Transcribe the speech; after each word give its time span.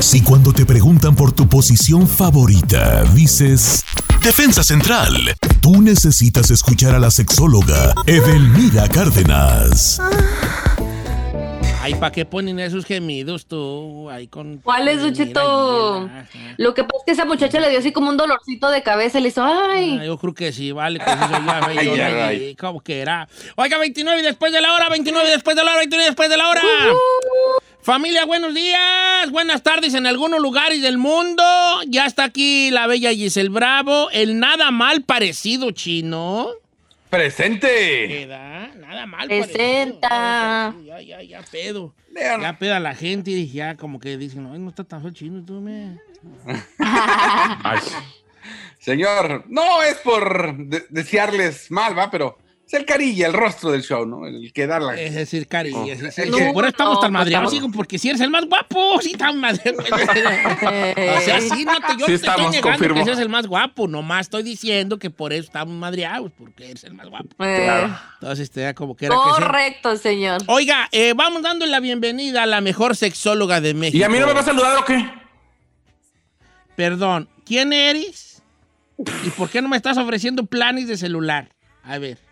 Si 0.00 0.22
cuando 0.22 0.52
te 0.52 0.64
preguntan 0.64 1.14
por 1.14 1.32
tu 1.32 1.46
posición 1.46 2.08
favorita, 2.08 3.04
dices 3.14 3.84
Defensa 4.22 4.64
Central, 4.64 5.14
tú 5.60 5.82
necesitas 5.82 6.50
escuchar 6.50 6.94
a 6.94 6.98
la 6.98 7.10
sexóloga 7.10 7.92
Edelmira 8.06 8.88
Cárdenas. 8.88 10.00
Ay, 11.82 11.94
¿para 11.94 12.12
qué 12.12 12.24
ponen 12.24 12.60
esos 12.60 12.84
gemidos 12.84 13.46
tú? 13.46 14.10
Ahí 14.10 14.26
con. 14.26 14.58
¿Cuál 14.58 14.88
es, 14.88 15.00
Duchito? 15.00 16.08
Lo 16.58 16.74
que 16.74 16.84
pasa 16.84 16.98
es 16.98 17.04
que 17.06 17.12
esa 17.12 17.24
muchacha 17.24 17.60
le 17.60 17.70
dio 17.70 17.78
así 17.78 17.92
como 17.92 18.10
un 18.10 18.16
dolorcito 18.16 18.70
de 18.70 18.82
cabeza 18.82 19.18
y 19.18 19.22
le 19.22 19.28
hizo, 19.28 19.42
ay. 19.42 19.98
Ah, 20.00 20.04
yo 20.04 20.18
creo 20.18 20.34
que 20.34 20.52
sí, 20.52 20.72
vale, 20.72 20.98
que 20.98 21.04
sí 21.04 21.18
soy 21.18 21.44
yo, 21.44 21.80
Ay, 21.80 21.86
yo, 21.86 22.04
ay. 22.04 22.56
¿Cómo 22.56 22.80
que 22.80 23.00
era? 23.00 23.28
Oiga, 23.56 23.78
29 23.78 24.20
y 24.20 24.24
después 24.24 24.52
de 24.52 24.60
la 24.60 24.72
hora, 24.74 24.88
29 24.88 25.28
y 25.28 25.32
después 25.32 25.56
de 25.56 25.64
la 25.64 25.70
hora, 25.70 25.78
29 25.80 26.04
y 26.04 26.08
después 26.08 26.28
de 26.28 26.36
la 26.36 26.48
hora. 26.48 26.62
Familia, 27.82 28.26
buenos 28.26 28.54
días, 28.54 29.30
buenas 29.30 29.62
tardes 29.62 29.94
en 29.94 30.06
algunos 30.06 30.40
lugares 30.40 30.82
del 30.82 30.98
mundo. 30.98 31.42
Ya 31.88 32.04
está 32.04 32.24
aquí 32.24 32.70
la 32.70 32.86
bella 32.86 33.10
Giselle 33.12 33.48
Bravo, 33.48 34.10
el 34.10 34.38
nada 34.38 34.70
mal 34.70 35.02
parecido 35.02 35.70
chino. 35.70 36.48
¡Presente! 37.08 38.06
¿Queda? 38.06 38.68
Nada 38.76 39.06
mal 39.06 39.26
Presenta. 39.28 40.74
parecido. 40.74 41.00
Ya, 41.00 41.00
ya, 41.00 41.22
ya 41.22 41.42
pedo. 41.50 41.94
Ya 42.14 42.58
peda 42.58 42.80
la 42.80 42.94
gente 42.94 43.30
y 43.30 43.50
ya 43.50 43.76
como 43.76 43.98
que 43.98 44.16
dicen, 44.18 44.42
no, 44.42 44.56
no 44.58 44.68
está 44.68 44.84
tan 44.84 45.00
feo 45.00 45.08
el 45.08 45.14
chino, 45.14 45.42
tú 45.44 45.60
me... 45.60 45.98
Ay. 46.78 47.78
Señor, 48.78 49.44
no 49.48 49.82
es 49.82 49.96
por 49.98 50.56
de- 50.66 50.84
desearles 50.90 51.70
mal, 51.70 51.98
va, 51.98 52.10
pero 52.10 52.38
es 52.70 52.80
el 52.80 52.86
carilla, 52.86 53.26
el 53.26 53.32
rostro 53.32 53.72
del 53.72 53.82
show, 53.82 54.06
¿no? 54.06 54.26
El 54.26 54.52
que 54.52 54.66
da 54.66 54.78
la. 54.78 54.94
Es 54.94 55.14
decir, 55.14 55.48
cariño. 55.48 55.78
Oh. 55.80 55.90
es 55.90 56.00
decir, 56.00 56.30
No, 56.30 56.36
que 56.36 56.50
por 56.52 56.64
eso 56.64 56.70
estamos 56.70 56.94
no, 56.94 57.00
tan 57.00 57.12
madreados, 57.12 57.60
no. 57.60 57.70
porque 57.72 57.98
si 57.98 58.08
eres 58.08 58.20
el 58.20 58.30
más 58.30 58.44
guapo, 58.46 59.00
sí, 59.02 59.12
tan 59.14 59.40
madreados. 59.40 59.84
o 59.90 61.20
sea, 61.20 61.40
sí, 61.40 61.64
no 61.64 61.80
te, 61.80 61.96
yo 61.98 62.06
Sí 62.06 62.06
no 62.06 62.06
te 62.06 62.14
estamos, 62.14 62.40
estoy 62.40 62.50
negando 62.50 62.60
confirmo. 62.62 62.94
que 62.94 63.04
seas 63.04 63.18
el 63.18 63.28
más 63.28 63.46
guapo, 63.46 63.88
nomás 63.88 64.26
estoy 64.26 64.44
diciendo 64.44 64.98
que 64.98 65.10
por 65.10 65.32
eso 65.32 65.42
estamos 65.44 65.74
madreados, 65.74 66.30
porque 66.38 66.70
eres 66.70 66.84
el 66.84 66.94
más 66.94 67.08
guapo. 67.08 67.28
Eh, 67.44 67.88
Entonces 68.20 68.50
te 68.50 68.60
da 68.60 68.74
como 68.74 68.96
que 68.96 69.06
era 69.06 69.16
que 69.16 69.20
correcto, 69.20 69.96
señor. 69.96 70.40
Oiga, 70.46 70.88
eh, 70.92 71.12
vamos 71.16 71.42
dando 71.42 71.66
la 71.66 71.80
bienvenida 71.80 72.44
a 72.44 72.46
la 72.46 72.60
mejor 72.60 72.94
sexóloga 72.96 73.60
de 73.60 73.74
México. 73.74 73.98
¿Y 73.98 74.02
a 74.04 74.08
mí 74.08 74.18
no 74.18 74.26
me 74.28 74.32
va 74.32 74.40
a 74.40 74.44
saludar 74.44 74.78
o 74.78 74.84
qué? 74.84 75.10
Perdón, 76.76 77.28
¿quién 77.44 77.72
eres? 77.72 78.42
¿Y 79.24 79.30
por 79.30 79.48
qué 79.50 79.60
no 79.60 79.68
me 79.68 79.76
estás 79.76 79.96
ofreciendo 79.98 80.44
planes 80.46 80.86
de 80.86 80.96
celular? 80.96 81.48
A 81.82 81.98
ver. 81.98 82.29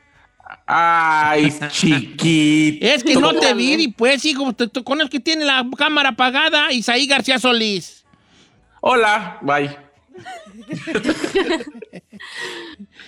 Ay, 0.67 1.53
chiquito. 1.69 2.87
Es 2.87 3.05
que 3.05 3.15
no 3.17 3.35
te 3.35 3.53
vi, 3.55 3.75
y 3.75 3.89
pues, 3.89 4.25
hijo, 4.25 4.53
te- 4.53 4.69
te- 4.69 4.83
con 4.83 5.01
el 5.01 5.11
que 5.11 5.21
tiene 5.21 5.45
la 5.45 5.67
cámara 5.77 6.11
apagada, 6.11 6.73
Isaí 6.73 7.07
García 7.07 7.39
Solís. 7.39 8.05
Hola, 8.81 9.39
bye. 9.43 9.77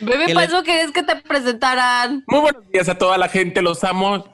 Bebé, 0.01 0.27
Que 0.27 0.35
¿para 0.35 0.47
eso 0.47 0.63
querías 0.63 0.91
que 0.93 1.03
te 1.03 1.17
presentaran? 1.17 2.25
Muy 2.27 2.41
buenos 2.41 2.69
días 2.71 2.89
a 2.89 2.97
toda 2.97 3.19
la 3.19 3.29
gente, 3.29 3.63
los 3.63 3.83
amo. 3.85 4.25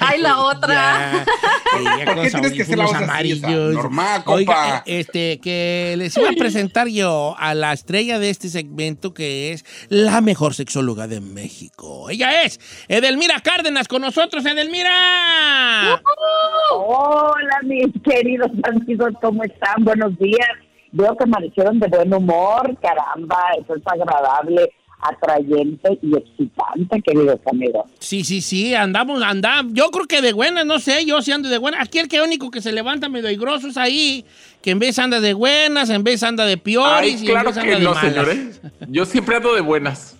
Ay, 0.00 0.20
la 0.20 0.38
otra. 0.38 0.72
Ya, 0.72 1.24
ella 1.78 2.04
¿Por 2.04 2.14
con 2.14 2.24
qué 2.24 2.30
tienes 2.30 2.52
que 2.52 2.62
hacer 2.62 2.78
la 2.78 2.84
amarillos. 2.84 3.74
Normal, 3.74 4.24
compa. 4.24 4.78
eh, 4.86 4.98
este, 5.00 5.40
que 5.40 5.94
les 5.98 6.16
iba 6.16 6.28
a 6.30 6.32
presentar 6.32 6.88
yo 6.88 7.34
a 7.38 7.54
la 7.54 7.72
estrella 7.72 8.18
de 8.18 8.30
este 8.30 8.48
segmento 8.48 9.14
que 9.14 9.52
es 9.52 9.64
la 9.88 10.20
mejor 10.20 10.54
sexóloga 10.54 11.06
de 11.06 11.20
México. 11.20 12.10
Ella 12.10 12.42
es 12.42 12.60
Edelmira 12.88 13.40
Cárdenas 13.40 13.88
con 13.88 14.02
nosotros, 14.02 14.44
Edelmira. 14.46 16.00
Hola, 16.74 17.58
mis 17.64 17.88
queridos 18.02 18.50
amigos, 18.64 19.12
¿cómo 19.20 19.42
están? 19.44 19.84
Buenos 19.84 20.18
días. 20.18 20.48
Veo 20.92 21.16
que 21.16 21.24
amanecieron 21.24 21.78
de 21.80 21.88
buen 21.88 22.12
humor, 22.12 22.76
caramba, 22.82 23.38
eso 23.58 23.74
es 23.74 23.82
agradable, 23.86 24.70
atrayente 25.02 25.98
y 26.00 26.16
excitante, 26.16 27.02
queridos 27.02 27.40
amigos. 27.50 27.90
Sí, 27.98 28.24
sí, 28.24 28.40
sí, 28.40 28.74
andamos, 28.74 29.22
andamos. 29.22 29.72
Yo 29.74 29.90
creo 29.90 30.06
que 30.06 30.22
de 30.22 30.32
buenas, 30.32 30.64
no 30.64 30.78
sé, 30.78 31.04
yo 31.04 31.20
sí 31.22 31.32
ando 31.32 31.48
de 31.48 31.58
buenas. 31.58 31.82
Aquí 31.82 31.98
el 31.98 32.08
que 32.08 32.20
único 32.22 32.50
que 32.50 32.62
se 32.62 32.72
levanta 32.72 33.08
medio 33.08 33.28
aigroso 33.28 33.68
es 33.68 33.76
ahí, 33.76 34.24
que 34.62 34.70
en 34.70 34.78
vez 34.78 34.98
anda 34.98 35.20
de 35.20 35.34
buenas, 35.34 35.90
en 35.90 36.04
vez 36.04 36.22
anda 36.22 36.46
de 36.46 36.56
peores 36.56 37.14
Ay, 37.14 37.24
y 37.24 37.26
en 37.26 37.32
claro 37.32 37.48
vez 37.50 37.58
anda 37.58 37.72
que 37.72 37.78
de 37.78 37.84
no, 37.84 37.94
malas. 37.94 38.12
señor, 38.12 38.30
¿eh? 38.30 38.52
Yo 38.88 39.04
siempre 39.04 39.36
ando 39.36 39.54
de 39.54 39.60
buenas. 39.60 40.16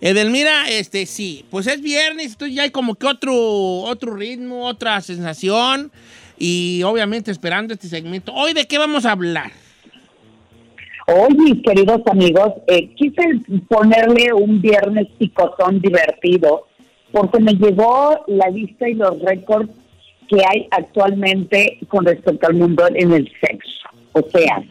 Edelmira, 0.00 0.68
este, 0.68 1.06
sí, 1.06 1.44
pues 1.50 1.66
es 1.68 1.80
viernes, 1.80 2.32
entonces 2.32 2.54
ya 2.54 2.64
hay 2.64 2.70
como 2.70 2.96
que 2.96 3.06
otro, 3.06 3.34
otro 3.34 4.14
ritmo, 4.14 4.66
otra 4.66 5.00
sensación 5.00 5.90
y 6.38 6.82
obviamente 6.82 7.30
esperando 7.30 7.72
este 7.72 7.88
segmento. 7.88 8.32
Hoy, 8.34 8.52
¿de 8.52 8.66
qué 8.66 8.76
vamos 8.76 9.06
a 9.06 9.12
hablar? 9.12 9.52
Hoy, 11.08 11.34
mis 11.36 11.62
queridos 11.62 12.00
amigos, 12.10 12.54
eh, 12.66 12.88
quise 12.96 13.22
ponerle 13.68 14.32
un 14.32 14.60
viernes 14.60 15.06
picotón 15.18 15.80
divertido 15.80 16.66
porque 17.12 17.38
me 17.38 17.52
llegó 17.52 18.24
la 18.26 18.48
lista 18.50 18.88
y 18.88 18.94
los 18.94 19.20
récords 19.22 19.70
que 20.28 20.40
hay 20.44 20.66
actualmente 20.72 21.78
con 21.86 22.04
respecto 22.04 22.48
al 22.48 22.54
mundo 22.54 22.84
en 22.92 23.12
el 23.12 23.30
sexo. 23.40 23.88
O 24.12 24.22
sea, 24.22 24.64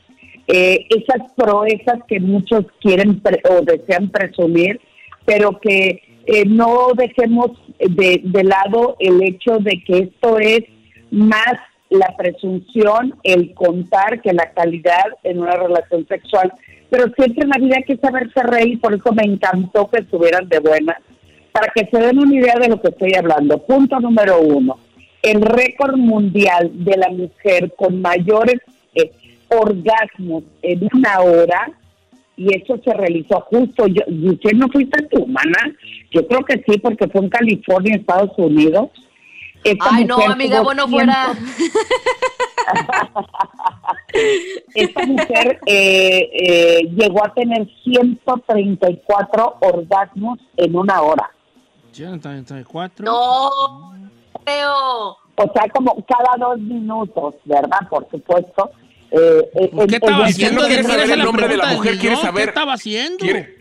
eh, 0.47 0.85
esas 0.89 1.31
proezas 1.37 1.99
que 2.05 2.19
muchos 2.19 2.65
quieren 2.81 3.21
pre- 3.21 3.41
o 3.49 3.61
desean 3.61 4.09
presumir, 4.09 4.81
pero 5.23 5.57
que 5.61 6.01
eh, 6.25 6.43
no 6.45 6.89
dejemos 6.97 7.51
de, 7.79 8.19
de 8.23 8.43
lado 8.43 8.97
el 8.99 9.23
hecho 9.23 9.59
de 9.59 9.81
que 9.85 9.97
esto 9.99 10.37
es 10.39 10.63
más 11.11 11.55
la 11.89 12.15
presunción, 12.17 13.15
el 13.23 13.53
contar 13.53 14.21
que 14.21 14.33
la 14.33 14.51
calidad 14.51 15.05
en 15.23 15.39
una 15.39 15.55
relación 15.55 16.07
sexual. 16.07 16.51
Pero 16.89 17.05
siempre 17.15 17.43
en 17.43 17.49
la 17.49 17.57
vida 17.57 17.75
hay 17.77 17.83
que 17.83 17.97
saberse 17.97 18.41
reír, 18.43 18.79
por 18.79 18.93
eso 18.93 19.11
me 19.13 19.23
encantó 19.23 19.87
que 19.87 20.01
estuvieran 20.01 20.47
de 20.47 20.59
buena, 20.59 20.97
para 21.51 21.71
que 21.73 21.85
se 21.85 21.97
den 21.97 22.19
una 22.19 22.35
idea 22.35 22.55
de 22.59 22.69
lo 22.69 22.81
que 22.81 22.89
estoy 22.89 23.13
hablando. 23.15 23.57
Punto 23.59 23.99
número 23.99 24.39
uno, 24.41 24.77
el 25.21 25.41
récord 25.41 25.95
mundial 25.97 26.71
de 26.73 26.97
la 26.97 27.09
mujer 27.09 27.73
con 27.75 28.01
mayores 28.01 28.61
eh, 28.93 29.11
orgasmos 29.49 30.43
en 30.61 30.87
una 30.93 31.21
hora, 31.21 31.71
y 32.37 32.53
eso 32.55 32.77
se 32.83 32.93
realizó 32.93 33.39
justo, 33.41 33.87
yo, 33.87 34.01
¿y 34.07 34.29
usted 34.29 34.51
no 34.53 34.67
fuiste 34.67 35.03
tu 35.03 35.25
mana? 35.25 35.73
Yo 36.11 36.27
creo 36.27 36.43
que 36.43 36.61
sí, 36.67 36.77
porque 36.79 37.07
fue 37.07 37.21
en 37.21 37.29
California, 37.29 37.95
Estados 37.95 38.31
Unidos. 38.37 38.89
Esta 39.65 39.85
Ay, 39.91 40.05
no, 40.05 40.15
mujer 40.17 40.31
amiga, 40.31 40.61
bueno, 40.61 40.87
fuera. 40.87 41.33
Esta 44.75 45.05
mujer 45.05 45.59
eh, 45.65 46.29
eh, 46.33 46.79
llegó 46.95 47.25
a 47.25 47.33
tener 47.33 47.67
134 47.83 49.57
orgasmos 49.61 50.39
en 50.57 50.75
una 50.75 51.01
hora. 51.01 51.31
134. 51.91 53.05
No, 53.05 53.93
creo. 54.43 55.17
O 55.37 55.51
sea, 55.53 55.67
como 55.73 55.95
cada 56.05 56.37
dos 56.37 56.59
minutos, 56.59 57.35
¿verdad? 57.45 57.79
Por 57.89 58.07
supuesto. 58.09 58.71
Eh, 59.11 59.49
eh, 59.55 59.69
Pues, 59.73 59.87
¿Qué 59.87 59.95
en- 59.95 60.03
estaba 60.03 60.17
en- 60.19 60.25
haciendo? 60.29 60.61
quiere 60.67 60.83
saber 60.83 61.09
el 61.11 61.23
nombre 61.23 61.47
de 61.47 61.57
la 61.57 61.65
mujer, 61.73 61.97
quiere 61.97 62.15
saber. 62.17 62.43
¿Qué 62.43 62.49
estaba 62.49 62.73
haciendo? 62.73 63.17
Quiere- 63.17 63.55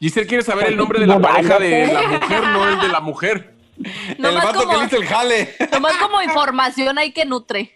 Giselle 0.00 0.26
quiere 0.26 0.42
saber 0.44 0.68
el 0.68 0.76
nombre 0.76 1.00
de 1.00 1.06
la 1.06 1.18
pareja 1.20 1.58
de 1.58 1.92
la 1.92 2.02
mujer, 2.08 2.42
no 2.52 2.68
el 2.68 2.80
de 2.80 2.88
la 2.88 3.00
mujer. 3.00 3.57
el 4.16 4.22
Nomás 4.22 4.44
vato 4.44 4.60
como, 4.60 4.72
que 4.72 4.78
le 4.78 4.84
hizo 4.86 4.96
el 4.96 5.04
jale. 5.06 5.48
nomás 5.72 5.96
como 5.98 6.22
información 6.22 6.98
hay 6.98 7.12
que 7.12 7.24
nutre. 7.24 7.72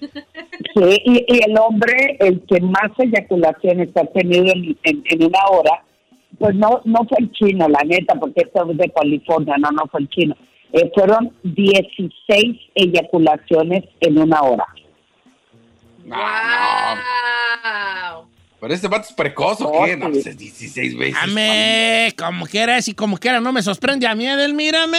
Sí, 0.00 1.02
y, 1.04 1.24
y 1.28 1.42
el 1.44 1.58
hombre, 1.58 2.16
el 2.20 2.40
que 2.46 2.60
más 2.60 2.90
eyaculaciones 2.98 3.88
ha 3.96 4.04
tenido 4.06 4.44
en, 4.46 4.76
en- 4.84 5.02
en 5.06 5.24
una 5.24 5.40
hora, 5.50 5.82
pues 6.38 6.54
no 6.54 6.80
no 6.84 7.04
fue 7.08 7.18
el 7.18 7.32
chino, 7.32 7.68
la 7.68 7.80
neta, 7.84 8.14
porque 8.14 8.42
esto 8.42 8.70
es 8.70 8.76
de 8.76 8.90
California, 8.90 9.56
no, 9.58 9.70
no 9.72 9.86
fue 9.90 10.00
el 10.00 10.08
chino. 10.08 10.36
Eh, 10.72 10.90
fueron 10.94 11.32
16 11.42 12.56
eyaculaciones 12.74 13.84
en 14.00 14.18
una 14.18 14.42
hora. 14.42 14.66
Ah, 16.10 16.94
Wow. 18.14 18.27
Pero 18.60 18.74
este 18.74 18.88
vato 18.88 19.06
es 19.08 19.12
precoz 19.14 19.60
o 19.60 19.68
Oh, 19.68 19.84
qué? 19.84 19.96
No, 19.96 20.06
sí. 20.06 20.12
pues 20.12 20.26
es 20.26 20.38
16 20.38 20.98
veces. 20.98 21.14
Dame, 21.20 22.12
como 22.18 22.46
quiera, 22.46 22.78
y 22.84 22.94
como 22.94 23.16
quiera, 23.18 23.40
no 23.40 23.52
me 23.52 23.62
sorprende 23.62 24.06
a 24.06 24.14
mí, 24.14 24.26
Edelmírame. 24.26 24.98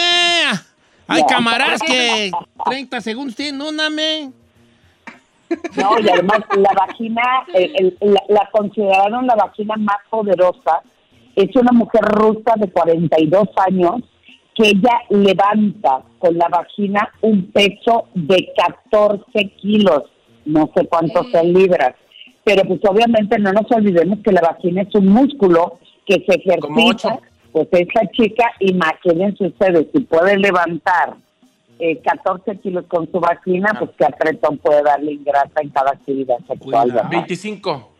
Hay 1.06 1.20
No. 1.22 1.26
camaradas 1.26 1.80
que 1.82 2.30
30 2.66 3.00
segundos 3.00 3.34
tienen 3.36 3.60
una, 3.60 3.90
me. 3.90 4.30
No, 5.76 5.98
y 5.98 6.08
además 6.08 6.38
la 6.56 6.72
vagina, 6.72 7.22
el- 7.52 7.72
el- 7.76 7.96
la, 8.12 8.22
la 8.28 8.48
consideraron 8.52 9.26
la 9.26 9.34
vagina 9.34 9.74
más 9.76 9.98
poderosa. 10.08 10.80
Es 11.34 11.54
una 11.56 11.72
mujer 11.72 12.02
rusa 12.02 12.54
de 12.56 12.70
42 12.70 13.48
años 13.66 13.96
que 14.54 14.68
ella 14.68 15.00
levanta 15.10 16.02
con 16.18 16.38
la 16.38 16.48
vagina 16.48 17.12
un 17.22 17.50
peso 17.50 18.08
de 18.14 18.48
14 18.56 19.50
kilos, 19.60 20.04
no 20.44 20.70
sé 20.76 20.86
cuántos 20.86 21.30
sean 21.32 21.52
libras. 21.52 21.94
Pero 22.50 22.64
pues 22.64 22.80
obviamente 22.88 23.38
no 23.38 23.52
nos 23.52 23.70
olvidemos 23.70 24.18
que 24.24 24.32
la 24.32 24.40
vagina 24.40 24.82
es 24.82 24.92
un 24.96 25.06
músculo 25.06 25.78
que 26.04 26.14
se 26.26 26.34
ejercita. 26.34 27.20
Pues 27.52 27.68
esta 27.70 28.00
chica, 28.10 28.44
imagínense 28.58 29.46
ustedes, 29.46 29.86
si 29.92 30.00
puede 30.00 30.36
levantar 30.36 31.14
eh, 31.78 32.00
14 32.00 32.58
kilos 32.58 32.86
con 32.88 33.08
su 33.12 33.20
vagina, 33.20 33.72
pues 33.78 33.92
que 33.96 34.04
apretón 34.04 34.58
puede 34.58 34.82
darle 34.82 35.12
ingrata 35.12 35.62
en 35.62 35.68
cada 35.68 35.92
actividad 35.92 36.38
sexual. 36.38 36.58
Cuidado. 36.58 36.86
¿verdad? 36.88 37.10
25. 37.10 37.92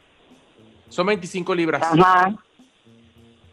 Son 0.88 1.06
25 1.06 1.54
libras. 1.54 1.82
Ajá. 1.84 2.34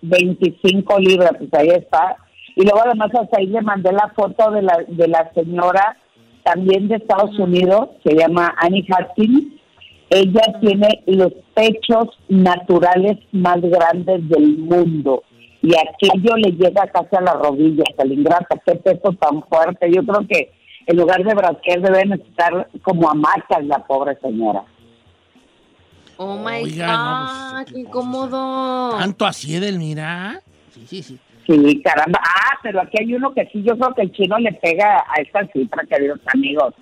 25 0.01 0.99
libras, 0.99 1.31
pues 1.37 1.53
ahí 1.53 1.69
está. 1.69 2.17
Y 2.55 2.63
luego 2.63 2.81
además 2.83 3.11
hasta 3.13 3.37
ahí 3.37 3.45
le 3.45 3.61
mandé 3.61 3.91
la 3.91 4.11
foto 4.15 4.49
de 4.49 4.63
la, 4.63 4.83
de 4.87 5.07
la 5.07 5.31
señora 5.35 5.95
también 6.43 6.87
de 6.87 6.95
Estados 6.95 7.37
Unidos, 7.37 7.89
se 8.03 8.15
llama 8.15 8.55
Annie 8.57 8.87
Hopkins. 8.89 9.56
Ella 10.09 10.41
tiene 10.61 11.03
los 11.05 11.33
pechos 11.53 12.07
naturales 12.29 13.17
más 13.31 13.59
grandes 13.61 14.27
del 14.29 14.57
mundo. 14.57 15.23
Y 15.61 15.73
aquello 15.75 16.37
le 16.37 16.51
llega 16.51 16.87
casi 16.87 17.15
a 17.15 17.21
las 17.21 17.35
rodillas, 17.35 17.87
al 17.97 18.11
ingrata. 18.11 18.61
Qué 18.65 18.75
peso 18.75 19.11
tan 19.19 19.43
fuerte. 19.43 19.91
Yo 19.91 20.03
creo 20.05 20.25
que 20.27 20.51
en 20.85 20.97
lugar 20.97 21.23
de 21.23 21.33
brasier 21.33 21.81
debe 21.81 22.05
necesitar 22.05 22.69
como 22.83 23.09
hamacas 23.09 23.65
la 23.65 23.85
pobre 23.85 24.17
señora. 24.21 24.63
Oh 26.15 26.37
my 26.37 26.63
Oiga, 26.63 26.87
God, 26.87 26.93
no, 26.93 27.51
pues, 27.51 27.73
qué 27.73 27.79
incómodo. 27.79 28.97
Tanto 28.97 29.25
así 29.25 29.59
del 29.59 29.77
mira. 29.77 30.41
Sí, 30.71 30.85
sí, 30.87 31.03
sí. 31.03 31.19
Sí, 31.45 31.81
caramba. 31.81 32.19
Ah, 32.23 32.57
pero 32.61 32.81
aquí 32.81 32.97
hay 32.99 33.13
uno 33.13 33.33
que 33.33 33.45
sí, 33.51 33.63
yo 33.63 33.77
creo 33.77 33.93
que 33.93 34.01
el 34.01 34.11
chino 34.11 34.37
le 34.39 34.51
pega 34.53 35.05
a 35.07 35.21
esta 35.21 35.47
cifra, 35.53 35.83
queridos 35.85 36.19
amigos. 36.33 36.73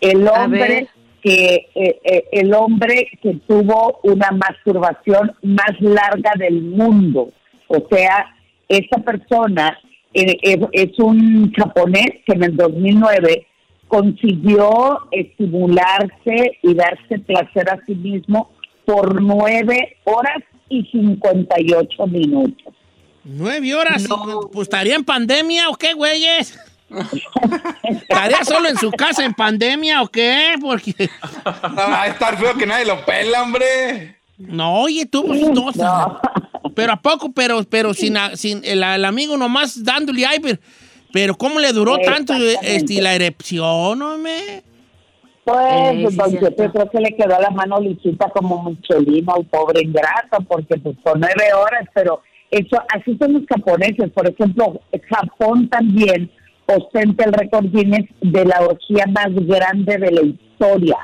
El 0.00 0.28
A 0.28 0.44
hombre 0.44 0.68
ver. 0.68 0.88
Que 1.22 1.68
eh, 1.74 2.00
eh, 2.04 2.24
el 2.32 2.52
hombre 2.52 3.08
que 3.22 3.34
tuvo 3.46 4.00
una 4.02 4.30
masturbación 4.32 5.32
más 5.42 5.80
larga 5.80 6.32
del 6.36 6.62
mundo. 6.62 7.30
O 7.68 7.86
sea, 7.90 8.34
esa 8.68 8.98
persona 8.98 9.78
eh, 10.12 10.36
es, 10.42 10.58
es 10.72 10.98
un 10.98 11.52
japonés 11.52 12.10
que 12.26 12.34
en 12.34 12.42
el 12.42 12.56
2009 12.56 13.46
consiguió 13.86 14.98
estimularse 15.10 16.58
y 16.62 16.74
darse 16.74 17.18
placer 17.20 17.70
a 17.70 17.80
sí 17.86 17.94
mismo 17.94 18.50
por 18.84 19.22
nueve 19.22 19.96
horas 20.04 20.42
y 20.68 20.82
58 20.90 22.06
minutos. 22.08 22.74
Nueve 23.24 23.74
horas. 23.74 24.08
No. 24.08 24.48
Pues 24.52 24.66
estaría 24.66 24.96
en 24.96 25.04
pandemia 25.04 25.68
o 25.68 25.74
qué, 25.74 25.92
güeyes. 25.94 26.58
¿Estaría 27.82 28.44
solo 28.44 28.68
en 28.68 28.76
su 28.76 28.90
casa 28.92 29.24
en 29.24 29.34
pandemia 29.34 30.02
o 30.02 30.08
qué? 30.08 30.54
Porque. 30.60 30.94
No, 31.44 31.76
va 31.76 32.02
a 32.02 32.06
estar 32.08 32.36
feo 32.38 32.54
que 32.56 32.66
nadie 32.66 32.84
lo 32.86 33.04
pela, 33.04 33.42
hombre. 33.42 34.16
No, 34.38 34.80
oye, 34.80 35.06
tú, 35.06 35.24
pues, 35.26 35.40
no. 35.42 36.20
Pero 36.74 36.92
a 36.92 36.96
poco, 36.96 37.32
pero, 37.32 37.62
pero 37.64 37.92
sin, 37.94 38.16
a- 38.16 38.34
sin 38.36 38.64
el, 38.64 38.82
el 38.82 39.04
amigo 39.04 39.36
nomás 39.36 39.82
dándole 39.84 40.24
ahí, 40.26 40.38
pero, 40.40 40.58
pero 41.12 41.34
¿cómo 41.36 41.58
le 41.60 41.72
duró 41.72 41.98
tanto 41.98 42.32
este, 42.62 43.00
la 43.02 43.14
erupción, 43.14 44.00
hombre? 44.00 44.62
Pues, 45.44 46.10
sí, 46.10 46.16
don. 46.16 46.30
Chepe, 46.38 46.70
creo 46.70 46.90
que 46.90 46.98
le 47.00 47.16
quedó 47.16 47.38
la 47.40 47.50
mano 47.50 47.80
lisita 47.80 48.28
como 48.30 48.62
Michelina 48.70 49.32
al 49.36 49.44
pobre 49.44 49.82
ingrato, 49.82 50.38
porque 50.48 50.78
pues 50.78 50.96
por 51.02 51.18
nueve 51.18 51.52
horas, 51.52 51.84
pero 51.94 52.22
eso, 52.50 52.80
así 52.94 53.16
son 53.18 53.32
los 53.34 53.42
japoneses. 53.48 54.10
Por 54.12 54.28
ejemplo, 54.28 54.80
Japón 55.10 55.68
también 55.68 56.30
ostenta 56.66 57.24
el 57.24 57.32
récord 57.32 57.66
Guinness 57.66 58.08
de 58.20 58.44
la 58.44 58.60
orgía 58.62 59.06
más 59.06 59.34
grande 59.34 59.98
de 59.98 60.10
la 60.10 60.22
historia. 60.22 60.96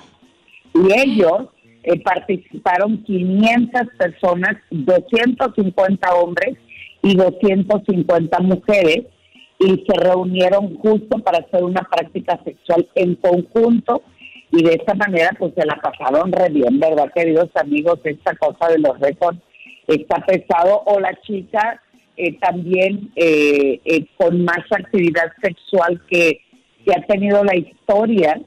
Y 0.75 0.93
ellos 0.93 1.49
eh, 1.83 2.01
participaron 2.01 3.03
500 3.05 3.83
personas, 3.99 4.57
250 4.71 6.15
hombres 6.15 6.57
y 7.03 7.15
250 7.15 8.41
mujeres, 8.41 9.05
y 9.61 9.85
se 9.87 9.97
reunieron 9.97 10.77
justo 10.77 11.19
para 11.19 11.39
hacer 11.39 11.65
una 11.65 11.83
práctica 11.83 12.41
sexual 12.45 12.89
en 12.95 13.17
conjunto 13.17 14.03
y 14.51 14.63
de 14.63 14.75
esta 14.75 14.95
manera 14.95 15.31
pues 15.39 15.53
se 15.55 15.67
la 15.67 15.77
pasaron 15.77 16.33
re 16.33 16.49
bien, 16.49 16.79
¿verdad, 16.79 17.11
queridos 17.15 17.51
amigos? 17.55 18.01
Esta 18.05 18.35
cosa 18.37 18.69
de 18.69 18.79
los 18.79 18.99
récords 19.01 19.39
está 19.87 20.25
pesado 20.25 20.83
o 20.87 21.01
la 21.01 21.15
chica 21.23 21.83
eh, 22.19 22.39
también 22.41 23.11
eh, 23.17 23.81
eh, 23.85 24.07
con 24.17 24.45
más 24.45 24.59
actividad 24.71 25.33
sexual 25.43 26.01
que, 26.11 26.41
que 26.85 26.93
ha 26.93 27.07
tenido 27.07 27.43
la 27.45 27.57
historia 27.57 28.39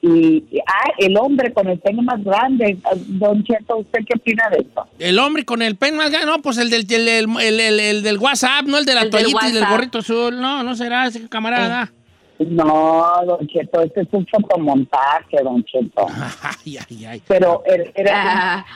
y, 0.00 0.44
y- 0.50 0.60
ah, 0.64 0.92
el 0.98 1.16
hombre 1.16 1.52
con 1.52 1.66
el 1.68 1.80
pene 1.80 2.02
más 2.02 2.22
grande, 2.22 2.78
don 3.08 3.42
Cheto, 3.42 3.78
¿usted 3.78 3.98
qué 4.06 4.16
opina 4.16 4.48
de 4.50 4.58
eso? 4.58 4.86
El 5.00 5.18
hombre 5.18 5.44
con 5.44 5.60
el 5.60 5.74
pen 5.76 5.96
más 5.96 6.10
grande, 6.10 6.26
no, 6.28 6.40
pues 6.40 6.56
el 6.58 6.70
del, 6.70 6.86
el, 6.90 7.08
el- 7.08 7.28
el- 7.40 7.60
el- 7.60 7.80
el 7.80 8.02
del 8.04 8.18
WhatsApp, 8.18 8.64
no 8.66 8.78
el 8.78 8.84
de 8.84 8.94
la 8.94 9.02
El 9.02 9.10
del 9.10 9.22
toallita 9.22 9.48
y 9.48 9.52
del 9.52 9.66
gorrito 9.66 9.98
azul. 9.98 10.40
No, 10.40 10.62
no 10.62 10.76
será 10.76 11.06
ese 11.08 11.28
camarada. 11.28 11.90
No, 12.38 13.04
don 13.26 13.48
Cheto, 13.48 13.82
este 13.82 14.02
es 14.02 14.08
un 14.12 14.24
fotomontaje, 14.28 15.38
don 15.42 15.64
Cheto. 15.64 16.06
Ay, 16.64 16.78
ay, 16.88 17.04
ay. 17.06 17.22
Pero 17.26 17.62
era, 17.66 17.84
era- 17.96 18.64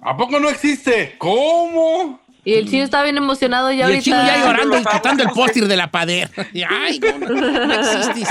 Ah, 0.00 0.10
¿A 0.12 0.16
poco 0.16 0.38
no 0.38 0.48
existe? 0.48 1.16
¿Cómo? 1.18 2.20
Y 2.48 2.54
el 2.54 2.66
chino 2.66 2.82
está 2.82 3.02
bien 3.02 3.18
emocionado 3.18 3.70
ya 3.70 3.90
Y 3.90 3.96
el 3.96 4.02
chino 4.02 4.16
ya 4.16 4.38
llorando 4.46 4.78
y 4.78 4.82
quitando 4.82 5.22
el 5.22 5.28
póster 5.30 5.66
de 5.66 5.76
la 5.76 5.90
pader. 5.90 6.30
Ay, 6.70 6.98
no, 6.98 7.18
no, 7.18 7.66
no 7.66 7.74
existís. 7.80 8.26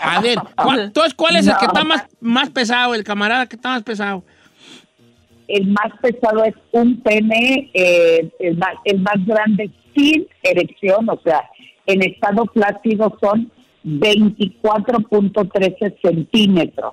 A 0.00 0.20
ver, 0.20 0.38
¿cuál, 0.54 0.80
entonces, 0.82 1.14
¿cuál 1.14 1.34
es 1.34 1.48
el 1.48 1.56
que 1.56 1.64
está 1.64 1.82
más, 1.82 2.06
más 2.20 2.48
pesado? 2.50 2.94
El 2.94 3.02
camarada 3.02 3.46
que 3.46 3.56
está 3.56 3.70
más 3.70 3.82
pesado. 3.82 4.22
el 5.48 5.66
más 5.66 5.90
pesado 6.00 6.44
es 6.44 6.54
un 6.70 7.00
pene, 7.00 7.68
eh, 7.74 8.30
el, 8.38 8.56
más, 8.56 8.74
el 8.84 9.00
más 9.00 9.16
grande 9.26 9.68
sin 9.96 10.28
erección, 10.44 11.10
o 11.10 11.20
sea, 11.24 11.42
en 11.86 12.04
estado 12.04 12.44
plácido 12.46 13.18
son 13.20 13.50
24.13 13.84 15.96
centímetros. 16.00 16.92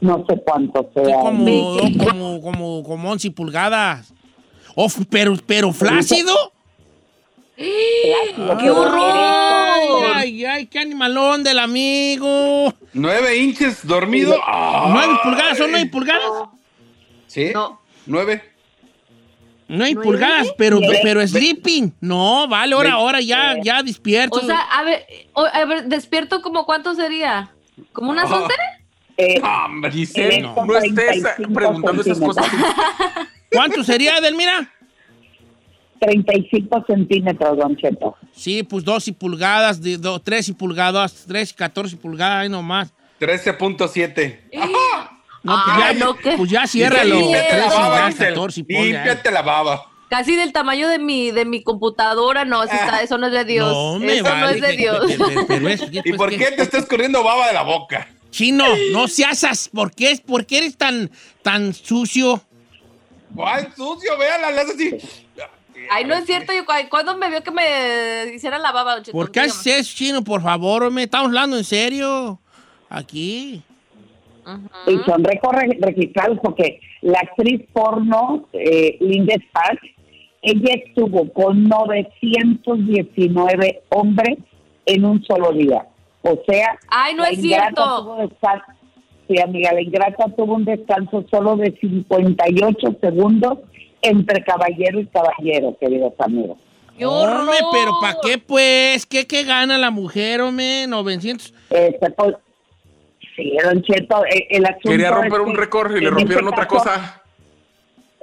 No 0.00 0.24
sé 0.28 0.40
cuánto 0.46 0.88
Sí, 0.94 1.00
sea. 1.04 1.16
como, 1.18 1.78
como, 1.98 2.40
como, 2.40 2.84
como 2.84 3.10
11 3.10 3.32
pulgadas. 3.32 4.14
Oh, 4.80 4.86
pero, 5.10 5.34
pero 5.44 5.72
flácido. 5.72 6.52
¡Qué 7.56 8.70
horror! 8.70 10.12
Ay, 10.14 10.44
ay, 10.44 10.66
qué 10.66 10.78
animalón 10.78 11.42
del 11.42 11.58
amigo. 11.58 12.72
¿Nueve 12.92 13.36
inches 13.38 13.84
dormido? 13.84 14.36
Ah, 14.46 14.86
¿Nueve 14.92 15.18
pulgadas 15.24 15.58
son 15.58 15.72
nueve 15.72 15.86
pulgadas? 15.90 16.30
¿Sí? 17.26 17.50
No. 17.52 17.80
¿Nueve? 18.06 18.40
Nueve 19.66 19.94
¿Nueve? 19.94 20.00
pulgadas, 20.04 20.48
pero, 20.56 20.78
Nueve. 20.78 21.00
pero 21.02 21.26
sleeping. 21.26 21.92
No, 22.00 22.46
vale, 22.46 22.76
ahora, 22.76 22.92
ahora 22.92 23.20
ya, 23.20 23.56
ya 23.60 23.82
despierto. 23.82 24.36
O 24.38 24.42
sea, 24.46 24.60
a 24.60 24.84
ver, 24.84 25.04
a 25.34 25.64
ver, 25.64 25.86
despierto 25.86 26.40
como 26.40 26.64
cuánto 26.64 26.94
sería? 26.94 27.50
¿Como 27.92 28.12
unas 28.12 28.30
Ah. 28.30 28.42
11? 28.44 28.54
Eh, 29.16 29.40
Hombre, 29.42 29.90
Giselle, 29.90 30.40
No. 30.42 30.54
no, 30.64 30.76
estés 30.76 30.94
35 30.94 31.52
preguntando 31.52 32.00
esas 32.02 32.20
cosas. 32.20 32.46
¿Cuánto 33.50 33.82
sería, 33.82 34.20
Delmira? 34.20 34.72
35 35.98 36.84
centímetros, 36.86 37.56
don 37.58 37.76
Cheto. 37.76 38.16
Sí, 38.32 38.62
pues 38.62 38.84
12 38.84 39.12
pulgadas, 39.12 39.80
de, 39.82 39.96
do, 39.98 40.18
13 40.20 40.54
pulgadas, 40.54 41.24
13, 41.26 41.54
14 41.54 41.96
pulgadas, 41.96 42.42
ahí 42.42 42.48
nomás. 42.48 42.92
13.7. 43.20 44.40
No, 44.54 45.52
pues, 45.54 45.66
Ah, 45.68 45.92
ya, 45.92 46.04
no, 46.04 46.16
¿qué? 46.16 46.34
pues 46.36 46.50
ya 46.50 46.66
ciérralo. 46.66 47.14
Límpiate 47.16 47.48
13, 47.48 47.68
la 47.68 47.74
baba, 47.74 47.96
ya, 47.98 48.06
Giselle. 48.10 48.28
14, 48.30 48.64
ponle 48.64 48.78
ahí. 48.78 48.92
Límpiate 48.92 49.30
la 49.30 49.42
baba. 49.42 49.82
Casi 50.10 50.36
del 50.36 50.52
tamaño 50.52 50.88
de 50.88 50.98
mi, 50.98 51.30
de 51.30 51.44
mi 51.44 51.62
computadora. 51.62 52.44
No, 52.44 52.62
eso, 52.64 52.72
está- 52.74 53.02
eso 53.02 53.18
no 53.18 53.26
es 53.26 53.32
de 53.32 53.44
Dios. 53.44 53.72
No, 53.72 53.98
me 53.98 54.14
eso 54.14 54.24
no 54.24 54.30
vale, 54.30 54.56
es 54.56 54.60
de 54.62 54.68
que- 54.70 54.76
Dios. 54.76 55.06
que- 55.06 55.16
pero- 55.18 55.46
pero 55.46 55.68
es- 55.68 55.82
¿Y 55.92 56.00
pues, 56.02 56.16
por 56.16 56.30
que- 56.30 56.38
qué 56.38 56.50
te 56.52 56.62
está 56.62 56.78
escurriendo 56.78 57.22
baba 57.22 57.46
de 57.46 57.52
la 57.52 57.62
boca? 57.62 58.08
Chino, 58.30 58.64
no 58.92 59.06
seas 59.08 59.44
as- 59.44 59.68
¿por 59.68 59.92
qué, 59.94 60.10
es- 60.12 60.20
por 60.20 60.44
qué 60.46 60.58
eres 60.58 60.76
tan, 60.76 61.10
tan 61.42 61.72
sucio? 61.74 62.42
¡Ay, 63.44 63.66
sucio! 63.76 64.16
Véala, 64.18 64.50
le 64.50 64.60
hace 64.60 64.72
así. 64.72 64.96
Ay, 65.90 66.04
no 66.04 66.14
es 66.14 66.24
cierto. 66.26 66.52
Yo, 66.52 66.64
cu- 66.64 66.72
¿Cuándo 66.90 67.16
me 67.16 67.28
vio 67.30 67.42
que 67.42 67.50
me 67.50 68.34
hiciera 68.34 68.58
la 68.58 68.72
baba, 68.72 68.94
don 68.94 69.02
Cheto? 69.04 69.16
¿Por 69.16 69.30
qué 69.30 69.40
haces 69.40 69.66
eso, 69.66 69.96
Chino? 69.96 70.22
Por 70.22 70.42
favor, 70.42 70.90
me 70.90 71.04
estamos 71.04 71.28
hablando 71.28 71.56
en 71.56 71.64
serio. 71.64 72.38
Aquí. 72.90 73.62
Ujú. 74.46 74.68
Y 74.90 74.98
son 75.04 75.22
registrados 75.24 76.38
porque 76.42 76.80
la 77.02 77.18
actriz 77.20 77.62
porno, 77.72 78.48
eh, 78.54 78.96
Linda 79.00 79.34
Stark, 79.34 79.78
ella 80.40 80.74
estuvo 80.86 81.30
con 81.32 81.64
919 81.64 83.82
hombres 83.90 84.38
en 84.86 85.04
un 85.04 85.22
solo 85.24 85.52
día. 85.52 85.86
O 86.22 86.38
sea, 86.48 86.78
Ay, 86.88 87.14
no 87.14 87.24
la 87.24 87.30
es 87.30 87.44
ingrata 87.44 87.74
cierto. 87.74 88.02
tuvo 88.02 88.30
Sí, 89.28 89.38
amiga, 89.40 89.72
la 89.74 89.82
ingrata 89.82 90.24
tuvo 90.34 90.54
un 90.54 90.64
descanso 90.64 91.22
solo 91.30 91.56
de 91.56 91.76
58 91.78 92.96
segundos 93.02 93.58
entre 94.02 94.42
caballero 94.44 95.00
y 95.00 95.06
caballero, 95.06 95.76
queridos 95.80 96.12
amigos. 96.18 96.58
¡Qué 96.96 97.06
horror! 97.06 97.40
Hombre, 97.40 97.56
pero 97.72 97.92
¿para 98.00 98.16
qué, 98.22 98.38
pues? 98.38 99.06
¿Qué, 99.06 99.26
¿Qué 99.26 99.44
gana 99.44 99.78
la 99.78 99.90
mujer, 99.90 100.40
hombre? 100.40 100.86
900. 100.88 101.54
Este, 101.70 102.10
pues, 102.10 102.34
sí, 103.36 103.52
don 103.62 103.82
Cheto, 103.82 104.24
eh, 104.26 104.46
el 104.50 104.64
asunto 104.66 104.90
Quería 104.90 105.08
es 105.08 105.14
romper 105.14 105.40
un 105.42 105.56
récord 105.56 105.96
y 105.96 106.00
le 106.00 106.08
en 106.08 106.14
rompieron 106.14 106.44
este 106.48 106.54
otra 106.54 106.66
caso- 106.66 106.84
cosa. 106.84 107.22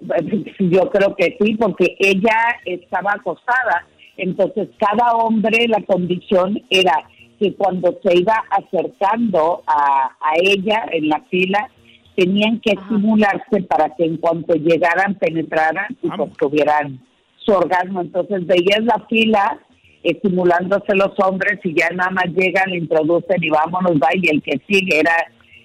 Yo 0.60 0.90
creo 0.90 1.16
que 1.16 1.38
sí, 1.42 1.56
porque 1.56 1.96
ella 2.00 2.58
estaba 2.66 3.14
acostada. 3.14 3.88
Entonces, 4.18 4.70
cada 4.78 5.14
hombre, 5.14 5.68
la 5.68 5.82
condición 5.82 6.62
era 6.70 6.94
que 7.40 7.54
cuando 7.56 7.98
se 8.04 8.18
iba 8.18 8.44
acercando 8.50 9.64
a, 9.68 10.10
a 10.22 10.34
ella 10.42 10.86
en 10.92 11.10
la 11.10 11.22
fila, 11.30 11.70
tenían 12.16 12.60
que 12.60 12.72
estimularse 12.72 13.62
para 13.68 13.94
que 13.96 14.06
en 14.06 14.18
cuanto 14.18 14.54
llegaran 14.56 15.16
penetraran 15.16 15.98
y 16.02 16.08
Vamos. 16.08 16.30
pues 16.30 16.38
tuvieran 16.38 17.00
su 17.38 17.52
orgasmo. 17.52 18.02
Entonces 18.02 18.46
veías 18.46 18.84
la 18.84 19.06
fila 19.10 19.60
estimulándose 20.04 20.96
los 20.96 21.14
hombres 21.20 21.60
y 21.64 21.74
ya 21.74 21.90
nada 21.90 22.12
más 22.12 22.26
llegan, 22.28 22.70
le 22.70 22.78
introducen 22.78 23.44
y 23.44 23.50
vámonos, 23.50 23.94
va, 23.94 24.10
y 24.14 24.30
el 24.30 24.42
que 24.42 24.62
sigue 24.68 25.00
era 25.00 25.16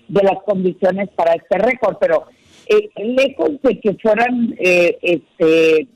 de 0.09 0.23
las 0.23 0.43
condiciones 0.45 1.09
para 1.11 1.35
este 1.35 1.59
récord, 1.59 1.97
pero 2.01 2.25
eh, 2.67 2.89
lejos 2.97 3.61
de 3.63 3.79
que 3.81 3.95
fueran 3.95 4.55
eh, 4.59 4.99
este 5.03 5.89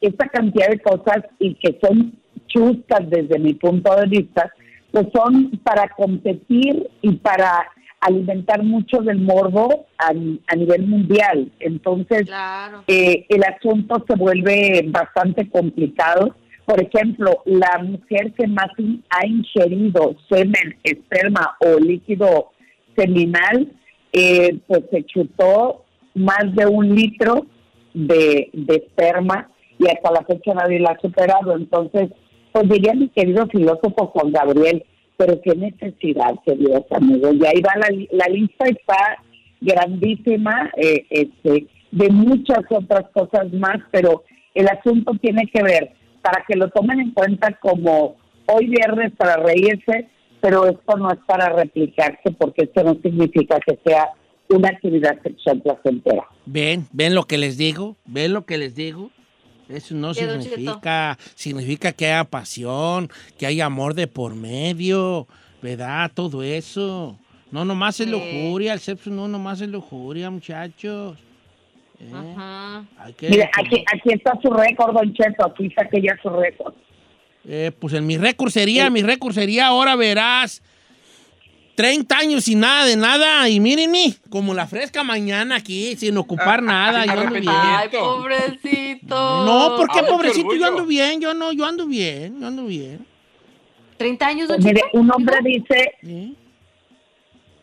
esta 0.00 0.28
cantidad 0.28 0.68
de 0.68 0.78
cosas 0.80 1.24
y 1.38 1.54
que 1.54 1.78
son 1.82 2.12
chuscas 2.48 3.08
desde 3.08 3.38
mi 3.38 3.54
punto 3.54 3.94
de 3.96 4.06
vista, 4.06 4.52
pues 4.92 5.06
son 5.14 5.58
para 5.64 5.88
competir 5.88 6.88
y 7.00 7.12
para 7.16 7.66
alimentar 8.00 8.62
mucho 8.62 8.98
del 8.98 9.18
morbo 9.18 9.86
a, 9.98 10.08
a 10.48 10.56
nivel 10.56 10.86
mundial. 10.86 11.50
Entonces, 11.60 12.26
Claro. 12.26 12.84
eh, 12.86 13.26
el 13.28 13.42
asunto 13.44 14.04
se 14.08 14.14
vuelve 14.16 14.84
bastante 14.88 15.48
complicado. 15.48 16.34
Por 16.66 16.80
ejemplo, 16.82 17.42
la 17.44 17.78
mujer 17.82 18.32
que 18.32 18.46
más 18.46 18.68
ha 19.10 19.26
ingerido 19.26 20.16
semen, 20.28 20.76
esperma 20.82 21.56
o 21.60 21.78
líquido 21.78 22.50
seminal, 22.96 23.68
eh, 24.12 24.58
pues 24.66 24.82
se 24.90 25.04
chutó 25.04 25.84
más 26.14 26.44
de 26.54 26.66
un 26.66 26.94
litro 26.94 27.46
de, 27.94 28.50
de 28.52 28.74
esperma 28.76 29.48
y 29.78 29.86
hasta 29.88 30.10
la 30.10 30.22
fecha 30.24 30.54
nadie 30.54 30.80
la 30.80 30.90
ha 30.90 31.00
superado. 31.00 31.54
Entonces, 31.56 32.10
pues 32.52 32.68
diría 32.68 32.94
mi 32.94 33.08
querido 33.10 33.46
filósofo 33.48 34.06
Juan 34.08 34.32
Gabriel, 34.32 34.84
pero 35.16 35.40
qué 35.42 35.54
necesidad, 35.54 36.34
queridos 36.44 36.84
amigos. 36.90 37.34
Y 37.34 37.46
ahí 37.46 37.60
va 37.60 37.74
la, 37.76 37.88
la 38.10 38.26
lista, 38.26 38.66
está 38.66 39.18
grandísima, 39.60 40.70
eh, 40.76 41.06
este, 41.10 41.66
de 41.90 42.08
muchas 42.10 42.60
otras 42.70 43.04
cosas 43.12 43.52
más, 43.52 43.78
pero 43.90 44.24
el 44.54 44.68
asunto 44.68 45.12
tiene 45.20 45.46
que 45.52 45.62
ver 45.62 45.92
para 46.22 46.44
que 46.46 46.56
lo 46.56 46.68
tomen 46.70 47.00
en 47.00 47.10
cuenta 47.12 47.58
como 47.60 48.16
hoy 48.46 48.66
viernes 48.66 49.12
para 49.16 49.36
reírse, 49.36 50.08
pero 50.40 50.66
esto 50.66 50.96
no 50.96 51.10
es 51.10 51.18
para 51.26 51.50
replicarse 51.50 52.30
porque 52.38 52.64
esto 52.64 52.82
no 52.84 52.94
significa 53.02 53.58
que 53.66 53.78
sea 53.84 54.10
una 54.48 54.68
actividad 54.68 55.20
sexual 55.22 55.60
placentera. 55.62 56.26
Ven, 56.46 56.86
ven 56.92 57.14
lo 57.14 57.24
que 57.24 57.38
les 57.38 57.56
digo, 57.56 57.96
ven 58.04 58.32
lo 58.32 58.44
que 58.44 58.58
les 58.58 58.74
digo. 58.74 59.10
Eso 59.68 59.94
no 59.94 60.14
significa, 60.14 61.18
significa 61.34 61.92
que 61.92 62.06
haya 62.06 62.24
pasión, 62.24 63.10
que 63.38 63.46
haya 63.46 63.66
amor 63.66 63.94
de 63.94 64.06
por 64.06 64.34
medio, 64.34 65.26
¿verdad? 65.60 66.10
Todo 66.14 66.42
eso. 66.42 67.18
No 67.50 67.64
nomás 67.64 67.98
es 68.00 68.06
Sí. 68.06 68.12
lujuria, 68.12 68.72
el 68.72 68.80
sexo 68.80 69.10
no 69.10 69.26
nomás 69.28 69.60
es 69.60 69.68
lujuria, 69.68 70.30
muchachos. 70.30 71.18
¿Eh? 71.98 72.10
Ajá. 72.14 72.84
Hay 72.98 73.12
que- 73.14 73.28
Mire, 73.30 73.50
aquí, 73.58 73.84
aquí 73.92 74.12
está 74.12 74.38
su 74.42 74.50
récord, 74.50 74.94
Don 74.94 75.12
Cheto, 75.14 75.46
aquí 75.46 75.70
saqué 75.70 76.00
ya 76.02 76.16
su 76.22 76.28
récord. 76.28 76.74
Eh, 77.48 77.72
pues 77.78 77.94
en 77.94 78.06
mi 78.06 78.18
récord 78.18 78.50
sería, 78.50 78.90
mi 78.90 79.02
récord 79.02 79.32
sería, 79.32 79.68
ahora 79.68 79.96
verás, 79.96 80.62
30 81.76 82.18
años 82.18 82.44
sin 82.44 82.60
nada 82.60 82.86
de 82.86 82.96
nada, 82.96 83.48
y 83.50 83.60
mírenme, 83.60 84.14
como 84.30 84.54
la 84.54 84.66
fresca 84.66 85.04
mañana 85.04 85.56
aquí, 85.56 85.94
sin 85.96 86.16
ocupar 86.16 86.60
Ah, 86.60 86.62
nada, 86.62 87.04
yo 87.06 87.12
ando 87.20 87.32
bien. 87.34 87.44
Ay, 87.48 87.88
pobrecito. 87.90 89.44
No, 89.44 89.76
¿por 89.76 89.88
qué, 89.88 89.98
Ay, 89.98 90.04
qué 90.04 90.10
pobrecito? 90.10 90.54
Yo 90.54 90.66
ando 90.66 90.86
bien, 90.86 91.20
yo 91.20 91.34
no, 91.34 91.52
yo 91.52 91.66
ando 91.66 91.86
bien, 91.86 92.40
yo 92.40 92.46
ando 92.46 92.64
bien. 92.64 93.06
30 93.98 94.26
años, 94.26 94.48
don 94.48 94.56
Pues 94.56 94.64
mire, 94.66 94.80
Cheto? 94.86 94.98
un 94.98 95.12
hombre 95.12 95.36
dice, 95.44 95.92
¿Sí? 96.02 96.34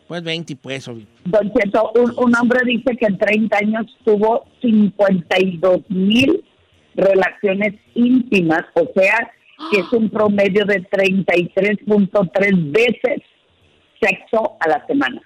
Pues 0.06 0.22
20, 0.22 0.56
pues, 0.56 0.86
obvio. 0.86 1.06
Don 1.24 1.52
Cheto, 1.52 1.90
un, 1.96 2.14
un 2.16 2.36
hombre 2.36 2.60
dice 2.64 2.96
que 2.96 3.06
en 3.06 3.18
30 3.18 3.56
años 3.58 3.86
tuvo 4.04 4.44
52 4.62 5.80
mil 5.88 6.44
relaciones 6.94 7.74
íntimas, 7.96 8.62
o 8.74 8.88
sea, 8.94 9.32
que 9.72 9.80
es 9.80 9.92
un 9.92 10.08
promedio 10.08 10.64
de 10.66 10.82
33.3 10.84 12.70
veces 12.72 13.22
sexo 14.04 14.56
a 14.60 14.68
la 14.68 14.86
semana. 14.86 15.20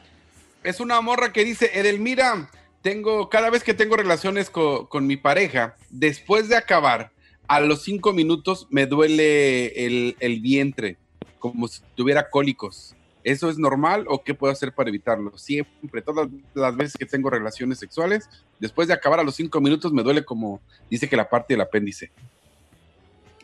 Es 0.64 0.80
una 0.80 1.00
morra 1.02 1.32
que 1.32 1.44
dice, 1.46 1.72
Edelmira, 1.74 2.50
tengo, 2.82 3.30
cada 3.30 3.50
vez 3.50 3.64
que 3.64 3.74
tengo 3.74 3.96
relaciones 3.96 4.50
co- 4.50 4.90
con, 4.90 5.06
mi 5.08 5.18
pareja, 5.18 5.76
después 5.90 6.50
de 6.50 6.56
acabar, 6.56 7.12
a 7.48 7.60
los 7.60 7.84
cinco 7.84 8.14
minutos 8.14 8.68
me 8.72 8.88
duele 8.88 9.86
el, 9.86 10.16
el 10.20 10.42
vientre, 10.42 10.98
como 11.40 11.68
si 11.68 11.82
tuviera 11.96 12.30
cólicos. 12.30 12.96
¿Eso 13.24 13.50
es 13.50 13.58
normal 13.58 14.06
o 14.08 14.24
qué 14.24 14.36
puedo 14.36 14.54
hacer 14.54 14.72
para 14.72 14.90
evitarlo? 14.90 15.36
Siempre, 15.38 16.02
todas 16.04 16.30
las 16.54 16.76
veces 16.78 16.96
que 16.96 17.08
tengo 17.08 17.30
relaciones 17.32 17.80
sexuales, 17.80 18.30
después 18.60 18.88
de 18.88 18.94
acabar 18.94 19.20
a 19.20 19.24
los 19.24 19.36
cinco 19.36 19.60
minutos 19.62 19.92
me 19.92 20.04
duele 20.04 20.24
como, 20.24 20.62
dice 20.92 21.10
que 21.10 21.16
la 21.16 21.28
parte 21.28 21.54
del 21.56 21.62
apéndice. 21.62 22.12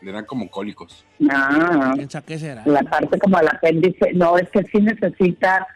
Le 0.01 0.11
dan 0.11 0.25
como 0.25 0.49
cólicos. 0.49 1.05
Ah, 1.29 1.93
Piensa 1.95 2.21
qué 2.21 2.37
será. 2.39 2.63
la 2.65 2.81
parte 2.83 3.19
como 3.19 3.39
el 3.39 3.47
apéndice, 3.47 4.13
no, 4.13 4.37
es 4.37 4.49
que 4.49 4.63
sí 4.63 4.81
necesita 4.81 5.67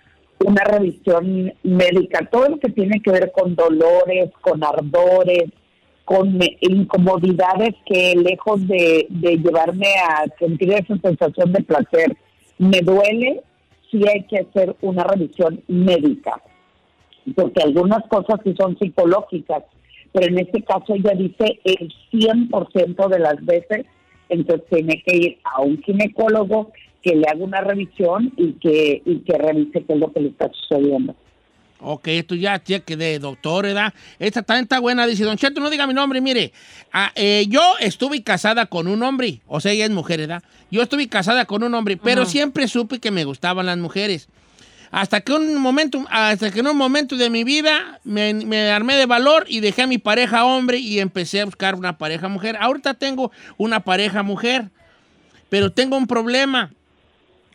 una 0.45 0.63
revisión 0.63 1.53
médica, 1.63 2.25
todo 2.31 2.49
lo 2.49 2.59
que 2.59 2.69
tiene 2.69 3.01
que 3.01 3.11
ver 3.11 3.31
con 3.31 3.55
dolores, 3.55 4.31
con 4.41 4.63
ardores, 4.63 5.45
con 6.03 6.37
incomodidades 6.61 7.73
que 7.85 8.15
lejos 8.15 8.67
de, 8.67 9.07
de 9.09 9.37
llevarme 9.37 9.87
a 10.07 10.25
sentir 10.37 10.71
esa 10.73 10.97
sensación 10.97 11.51
de 11.53 11.63
placer, 11.63 12.17
me 12.57 12.79
duele, 12.81 13.41
sí 13.89 14.01
hay 14.07 14.23
que 14.23 14.39
hacer 14.39 14.75
una 14.81 15.03
revisión 15.03 15.61
médica, 15.67 16.41
porque 17.35 17.63
algunas 17.63 18.03
cosas 18.07 18.39
sí 18.43 18.53
son 18.57 18.77
psicológicas, 18.77 19.63
pero 20.11 20.27
en 20.27 20.39
este 20.39 20.61
caso 20.63 20.93
ella 20.93 21.13
dice 21.17 21.59
el 21.63 21.91
100% 22.11 23.07
de 23.09 23.19
las 23.19 23.43
veces, 23.45 23.85
entonces 24.29 24.67
tiene 24.69 25.03
que 25.05 25.15
ir 25.15 25.37
a 25.43 25.61
un 25.61 25.81
ginecólogo 25.81 26.71
que 27.01 27.15
le 27.15 27.27
haga 27.27 27.43
una 27.43 27.61
revisión 27.61 28.33
y 28.35 28.53
que, 28.53 29.01
y 29.05 29.19
que 29.19 29.37
revise 29.37 29.83
qué 29.83 29.93
es 29.93 29.99
lo 29.99 30.11
que 30.11 30.21
le 30.21 30.29
está 30.29 30.49
sucediendo. 30.51 31.15
Ok, 31.79 32.07
esto 32.07 32.33
ya 32.35 32.63
cheque 32.63 32.97
de 32.97 33.19
doctor, 33.19 33.65
¿verdad? 33.65 33.93
Esta 34.17 34.41
también 34.41 34.63
está 34.63 34.79
buena. 34.79 35.05
Dice, 35.05 35.23
Don 35.23 35.37
Cheto, 35.37 35.59
no 35.59 35.69
diga 35.69 35.85
mi 35.85 35.93
nombre, 35.93 36.19
mire. 36.21 36.51
ah, 36.91 37.11
eh, 37.15 37.45
yo 37.47 37.61
estuve 37.79 38.23
casada 38.23 38.65
con 38.65 38.87
un 38.87 39.03
hombre, 39.03 39.41
o 39.45 39.59
sea, 39.59 39.71
ella 39.71 39.85
es 39.85 39.91
mujer, 39.91 40.21
¿verdad? 40.21 40.41
Yo 40.71 40.81
estuve 40.81 41.07
casada 41.09 41.45
con 41.45 41.63
un 41.63 41.73
hombre, 41.75 41.97
pero 41.97 42.25
siempre 42.25 42.67
supe 42.67 42.99
que 42.99 43.11
me 43.11 43.23
gustaban 43.23 43.67
las 43.67 43.77
mujeres. 43.77 44.29
Hasta 44.91 45.21
que 45.21 45.33
un 45.33 45.55
momento, 45.57 46.05
hasta 46.09 46.51
que 46.51 46.59
en 46.59 46.67
un 46.67 46.77
momento 46.77 47.15
de 47.17 47.29
mi 47.29 47.43
vida 47.43 47.99
me, 48.03 48.33
me 48.33 48.69
armé 48.71 48.95
de 48.95 49.05
valor 49.05 49.45
y 49.47 49.59
dejé 49.59 49.83
a 49.83 49.87
mi 49.87 49.97
pareja 49.97 50.45
hombre 50.45 50.77
y 50.77 50.99
empecé 50.99 51.41
a 51.41 51.45
buscar 51.45 51.75
una 51.75 51.97
pareja 51.97 52.27
mujer. 52.27 52.57
Ahorita 52.59 52.93
tengo 52.93 53.31
una 53.57 53.81
pareja 53.81 54.23
mujer, 54.23 54.69
pero 55.49 55.71
tengo 55.71 55.97
un 55.97 56.07
problema. 56.07 56.71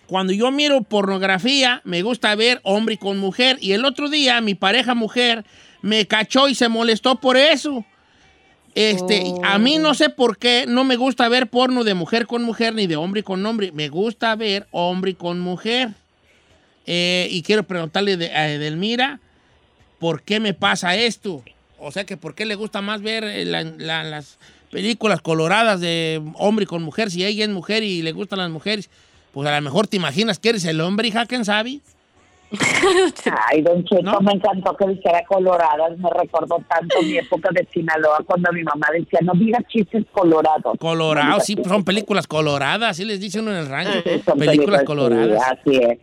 Cuando 0.06 0.32
yo 0.32 0.50
miro 0.50 0.82
pornografía, 0.82 1.82
me 1.84 2.02
gusta 2.02 2.34
ver 2.34 2.60
hombre 2.64 2.98
con 2.98 3.18
mujer. 3.18 3.58
Y 3.60 3.72
el 3.72 3.84
otro 3.84 4.08
día 4.08 4.40
mi 4.40 4.56
pareja 4.56 4.94
mujer 4.96 5.44
me 5.82 6.06
cachó 6.06 6.48
y 6.48 6.56
se 6.56 6.68
molestó 6.68 7.20
por 7.20 7.36
eso. 7.36 7.84
Este, 8.74 9.32
a 9.44 9.58
mí 9.58 9.78
no 9.78 9.94
sé 9.94 10.10
por 10.10 10.36
qué 10.36 10.64
no 10.66 10.84
me 10.84 10.96
gusta 10.96 11.28
ver 11.28 11.48
porno 11.48 11.84
de 11.84 11.94
mujer 11.94 12.26
con 12.26 12.42
mujer 12.42 12.74
ni 12.74 12.86
de 12.86 12.96
hombre 12.96 13.22
con 13.22 13.44
hombre. 13.46 13.70
Me 13.72 13.88
gusta 13.88 14.34
ver 14.36 14.66
hombre 14.72 15.14
con 15.14 15.38
mujer. 15.38 15.90
Eh, 16.86 17.28
y 17.30 17.42
quiero 17.42 17.62
preguntarle 17.62 18.16
de- 18.16 18.32
a 18.34 18.48
Edelmira, 18.50 19.20
¿por 19.98 20.22
qué 20.22 20.40
me 20.40 20.54
pasa 20.54 20.96
esto? 20.96 21.42
O 21.78 21.92
sea, 21.92 22.04
que 22.04 22.16
¿por 22.16 22.34
qué 22.34 22.44
le 22.46 22.54
gusta 22.54 22.80
más 22.82 23.02
ver 23.02 23.24
eh, 23.24 23.44
la- 23.44 23.62
la- 23.64 24.04
las 24.04 24.38
películas 24.70 25.20
coloradas 25.20 25.80
de 25.80 26.22
hombre 26.34 26.66
con 26.66 26.82
mujer 26.82 27.10
si 27.10 27.24
ella 27.24 27.44
es 27.44 27.50
mujer 27.50 27.82
y 27.82 28.02
le 28.02 28.12
gustan 28.12 28.38
las 28.38 28.50
mujeres? 28.50 28.88
Pues 29.32 29.48
a 29.48 29.54
lo 29.54 29.62
mejor 29.62 29.86
te 29.86 29.96
imaginas 29.96 30.38
que 30.38 30.48
eres 30.50 30.64
el 30.64 30.80
hombre, 30.80 31.08
hija, 31.08 31.26
¿quién 31.26 31.44
sabe? 31.44 31.80
Ay, 33.48 33.62
don 33.62 33.84
Cheto, 33.84 34.02
¿No? 34.02 34.20
me 34.20 34.32
encantó 34.32 34.76
que 34.76 34.88
dijera 34.88 35.24
coloradas, 35.26 35.96
me 35.98 36.10
recordó 36.10 36.58
tanto 36.68 37.00
mi 37.02 37.16
época 37.16 37.48
de 37.52 37.64
Sinaloa 37.72 38.18
cuando 38.26 38.50
mi 38.52 38.64
mamá 38.64 38.88
decía, 38.92 39.20
no 39.22 39.34
diga 39.34 39.60
chistes 39.68 40.04
colorados. 40.10 40.76
Colorado, 40.80 41.28
No 41.36 41.40
sí, 41.40 41.54
pues 41.54 41.68
son 41.68 41.84
películas 41.84 42.26
coloradas, 42.26 42.90
así 42.90 43.04
les 43.04 43.20
dice 43.20 43.38
uno 43.38 43.52
en 43.52 43.58
el 43.58 43.68
rancho. 43.68 44.02
Son 44.24 44.36
películas 44.38 44.80
sí, 44.80 44.86
coloradas. 44.86 45.40
así 45.44 45.76
es. 45.76 45.98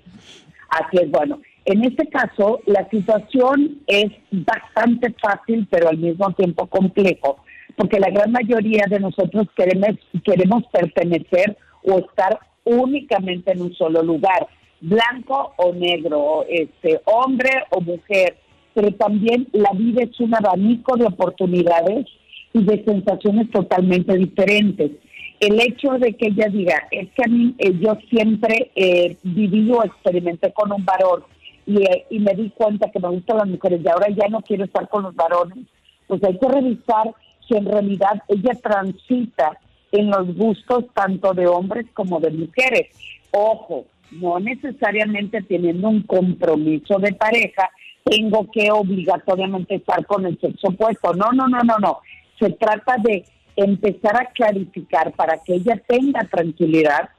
Así 0.70 0.98
es, 1.02 1.10
bueno. 1.12 1.40
En 1.66 1.84
este 1.84 2.08
caso, 2.08 2.62
la 2.66 2.88
situación 2.90 3.80
es 3.88 4.12
bastante 4.32 5.14
fácil, 5.22 5.68
pero 5.70 5.90
al 5.90 5.98
mismo 5.98 6.32
tiempo 6.32 6.68
complejo, 6.68 7.44
porque 7.76 8.00
la 8.00 8.10
gran 8.10 8.32
mayoría 8.32 8.86
de 8.90 9.00
nosotros 9.00 9.48
queremos, 9.56 10.00
queremos 10.24 10.64
pertenecer 10.72 11.58
o 11.84 12.00
estar 12.00 12.40
únicamente 12.64 13.52
en 13.52 13.62
un 13.62 13.74
solo 13.74 14.02
lugar, 14.02 14.48
blanco 14.82 15.54
o 15.58 15.74
negro, 15.74 16.46
este, 16.48 17.02
hombre 17.06 17.50
o 17.72 17.82
mujer, 17.82 18.38
pero 18.74 18.92
también 18.94 19.48
la 19.54 19.72
vida 19.74 20.04
es 20.04 20.20
un 20.20 20.36
abanico 20.36 20.96
de 20.98 21.06
oportunidades 21.06 22.06
y 22.54 22.64
de 22.64 22.84
sensaciones 22.86 23.50
totalmente 23.52 24.16
diferentes. 24.16 24.92
El 25.39 25.60
hecho 25.62 25.91
de 26.00 26.13
que 26.13 26.27
ella 26.27 26.50
diga, 26.50 26.88
es 26.89 27.10
que 27.10 27.24
a 27.24 27.27
mí 27.27 27.53
eh, 27.60 27.74
yo 27.79 27.96
siempre 28.10 28.71
eh, 28.76 29.17
viví 29.23 29.71
o 29.71 29.84
experimenté 29.84 30.52
con 30.52 30.71
un 30.71 30.84
varón 30.84 31.23
y, 31.65 31.84
eh, 31.84 32.06
y 32.10 32.19
me 32.19 32.34
di 32.34 32.50
cuenta 32.50 32.89
que 32.89 33.00
me 33.00 33.10
gustan 33.10 33.38
las 33.38 33.47
mujeres 33.47 33.82
y 33.84 33.88
ahora 33.88 34.08
ya 34.10 34.28
no 34.30 34.41
quiero 34.41 34.65
estar 34.65 34.89
con 34.89 35.04
los 35.04 35.15
varones, 35.15 35.60
pues 36.08 36.23
hay 36.23 36.38
que 36.39 36.47
revisar 36.47 37.13
si 37.47 37.56
en 37.56 37.65
realidad 37.65 38.23
ella 38.28 38.54
transita 38.62 39.60
en 39.91 40.10
los 40.10 40.36
gustos 40.36 40.86
tanto 40.93 41.34
de 41.34 41.47
hombres 41.47 41.86
como 41.93 42.19
de 42.19 42.32
mujeres. 42.32 42.88
Ojo, 43.32 43.86
no 44.12 44.39
necesariamente 44.39 45.41
teniendo 45.41 45.89
un 45.89 46.02
compromiso 46.04 46.97
de 47.00 47.13
pareja, 47.13 47.69
tengo 48.04 48.50
que 48.52 48.71
obligatoriamente 48.71 49.76
estar 49.76 50.06
con 50.06 50.26
el 50.26 50.39
sexo 50.39 50.69
opuesto. 50.69 51.13
No, 51.13 51.32
no, 51.32 51.47
no, 51.47 51.62
no, 51.63 51.78
no. 51.80 52.00
Se 52.39 52.52
trata 52.52 52.95
de 52.97 53.26
empezar 53.58 54.15
a 54.15 54.30
clarificar 54.32 55.12
para 55.13 55.38
que 55.39 55.56
ella 55.56 55.82
tenga 55.88 56.22
tranquilidad 56.32 57.10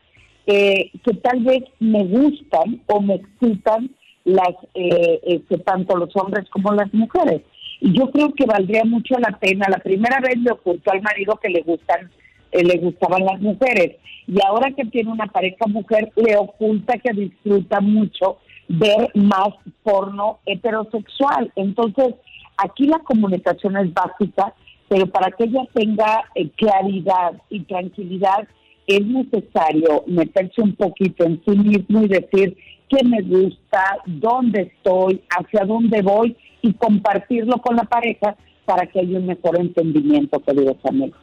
eh, 0.47 0.91
que 1.05 1.15
tal 1.15 1.41
vez 1.41 1.65
me 1.79 2.05
gustan 2.05 2.81
o 2.87 3.03
me 3.03 3.17
excitan 3.17 3.91
las 4.25 4.55
eh, 4.75 5.21
este, 5.23 5.59
tanto 5.59 5.97
los 5.97 6.15
hombres 6.17 6.49
como 6.49 6.73
las 6.73 6.93
mujeres. 6.95 7.43
Y 7.81 7.93
yo 7.93 8.11
creo 8.11 8.33
que 8.33 8.47
valdría 8.47 8.85
mucho 8.85 9.19
la 9.19 9.39
pena. 9.39 9.67
La 9.69 9.79
primera 9.79 10.21
vez 10.21 10.39
le 10.39 10.51
ocultó 10.51 10.91
al 10.91 11.03
marido 11.03 11.37
que 11.37 11.51
le 11.51 11.61
gustan 11.61 12.11
eh, 12.51 12.65
le 12.65 12.79
gustaban 12.79 13.27
las 13.27 13.41
mujeres 13.41 13.97
y 14.27 14.39
ahora 14.47 14.71
que 14.73 14.87
tiene 14.87 15.11
una 15.11 15.27
pareja 15.27 15.67
mujer 15.67 16.11
le 16.17 16.35
oculta 16.37 16.97
que 16.97 17.13
disfruta 17.13 17.81
mucho 17.81 18.39
ver 18.69 19.11
más 19.15 19.51
porno 19.83 20.39
heterosexual. 20.47 21.53
Entonces, 21.57 22.15
aquí 22.57 22.87
la 22.87 23.01
comunicación 23.01 23.77
es 23.77 23.93
básica, 23.93 24.55
pero 24.89 25.07
para 25.07 25.31
que 25.31 25.45
ella 25.45 25.63
tenga 25.73 26.25
eh, 26.35 26.49
claridad 26.57 27.35
y 27.51 27.61
tranquilidad 27.61 28.49
es 28.87 29.07
necesario 29.07 30.03
meterse 30.07 30.63
un 30.63 30.75
poquito 30.75 31.25
en 31.25 31.43
sí 31.45 31.51
mismo 31.51 32.03
y 32.03 32.09
decir 32.09 32.57
qué 32.89 33.05
me 33.05 33.21
gusta, 33.21 33.99
dónde 34.07 34.63
estoy, 34.63 35.23
hacia 35.29 35.65
dónde 35.67 36.01
voy 36.01 36.35
y 36.63 36.73
compartirlo 36.73 37.59
con 37.59 37.77
la 37.77 37.85
pareja 37.85 38.35
para 38.65 38.87
que 38.87 39.01
haya 39.01 39.19
un 39.19 39.27
mejor 39.27 39.61
entendimiento, 39.61 40.41
queridos 40.41 40.77
amigos. 40.85 41.19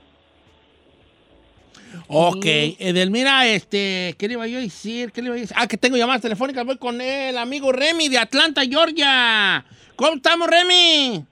Ok, 2.08 2.46
Edelmira, 2.46 3.48
este, 3.48 4.16
¿qué 4.20 4.28
le 4.28 4.34
iba 4.34 4.48
yo 4.48 4.60
a 4.60 4.62
decir? 4.62 5.12
¿Qué 5.12 5.22
le 5.22 5.28
iba 5.28 5.36
a 5.36 5.40
decir? 5.40 5.56
Ah, 5.60 5.68
que 5.68 5.78
tengo 5.78 5.98
llamadas 5.98 6.22
telefónicas, 6.22 6.66
voy 6.66 6.78
con 6.78 7.02
el 7.02 7.38
amigo 7.38 7.72
Remy 7.72 8.10
de 8.10 8.20
Atlanta, 8.20 8.62
Georgia. 8.64 9.66
¿Cómo 9.96 10.16
estamos, 10.16 10.48
Remy? 10.48 11.26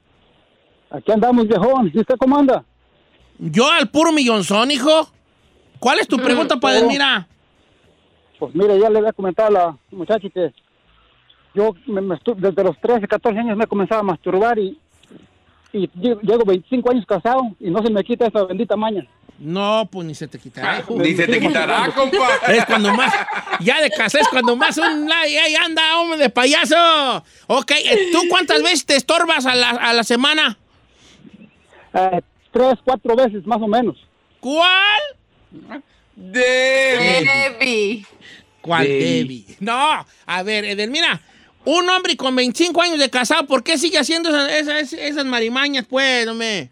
Aquí 0.93 1.11
andamos, 1.11 1.47
viejón. 1.47 1.91
¿Y 1.93 1.99
usted 1.99 2.15
cómo 2.17 2.37
anda? 2.37 2.63
Yo 3.39 3.69
al 3.69 3.89
puro 3.89 4.11
millonzón, 4.11 4.71
hijo. 4.71 5.09
¿Cuál 5.79 5.99
es 5.99 6.07
tu 6.07 6.17
pregunta 6.17 6.55
para 6.57 6.75
oh. 6.75 6.77
Edelmira? 6.77 7.27
Pues 8.39 8.55
mire, 8.55 8.79
ya 8.79 8.89
le 8.89 8.99
había 8.99 9.11
comentado 9.11 9.47
a 9.49 9.51
la 9.51 9.77
muchacha 9.91 10.27
que 10.33 10.53
yo 11.55 11.73
me- 11.87 12.01
me 12.01 12.15
estu- 12.15 12.35
desde 12.35 12.63
los 12.63 12.79
13, 12.79 13.07
14 13.07 13.39
años 13.39 13.57
me 13.57 13.63
he 13.65 13.67
comenzado 13.67 14.01
a 14.01 14.03
masturbar 14.03 14.57
y, 14.59 14.77
y 15.73 15.87
lle- 15.89 16.19
llevo 16.21 16.45
25 16.45 16.91
años 16.91 17.05
casado 17.05 17.41
y 17.59 17.69
no 17.69 17.81
se 17.83 17.91
me 17.91 18.03
quita 18.03 18.27
esa 18.27 18.43
bendita 18.45 18.75
maña. 18.75 19.05
No, 19.39 19.87
pues 19.91 20.05
ni 20.07 20.13
se 20.15 20.27
te 20.27 20.37
quitará. 20.39 20.79
hijo. 20.79 20.95
Ni 20.97 21.13
se 21.15 21.27
te 21.27 21.39
quitará, 21.39 21.91
compa. 21.95 22.27
Es 22.47 22.65
cuando 22.65 22.93
más, 22.93 23.11
ya 23.61 23.81
de 23.81 23.89
casa 23.89 24.19
es 24.19 24.27
cuando 24.29 24.55
más 24.55 24.77
un, 24.77 25.11
ay, 25.11 25.35
ay, 25.37 25.55
anda, 25.55 25.99
hombre, 25.99 26.17
de 26.19 26.29
payaso. 26.29 26.75
Ok, 27.47 27.71
¿tú 28.11 28.19
cuántas 28.29 28.61
veces 28.61 28.85
te 28.85 28.95
estorbas 28.95 29.45
a 29.47 29.55
la, 29.55 29.71
a 29.71 29.93
la 29.93 30.03
semana? 30.03 30.57
Eh, 31.93 32.21
tres, 32.51 32.75
cuatro 32.83 33.15
veces 33.15 33.45
más 33.45 33.61
o 33.61 33.67
menos. 33.67 33.97
¿Cuál? 34.39 35.01
De... 36.15 36.41
Debbie. 37.59 38.05
¿Cuál, 38.61 38.87
Debbie. 38.87 39.23
Debbie? 39.23 39.45
No, 39.59 40.05
a 40.25 40.43
ver, 40.43 40.65
Edelmira, 40.65 41.21
un 41.65 41.89
hombre 41.89 42.17
con 42.17 42.35
25 42.35 42.81
años 42.81 42.99
de 42.99 43.09
casado, 43.09 43.45
¿por 43.45 43.63
qué 43.63 43.77
sigue 43.77 43.97
haciendo 43.97 44.29
esas, 44.29 44.51
esas, 44.51 44.93
esas 44.93 45.25
marimañas, 45.25 45.85
pues, 45.89 46.27
hombre? 46.27 46.69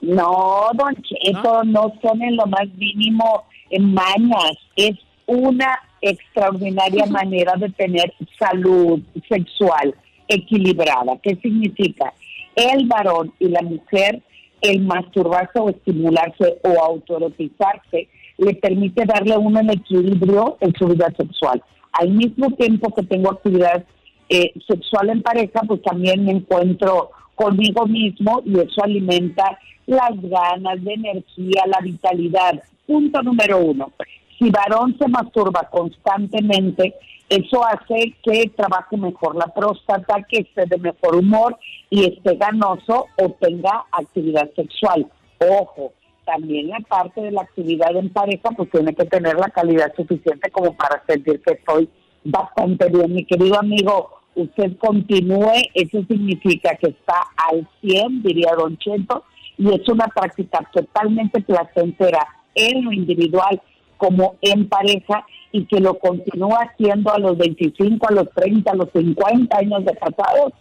No, 0.00 0.70
don 0.74 0.96
Cheto, 1.02 1.62
no, 1.64 1.92
son 2.02 2.22
en 2.22 2.36
lo 2.36 2.46
más 2.46 2.68
mínimo 2.76 3.44
en 3.70 3.92
mañas. 3.92 4.56
Es 4.76 4.96
una 5.26 5.78
extraordinaria 6.00 7.06
manera 7.10 7.54
de 7.56 7.68
tener 7.70 8.12
salud 8.38 9.00
sexual 9.28 9.94
equilibrada. 10.26 11.18
¿Qué 11.22 11.36
significa? 11.36 12.12
El 12.58 12.86
varón 12.88 13.32
y 13.38 13.48
la 13.48 13.62
mujer, 13.62 14.20
el 14.60 14.80
masturbarse 14.80 15.60
o 15.60 15.68
estimularse 15.68 16.58
o 16.64 16.82
autoerotizarse, 16.82 18.08
le 18.36 18.54
permite 18.54 19.04
darle 19.04 19.36
uno 19.36 19.60
el 19.60 19.70
equilibrio 19.70 20.56
en 20.60 20.72
su 20.76 20.88
vida 20.88 21.06
sexual. 21.16 21.62
Al 21.92 22.10
mismo 22.10 22.50
tiempo 22.56 22.92
que 22.92 23.04
tengo 23.04 23.30
actividad 23.30 23.84
eh, 24.28 24.52
sexual 24.66 25.10
en 25.10 25.22
pareja, 25.22 25.60
pues 25.68 25.82
también 25.82 26.24
me 26.24 26.32
encuentro 26.32 27.10
conmigo 27.36 27.86
mismo 27.86 28.42
y 28.44 28.58
eso 28.58 28.82
alimenta 28.82 29.56
las 29.86 30.20
ganas, 30.20 30.82
de 30.82 30.94
energía, 30.94 31.62
la 31.66 31.78
vitalidad. 31.80 32.60
Punto 32.86 33.22
número 33.22 33.58
uno. 33.58 33.92
Si 34.36 34.50
varón 34.50 34.96
se 34.98 35.06
masturba 35.06 35.68
constantemente, 35.70 36.94
Eso 37.28 37.62
hace 37.64 38.14
que 38.22 38.50
trabaje 38.56 38.96
mejor 38.96 39.36
la 39.36 39.48
próstata, 39.48 40.22
que 40.28 40.38
esté 40.38 40.64
de 40.64 40.78
mejor 40.78 41.16
humor 41.16 41.58
y 41.90 42.04
esté 42.04 42.36
ganoso 42.36 43.06
o 43.20 43.30
tenga 43.40 43.84
actividad 43.92 44.50
sexual. 44.56 45.06
Ojo, 45.38 45.92
también 46.24 46.68
la 46.68 46.80
parte 46.80 47.20
de 47.20 47.30
la 47.30 47.42
actividad 47.42 47.94
en 47.96 48.10
pareja, 48.10 48.50
pues 48.56 48.70
tiene 48.70 48.94
que 48.94 49.04
tener 49.04 49.36
la 49.36 49.50
calidad 49.50 49.92
suficiente 49.94 50.50
como 50.50 50.74
para 50.74 51.02
sentir 51.06 51.42
que 51.42 51.54
estoy 51.54 51.88
bastante 52.24 52.88
bien. 52.88 53.14
Mi 53.14 53.24
querido 53.24 53.58
amigo, 53.58 54.10
usted 54.34 54.76
continúe, 54.78 55.52
eso 55.74 56.02
significa 56.08 56.76
que 56.76 56.88
está 56.88 57.24
al 57.50 57.68
100, 57.82 58.22
diría 58.22 58.54
Don 58.56 58.78
Cheto, 58.78 59.24
y 59.58 59.68
es 59.74 59.86
una 59.88 60.06
práctica 60.08 60.60
totalmente 60.72 61.40
placentera 61.42 62.26
en 62.54 62.84
lo 62.84 62.92
individual 62.92 63.60
como 63.96 64.36
en 64.40 64.68
pareja 64.68 65.26
y 65.52 65.64
que 65.66 65.80
lo 65.80 65.98
continúa 65.98 66.70
haciendo 66.70 67.12
a 67.12 67.18
los 67.18 67.36
25, 67.38 68.08
a 68.08 68.12
los 68.12 68.30
30, 68.34 68.70
a 68.70 68.74
los 68.74 68.88
50 68.92 69.56
años 69.56 69.84
de 69.84 69.96
casados, 69.96 70.52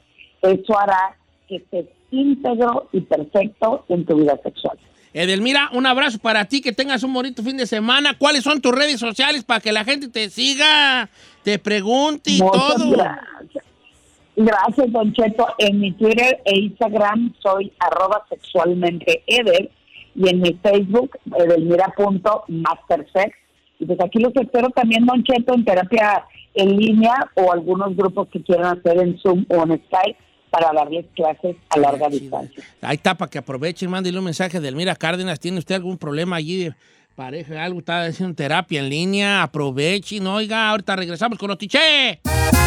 eso 0.41 0.80
hará 0.80 1.17
que 1.47 1.58
estés 1.58 1.86
íntegro 2.12 2.88
y 2.93 3.02
perfecto 3.02 3.86
en 3.89 4.06
tu 4.06 4.17
vida 4.17 4.39
sexual. 4.43 4.78
Edelmira, 5.13 5.69
un 5.73 5.86
abrazo 5.86 6.19
para 6.19 6.45
ti, 6.45 6.62
que 6.62 6.71
tengas 6.71 7.04
un 7.04 7.13
bonito 7.13 7.41
fin 7.41 7.58
de 7.58 7.65
semana. 7.65 8.17
¿Cuáles 8.17 8.43
son 8.43 8.62
tus 8.62 8.71
redes 8.71 9.00
sociales 9.00 9.43
para 9.43 9.60
que 9.60 9.71
la 9.71 9.84
gente 9.84 10.10
te 10.10 10.30
siga, 10.30 11.10
te 11.43 11.60
pregunte 11.60 12.32
y 12.32 12.41
Muchas 12.41 12.76
todo? 12.76 12.91
gracias. 12.91 13.65
Gracias, 14.36 14.91
Don 14.91 15.12
Cheto. 15.13 15.47
En 15.58 15.80
mi 15.80 15.91
Twitter 15.93 16.39
e 16.45 16.60
Instagram 16.60 17.34
soy 17.41 17.71
arroba 17.80 18.23
sexualmente 18.30 19.23
Edel 19.26 19.71
y 20.13 20.30
en 20.30 20.41
mi 20.41 20.54
Facebook 20.62 21.17
edelmira.mastersex. 21.36 23.36
Y 23.80 23.86
pues 23.86 24.00
aquí 24.02 24.20
los 24.20 24.36
espero 24.36 24.70
también, 24.70 25.06
Don 25.06 25.24
Cheto, 25.24 25.54
en 25.54 25.66
terapia 25.66 26.26
en 26.54 26.76
línea 26.76 27.13
o 27.36 27.52
algunos 27.52 27.96
grupos 27.96 28.28
que 28.30 28.42
quieran 28.42 28.78
hacer 28.78 29.00
en 29.00 29.18
Zoom 29.20 29.46
o 29.50 29.63
en 29.63 29.82
Skype 29.86 30.18
para 30.50 30.74
darles 30.74 31.06
clases 31.16 31.56
a 31.70 31.80
larga 31.80 32.10
distancia. 32.10 32.63
Ahí 32.82 32.96
está, 32.96 33.16
para 33.16 33.30
que 33.30 33.38
aprovechen, 33.38 33.90
mándele 33.90 34.18
un 34.18 34.26
mensaje 34.26 34.60
de 34.60 34.68
Elmira 34.68 34.96
Cárdenas. 34.96 35.40
¿Tiene 35.40 35.60
usted 35.60 35.76
algún 35.76 35.98
problema 35.98 36.38
allí 36.38 36.63
de 36.63 36.74
pareja, 37.16 37.63
algo? 37.63 37.80
Está 37.80 38.06
haciendo 38.06 38.36
terapia 38.36 38.80
en 38.80 38.90
línea. 38.90 39.44
Aprovechen, 39.44 40.26
oiga, 40.26 40.70
ahorita 40.70 40.96
regresamos 40.96 41.38
con 41.38 41.52
Otiche. 41.52 42.22
Y 42.24 42.66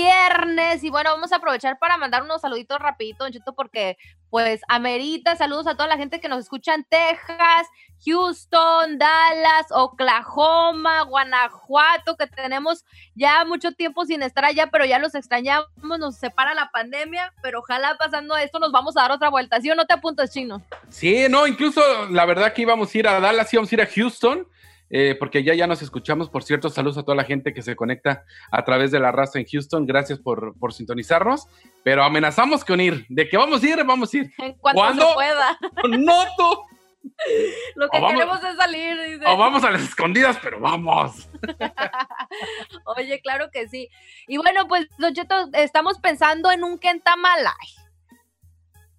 Viernes. 0.00 0.82
Y 0.82 0.90
bueno, 0.90 1.10
vamos 1.10 1.32
a 1.32 1.36
aprovechar 1.36 1.78
para 1.78 1.96
mandar 1.96 2.22
unos 2.22 2.40
saluditos 2.40 2.78
rapidito, 2.78 3.26
porque 3.54 3.96
pues 4.30 4.60
amerita. 4.68 5.36
Saludos 5.36 5.66
a 5.66 5.74
toda 5.74 5.88
la 5.88 5.96
gente 5.96 6.20
que 6.20 6.28
nos 6.28 6.38
escucha 6.40 6.74
en 6.74 6.84
Texas, 6.84 7.66
Houston, 8.06 8.98
Dallas, 8.98 9.66
Oklahoma, 9.70 11.02
Guanajuato, 11.02 12.16
que 12.16 12.26
tenemos 12.26 12.84
ya 13.14 13.44
mucho 13.44 13.72
tiempo 13.72 14.04
sin 14.04 14.22
estar 14.22 14.44
allá, 14.44 14.68
pero 14.68 14.84
ya 14.84 14.98
los 14.98 15.14
extrañamos, 15.14 15.68
nos 15.98 16.16
separa 16.16 16.54
la 16.54 16.70
pandemia, 16.70 17.32
pero 17.42 17.58
ojalá 17.58 17.96
pasando 17.98 18.36
esto 18.36 18.58
nos 18.58 18.72
vamos 18.72 18.96
a 18.96 19.02
dar 19.02 19.12
otra 19.12 19.28
vuelta. 19.28 19.60
¿Sí 19.60 19.70
o 19.70 19.74
no 19.74 19.86
te 19.86 19.94
apuntas, 19.94 20.32
chino? 20.32 20.62
Sí, 20.88 21.26
no, 21.28 21.46
incluso 21.46 21.82
la 22.10 22.24
verdad 22.24 22.52
que 22.52 22.62
íbamos 22.62 22.94
a 22.94 22.98
ir 22.98 23.08
a 23.08 23.20
Dallas, 23.20 23.52
íbamos 23.52 23.70
a 23.70 23.74
ir 23.74 23.82
a 23.82 23.86
Houston, 23.86 24.46
eh, 24.90 25.16
porque 25.18 25.42
ya 25.44 25.54
ya 25.54 25.66
nos 25.66 25.82
escuchamos. 25.82 26.28
Por 26.28 26.42
cierto, 26.42 26.68
saludos 26.68 26.98
a 26.98 27.02
toda 27.04 27.14
la 27.16 27.24
gente 27.24 27.54
que 27.54 27.62
se 27.62 27.76
conecta 27.76 28.24
a 28.50 28.64
través 28.64 28.90
de 28.90 29.00
la 29.00 29.12
raza 29.12 29.38
en 29.38 29.46
Houston. 29.46 29.86
Gracias 29.86 30.18
por, 30.18 30.58
por 30.58 30.72
sintonizarnos. 30.74 31.46
Pero 31.84 32.02
amenazamos 32.02 32.64
con 32.64 32.80
ir. 32.80 33.06
De 33.08 33.28
que 33.28 33.36
vamos 33.36 33.62
a 33.62 33.66
ir, 33.68 33.84
vamos 33.84 34.12
a 34.12 34.16
ir. 34.18 34.32
En 34.38 34.52
cuanto 34.54 34.80
¿Cuándo? 34.80 35.08
se 35.08 35.14
pueda. 35.14 35.58
No, 35.98 36.24
tú. 36.36 36.58
Lo 37.76 37.88
que 37.88 37.98
vamos- 37.98 38.12
queremos 38.12 38.44
es 38.44 38.56
salir, 38.56 39.00
dice. 39.02 39.24
O 39.26 39.36
vamos 39.36 39.64
a 39.64 39.70
las 39.70 39.82
escondidas, 39.82 40.38
pero 40.42 40.60
vamos. 40.60 41.28
Oye, 42.96 43.20
claro 43.22 43.50
que 43.50 43.68
sí. 43.68 43.88
Y 44.26 44.36
bueno, 44.36 44.66
pues, 44.68 44.86
Don 44.98 45.14
Cheto, 45.14 45.48
estamos 45.52 45.98
pensando 45.98 46.50
en 46.50 46.64
un 46.64 46.78
Kentamalay. 46.78 47.54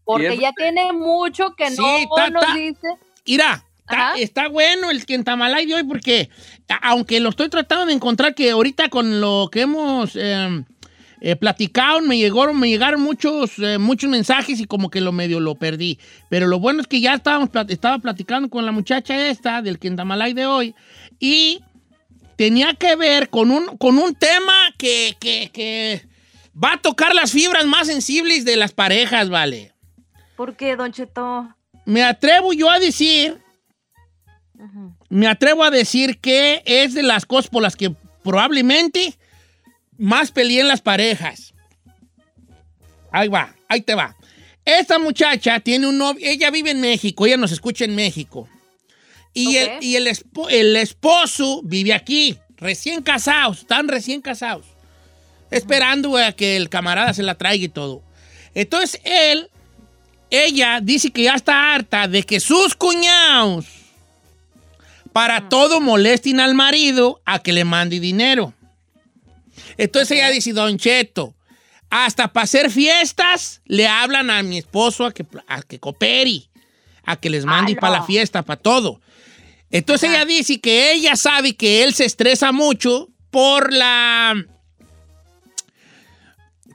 Porque 0.03 0.33
¿Y 0.33 0.39
ya 0.39 0.51
tiene 0.53 0.91
mucho 0.93 1.53
que 1.55 1.69
no 1.69 1.75
Sí, 1.97 2.07
ta, 2.15 2.29
nos 2.29 2.53
dice. 2.55 2.87
Ajá. 3.39 3.63
Está, 3.91 4.13
está 4.15 4.47
bueno 4.47 4.89
el 4.89 5.05
Quentamalay 5.05 5.65
de 5.65 5.75
hoy 5.75 5.83
porque, 5.83 6.29
aunque 6.81 7.19
lo 7.19 7.29
estoy 7.29 7.49
tratando 7.49 7.87
de 7.87 7.93
encontrar, 7.93 8.33
que 8.35 8.51
ahorita 8.51 8.89
con 8.89 9.21
lo 9.21 9.49
que 9.51 9.61
hemos 9.61 10.15
eh, 10.15 10.63
eh, 11.21 11.35
platicado, 11.35 12.01
me 12.01 12.17
llegaron, 12.17 12.59
me 12.59 12.69
llegaron 12.69 13.01
muchos, 13.01 13.59
eh, 13.59 13.77
muchos 13.77 14.09
mensajes 14.09 14.59
y 14.59 14.65
como 14.65 14.89
que 14.89 15.01
lo 15.01 15.11
medio 15.11 15.39
lo 15.39 15.55
perdí. 15.55 15.99
Pero 16.29 16.47
lo 16.47 16.59
bueno 16.59 16.81
es 16.81 16.87
que 16.87 17.01
ya 17.01 17.13
estábamos, 17.13 17.49
estaba 17.67 17.99
platicando 17.99 18.49
con 18.49 18.65
la 18.65 18.71
muchacha 18.71 19.27
esta 19.27 19.61
del 19.61 19.79
Quentamalay 19.79 20.33
de 20.33 20.45
hoy 20.45 20.75
y 21.19 21.61
tenía 22.37 22.73
que 22.73 22.95
ver 22.95 23.29
con 23.29 23.51
un, 23.51 23.77
con 23.77 23.99
un 23.99 24.15
tema 24.15 24.53
que, 24.77 25.15
que, 25.19 25.51
que 25.53 26.07
va 26.61 26.73
a 26.73 26.81
tocar 26.81 27.13
las 27.13 27.31
fibras 27.31 27.65
más 27.65 27.87
sensibles 27.87 28.45
de 28.45 28.55
las 28.55 28.71
parejas, 28.71 29.29
¿vale? 29.29 29.73
¿Por 30.35 30.55
qué, 30.55 30.75
Don 30.75 30.91
Cheto? 30.91 31.55
Me 31.85 32.03
atrevo 32.03 32.53
yo 32.53 32.69
a 32.69 32.79
decir. 32.79 33.37
Me 35.09 35.27
atrevo 35.27 35.63
a 35.63 35.71
decir 35.71 36.19
que 36.19 36.61
es 36.65 36.93
de 36.93 37.03
las 37.03 37.25
cosas 37.25 37.49
por 37.49 37.63
las 37.63 37.75
que 37.75 37.93
probablemente 38.23 39.17
más 39.97 40.31
peleé 40.31 40.61
en 40.61 40.67
las 40.67 40.81
parejas. 40.81 41.53
Ahí 43.11 43.27
va, 43.27 43.55
ahí 43.67 43.81
te 43.81 43.95
va. 43.95 44.15
Esta 44.63 44.99
muchacha 44.99 45.59
tiene 45.59 45.87
un 45.87 45.97
novio, 45.97 46.25
ella 46.27 46.51
vive 46.51 46.71
en 46.71 46.81
México, 46.81 47.25
ella 47.25 47.37
nos 47.37 47.51
escucha 47.51 47.85
en 47.85 47.95
México. 47.95 48.47
Y, 49.33 49.55
el, 49.57 49.83
y 49.83 49.95
el, 49.95 50.07
espo- 50.07 50.49
el 50.49 50.75
esposo 50.75 51.61
vive 51.63 51.93
aquí, 51.93 52.37
recién 52.57 53.01
casados, 53.01 53.59
están 53.59 53.87
recién 53.87 54.21
casados. 54.21 54.65
Esperando 55.49 56.15
a 56.17 56.31
que 56.31 56.55
el 56.55 56.69
camarada 56.69 57.13
se 57.13 57.23
la 57.23 57.35
traiga 57.35 57.65
y 57.65 57.69
todo. 57.69 58.03
Entonces 58.53 59.01
él, 59.03 59.49
ella 60.29 60.79
dice 60.81 61.11
que 61.11 61.23
ya 61.23 61.33
está 61.35 61.73
harta 61.73 62.07
de 62.07 62.23
que 62.23 62.39
sus 62.39 62.75
cuñados 62.75 63.65
para 65.13 65.49
todo 65.49 65.81
molesten 65.81 66.39
al 66.39 66.53
marido 66.55 67.21
a 67.25 67.39
que 67.39 67.51
le 67.53 67.65
mande 67.65 67.99
dinero. 67.99 68.53
Entonces 69.77 70.11
ella 70.17 70.29
dice, 70.29 70.53
Don 70.53 70.77
Cheto, 70.77 71.35
hasta 71.89 72.31
para 72.31 72.45
hacer 72.45 72.71
fiestas 72.71 73.61
le 73.65 73.87
hablan 73.87 74.29
a 74.29 74.41
mi 74.43 74.57
esposo 74.57 75.05
a 75.05 75.13
que, 75.13 75.25
a 75.47 75.61
que 75.61 75.79
coopere, 75.79 76.43
a 77.03 77.15
que 77.17 77.29
les 77.29 77.45
mande 77.45 77.73
no. 77.75 77.79
para 77.81 77.99
la 77.99 78.03
fiesta, 78.03 78.43
para 78.43 78.61
todo. 78.61 79.01
Entonces 79.69 80.09
ella 80.09 80.25
dice 80.25 80.59
que 80.59 80.91
ella 80.93 81.15
sabe 81.15 81.55
que 81.55 81.83
él 81.83 81.93
se 81.93 82.05
estresa 82.05 82.51
mucho 82.51 83.09
por 83.29 83.71
la... 83.73 84.35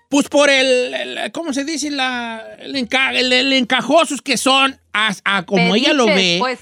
Pues 0.09 0.29
por 0.29 0.49
el, 0.51 0.95
el- 0.95 1.33
¿cómo 1.33 1.53
se 1.53 1.65
dice? 1.65 1.91
La, 1.91 2.43
el, 2.61 2.75
enca- 2.77 3.15
el- 3.15 3.33
el 3.33 3.53
encajosos 3.53 4.23
que 4.23 4.37
son, 4.37 4.79
a, 4.93 5.13
a 5.25 5.43
como 5.45 5.75
ella 5.75 5.93
lo 5.93 6.07
ve 6.07 6.37
Pues, 6.39 6.61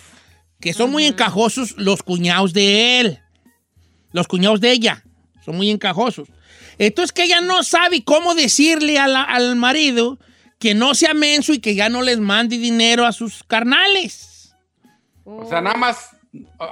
que 0.64 0.72
son 0.72 0.90
muy 0.90 1.04
encajosos 1.04 1.74
los 1.76 2.02
cuñados 2.02 2.54
de 2.54 2.98
él. 3.00 3.18
Los 4.12 4.26
cuñados 4.26 4.60
de 4.60 4.72
ella. 4.72 5.04
Son 5.44 5.56
muy 5.56 5.70
encajosos. 5.70 6.26
Entonces 6.78 7.12
que 7.12 7.24
ella 7.24 7.42
no 7.42 7.62
sabe 7.62 8.02
cómo 8.02 8.34
decirle 8.34 8.98
a 8.98 9.06
la- 9.06 9.22
al 9.22 9.56
marido 9.56 10.18
que 10.58 10.74
no 10.74 10.94
sea 10.94 11.12
menso 11.12 11.52
y 11.52 11.58
que 11.58 11.74
ya 11.74 11.90
no 11.90 12.00
les 12.00 12.18
mande 12.18 12.56
dinero 12.56 13.04
a 13.04 13.12
sus 13.12 13.44
carnales. 13.44 14.54
O 15.24 15.46
sea, 15.46 15.60
nada 15.60 15.76
más 15.76 15.98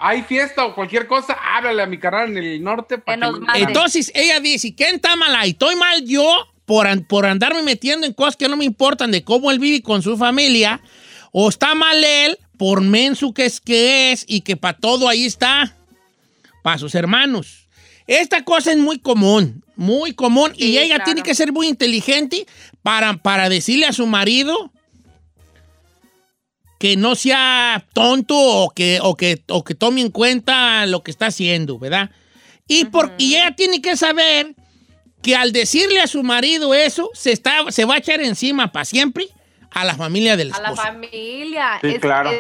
hay 0.00 0.22
fiesta 0.22 0.64
o 0.64 0.74
cualquier 0.74 1.06
cosa, 1.06 1.34
háblale 1.54 1.82
a 1.82 1.86
mi 1.86 1.98
carnal 1.98 2.30
en 2.30 2.38
el 2.42 2.62
norte 2.64 2.96
para 2.96 3.30
Que. 3.30 3.62
Entonces 3.62 4.10
ella 4.14 4.40
dice, 4.40 4.74
¿quién 4.74 4.94
está 4.94 5.16
mal 5.16 5.34
ahí? 5.36 5.50
¿Estoy 5.50 5.76
mal 5.76 6.02
yo 6.06 6.46
por, 6.64 6.86
por 7.06 7.26
andarme 7.26 7.62
metiendo 7.62 8.06
en 8.06 8.14
cosas 8.14 8.36
que 8.36 8.48
no 8.48 8.56
me 8.56 8.64
importan 8.64 9.10
de 9.10 9.22
cómo 9.22 9.50
él 9.50 9.58
vive 9.58 9.82
con 9.82 10.00
su 10.02 10.16
familia? 10.16 10.80
¿O 11.30 11.48
está 11.50 11.74
mal 11.74 12.02
él 12.02 12.38
por 12.62 12.80
menso 12.80 13.34
que 13.34 13.44
es 13.44 13.60
que 13.60 14.12
es 14.12 14.24
y 14.28 14.42
que 14.42 14.56
para 14.56 14.78
todo 14.78 15.08
ahí 15.08 15.24
está? 15.24 15.74
Para 16.62 16.78
sus 16.78 16.94
hermanos. 16.94 17.66
Esta 18.06 18.44
cosa 18.44 18.70
es 18.70 18.78
muy 18.78 19.00
común, 19.00 19.64
muy 19.74 20.12
común. 20.12 20.52
y 20.56 20.78
ella 20.78 20.94
claro. 20.94 21.04
tiene 21.06 21.22
que 21.24 21.34
ser 21.34 21.52
muy 21.52 21.66
inteligente 21.66 22.46
para, 22.80 23.16
para 23.16 23.48
decirle 23.48 23.86
a 23.86 23.92
su 23.92 24.06
marido 24.06 24.70
que 26.78 26.96
no 26.96 27.16
sea 27.16 27.84
tonto 27.94 28.38
o 28.38 28.70
que, 28.70 29.00
o, 29.02 29.16
que, 29.16 29.42
o 29.48 29.64
que 29.64 29.74
tome 29.74 30.00
en 30.00 30.10
cuenta 30.10 30.86
lo 30.86 31.02
que 31.02 31.10
está 31.10 31.26
haciendo, 31.26 31.80
¿verdad? 31.80 32.10
Y, 32.68 32.84
por, 32.84 33.12
y 33.18 33.34
ella 33.34 33.56
tiene 33.56 33.82
que 33.82 33.96
saber 33.96 34.54
que 35.20 35.34
al 35.34 35.50
decirle 35.50 36.00
a 36.00 36.06
su 36.06 36.22
marido 36.22 36.74
eso, 36.74 37.10
se, 37.12 37.32
está, 37.32 37.72
se 37.72 37.86
va 37.86 37.96
a 37.96 37.98
echar 37.98 38.20
encima 38.20 38.70
para 38.70 38.84
siempre 38.84 39.26
a 39.74 39.84
la 39.84 39.94
familia 39.94 40.36
del 40.36 40.52
A 40.52 40.60
la 40.60 40.74
familia. 40.74 41.78
Sí, 41.80 41.98
claro. 41.98 42.30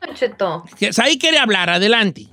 Don 0.00 0.14
Cheto. 0.14 0.64
Ahí 1.02 1.18
quiere 1.18 1.38
hablar, 1.38 1.70
adelante. 1.70 2.28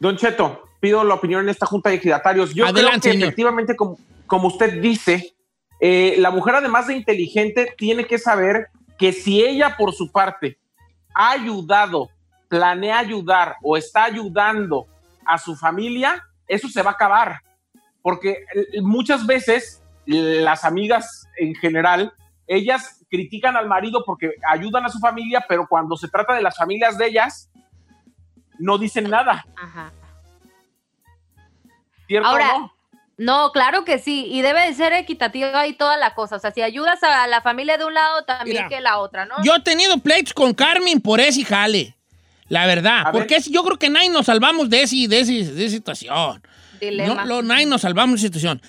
Don 0.00 0.16
Cheto, 0.16 0.64
pido 0.80 1.04
la 1.04 1.14
opinión 1.14 1.42
en 1.42 1.48
esta 1.48 1.66
junta 1.66 1.90
de 1.90 1.96
ejidatarios. 1.96 2.54
Yo 2.54 2.66
Adelante, 2.66 3.00
creo 3.00 3.00
que 3.00 3.10
señor. 3.10 3.28
efectivamente, 3.28 3.76
como, 3.76 3.98
como 4.26 4.48
usted 4.48 4.80
dice, 4.80 5.34
eh, 5.80 6.16
la 6.18 6.30
mujer 6.30 6.56
además 6.56 6.86
de 6.88 6.96
inteligente 6.96 7.74
tiene 7.76 8.06
que 8.06 8.18
saber 8.18 8.68
que 8.98 9.12
si 9.12 9.44
ella 9.44 9.76
por 9.76 9.92
su 9.92 10.10
parte 10.10 10.58
ha 11.14 11.30
ayudado, 11.30 12.10
planea 12.48 12.98
ayudar 12.98 13.56
o 13.62 13.76
está 13.76 14.04
ayudando 14.04 14.86
a 15.26 15.38
su 15.38 15.56
familia, 15.56 16.22
eso 16.48 16.68
se 16.68 16.82
va 16.82 16.90
a 16.90 16.94
acabar. 16.94 17.40
Porque 18.02 18.44
eh, 18.54 18.80
muchas 18.82 19.26
veces 19.26 19.82
las 20.06 20.64
amigas 20.64 21.26
en 21.38 21.54
general, 21.54 22.12
ellas 22.46 23.04
critican 23.10 23.56
al 23.56 23.66
marido 23.68 24.02
porque 24.04 24.32
ayudan 24.50 24.84
a 24.84 24.88
su 24.88 24.98
familia, 24.98 25.44
pero 25.48 25.66
cuando 25.68 25.96
se 25.96 26.08
trata 26.08 26.34
de 26.34 26.42
las 26.42 26.56
familias 26.56 26.98
de 26.98 27.06
ellas, 27.06 27.50
no 28.58 28.78
dicen 28.78 29.08
nada. 29.10 29.44
Ajá. 29.56 29.92
¿Cierto 32.06 32.28
Ahora, 32.28 32.56
o 32.56 32.60
no? 32.60 32.74
No, 33.16 33.52
claro 33.52 33.84
que 33.84 33.98
sí, 33.98 34.26
y 34.28 34.42
debe 34.42 34.66
de 34.66 34.74
ser 34.74 34.92
equitativa 34.92 35.60
ahí 35.60 35.72
toda 35.72 35.96
la 35.96 36.14
cosa. 36.14 36.36
O 36.36 36.38
sea, 36.40 36.50
si 36.50 36.62
ayudas 36.62 37.00
a 37.02 37.26
la 37.28 37.40
familia 37.42 37.78
de 37.78 37.84
un 37.84 37.94
lado, 37.94 38.24
también 38.24 38.56
Mira, 38.64 38.68
que 38.68 38.80
la 38.80 38.98
otra, 38.98 39.24
¿no? 39.24 39.36
Yo 39.44 39.54
he 39.54 39.60
tenido 39.60 39.98
pleitos 39.98 40.34
con 40.34 40.52
Carmen 40.52 41.00
por 41.00 41.20
ese 41.20 41.44
jale. 41.44 41.94
La 42.48 42.66
verdad. 42.66 43.02
A 43.02 43.04
ver. 43.04 43.12
Porque 43.12 43.36
es- 43.36 43.46
yo 43.50 43.62
creo 43.62 43.78
que 43.78 43.88
nadie 43.88 44.10
nos 44.10 44.26
salvamos 44.26 44.68
de, 44.68 44.82
ese, 44.82 45.06
de, 45.08 45.20
ese- 45.20 45.52
de 45.54 45.64
esa 45.64 45.76
situación. 45.76 46.42
Dilema. 46.80 47.14
No, 47.14 47.24
lo- 47.24 47.42
nadie 47.42 47.66
nos 47.66 47.82
salvamos 47.82 48.20
de 48.20 48.26
esa 48.26 48.34
situación. 48.34 48.60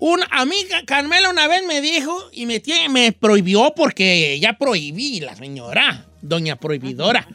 Una 0.00 0.26
amiga, 0.30 0.82
Carmela, 0.86 1.30
una 1.30 1.48
vez 1.48 1.62
me 1.66 1.80
dijo 1.80 2.16
y 2.32 2.46
me, 2.46 2.60
tiene- 2.60 2.88
me 2.88 3.12
prohibió 3.12 3.72
porque 3.74 4.38
ya 4.40 4.52
prohibí 4.56 5.20
la 5.20 5.34
señora, 5.34 6.06
doña 6.22 6.56
prohibidora, 6.56 7.26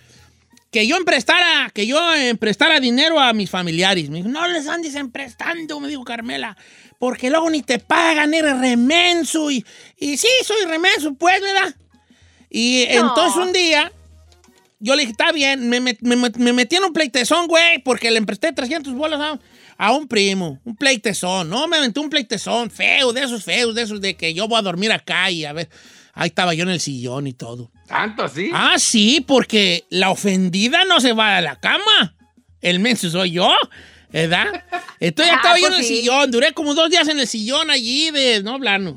que 0.71 0.87
yo 0.87 0.95
emprestara, 0.95 1.69
que 1.73 1.85
yo 1.85 1.99
emprestara 2.15 2.79
dinero 2.79 3.19
a 3.19 3.33
mis 3.33 3.49
familiares. 3.49 4.09
Me 4.09 4.17
dijo, 4.17 4.29
no 4.29 4.47
les 4.47 4.67
andes 4.67 4.95
emprestando, 4.95 5.79
me 5.81 5.87
dijo 5.89 6.03
Carmela, 6.05 6.55
porque 6.99 7.29
luego 7.29 7.49
ni 7.49 7.61
te 7.61 7.79
pagan, 7.79 8.33
eres 8.33 8.57
remenso. 8.57 9.51
Y, 9.51 9.65
y 9.99 10.17
sí, 10.17 10.27
soy 10.45 10.65
remenso, 10.65 11.13
pues, 11.15 11.41
¿verdad? 11.41 11.75
Y 12.49 12.85
No. 12.95 13.09
entonces 13.09 13.43
un 13.45 13.51
día 13.51 13.91
yo 14.79 14.95
le 14.95 15.01
dije, 15.01 15.11
está 15.11 15.31
bien, 15.31 15.69
me, 15.69 15.79
me 15.79 15.95
met- 15.99 16.35
me 16.37 16.53
metí 16.53 16.75
en 16.77 16.83
un 16.85 16.93
pleitezón, 16.93 17.47
güey, 17.47 17.79
porque 17.83 18.09
le 18.11 18.17
empresté 18.17 18.51
300 18.51 18.93
bolas 18.93 19.19
a, 19.19 19.39
a 19.77 19.91
un 19.91 20.07
primo, 20.07 20.59
un 20.63 20.75
pleitezón, 20.75 21.49
no, 21.49 21.67
me 21.67 21.77
aventé 21.77 21.99
un 21.99 22.09
pleitezón 22.09 22.69
feo, 22.71 23.13
de 23.13 23.23
esos 23.23 23.43
feos, 23.43 23.73
de 23.75 23.81
esos 23.83 24.01
de 24.01 24.15
que 24.15 24.33
yo 24.33 24.47
voy 24.47 24.59
a 24.59 24.61
dormir 24.61 24.91
acá 24.91 25.29
y 25.31 25.45
a 25.45 25.53
ver, 25.53 25.69
ahí 26.13 26.27
estaba 26.27 26.53
yo 26.53 26.63
en 26.63 26.69
el 26.69 26.79
sillón 26.79 27.27
y 27.27 27.33
todo. 27.33 27.71
¿Tanto 27.87 28.23
así? 28.23 28.49
Ah, 28.53 28.75
sí, 28.77 29.23
porque 29.27 29.85
la 29.89 30.09
ofendida 30.11 30.83
no 30.85 30.99
se 30.99 31.13
va 31.13 31.37
a 31.37 31.41
la 31.41 31.59
cama, 31.59 32.15
el 32.61 32.79
menso 32.79 33.09
soy 33.09 33.31
yo, 33.31 33.51
¿verdad? 34.11 34.63
Entonces 34.99 35.31
ya 35.31 35.35
Ah, 35.37 35.37
estaba 35.41 35.59
yo 35.59 35.67
en 35.67 35.73
pues 35.73 35.81
el 35.81 35.87
sí. 35.87 35.97
sillón, 36.01 36.31
duré 36.31 36.53
como 36.53 36.73
dos 36.73 36.89
días 36.89 37.07
en 37.07 37.19
el 37.19 37.27
sillón 37.27 37.69
allí 37.71 38.11
de 38.11 38.41
no 38.43 38.53
hablarnos. 38.55 38.95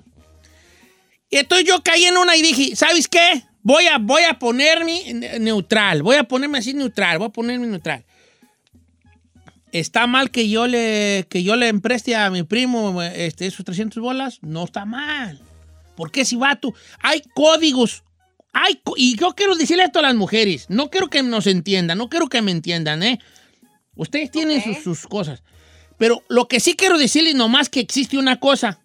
Y 1.28 1.38
entonces 1.38 1.66
yo 1.66 1.82
caí 1.82 2.04
en 2.04 2.16
una 2.16 2.36
y 2.36 2.42
dije, 2.42 2.76
¿sabes 2.76 3.08
qué? 3.08 3.42
Voy 3.62 3.86
a, 3.88 3.98
voy 3.98 4.22
a 4.22 4.38
ponerme 4.38 5.12
ne- 5.12 5.38
neutral, 5.40 6.02
voy 6.02 6.14
a 6.16 6.22
ponerme 6.24 6.58
así 6.58 6.72
neutral, 6.72 7.18
voy 7.18 7.26
a 7.26 7.30
ponerme 7.30 7.66
neutral. 7.66 8.04
¿Está 9.80 10.06
mal 10.06 10.30
que 10.30 10.48
yo 10.48 10.66
le, 10.66 11.26
que 11.28 11.42
yo 11.42 11.54
le 11.54 11.68
empreste 11.68 12.16
a 12.16 12.30
mi 12.30 12.42
primo 12.44 13.02
este, 13.02 13.46
esos 13.46 13.62
300 13.62 14.02
bolas? 14.02 14.38
No 14.40 14.64
está 14.64 14.86
mal. 14.86 15.38
Porque 15.96 16.24
si 16.24 16.36
va 16.36 16.56
tú, 16.56 16.74
hay 17.00 17.22
códigos, 17.34 18.02
hay, 18.54 18.80
y 18.96 19.16
yo 19.16 19.34
quiero 19.34 19.54
decirle 19.54 19.84
esto 19.84 19.98
a 19.98 20.02
las 20.02 20.14
mujeres, 20.14 20.64
no 20.70 20.88
quiero 20.88 21.10
que 21.10 21.22
nos 21.22 21.46
entiendan, 21.46 21.98
no 21.98 22.08
quiero 22.08 22.28
que 22.28 22.40
me 22.40 22.52
entiendan, 22.52 23.02
¿eh? 23.02 23.18
Ustedes 23.96 24.30
tienen 24.30 24.62
sus, 24.62 24.78
sus 24.78 25.06
cosas. 25.06 25.42
Pero 25.98 26.22
lo 26.28 26.48
que 26.48 26.58
sí 26.58 26.74
quiero 26.74 26.96
decirles 26.96 27.34
nomás 27.34 27.68
que 27.68 27.80
existe 27.80 28.16
una 28.16 28.40
cosa. 28.40 28.80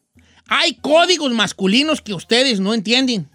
Hay 0.47 0.73
códigos 0.73 1.32
masculinos 1.32 2.01
que 2.01 2.13
ustedes 2.13 2.60
no 2.60 2.73
entienden. 2.73 3.30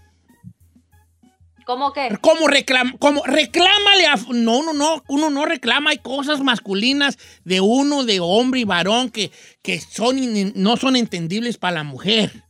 ¿Cómo 1.66 1.92
que? 1.92 2.16
Como 2.20 2.46
reclama, 2.46 2.94
como 3.00 3.24
reclámale 3.24 4.06
a... 4.06 4.14
No, 4.28 4.62
no, 4.62 4.72
no, 4.72 5.02
uno 5.08 5.30
no 5.30 5.44
reclama. 5.44 5.90
Hay 5.90 5.98
cosas 5.98 6.40
masculinas 6.40 7.18
de 7.44 7.60
uno, 7.60 8.04
de 8.04 8.20
hombre 8.20 8.60
y 8.60 8.64
varón, 8.64 9.10
que, 9.10 9.32
que 9.62 9.80
son 9.80 10.16
no 10.54 10.76
son 10.76 10.94
entendibles 10.94 11.58
para 11.58 11.78
la 11.78 11.82
mujer. 11.82 12.44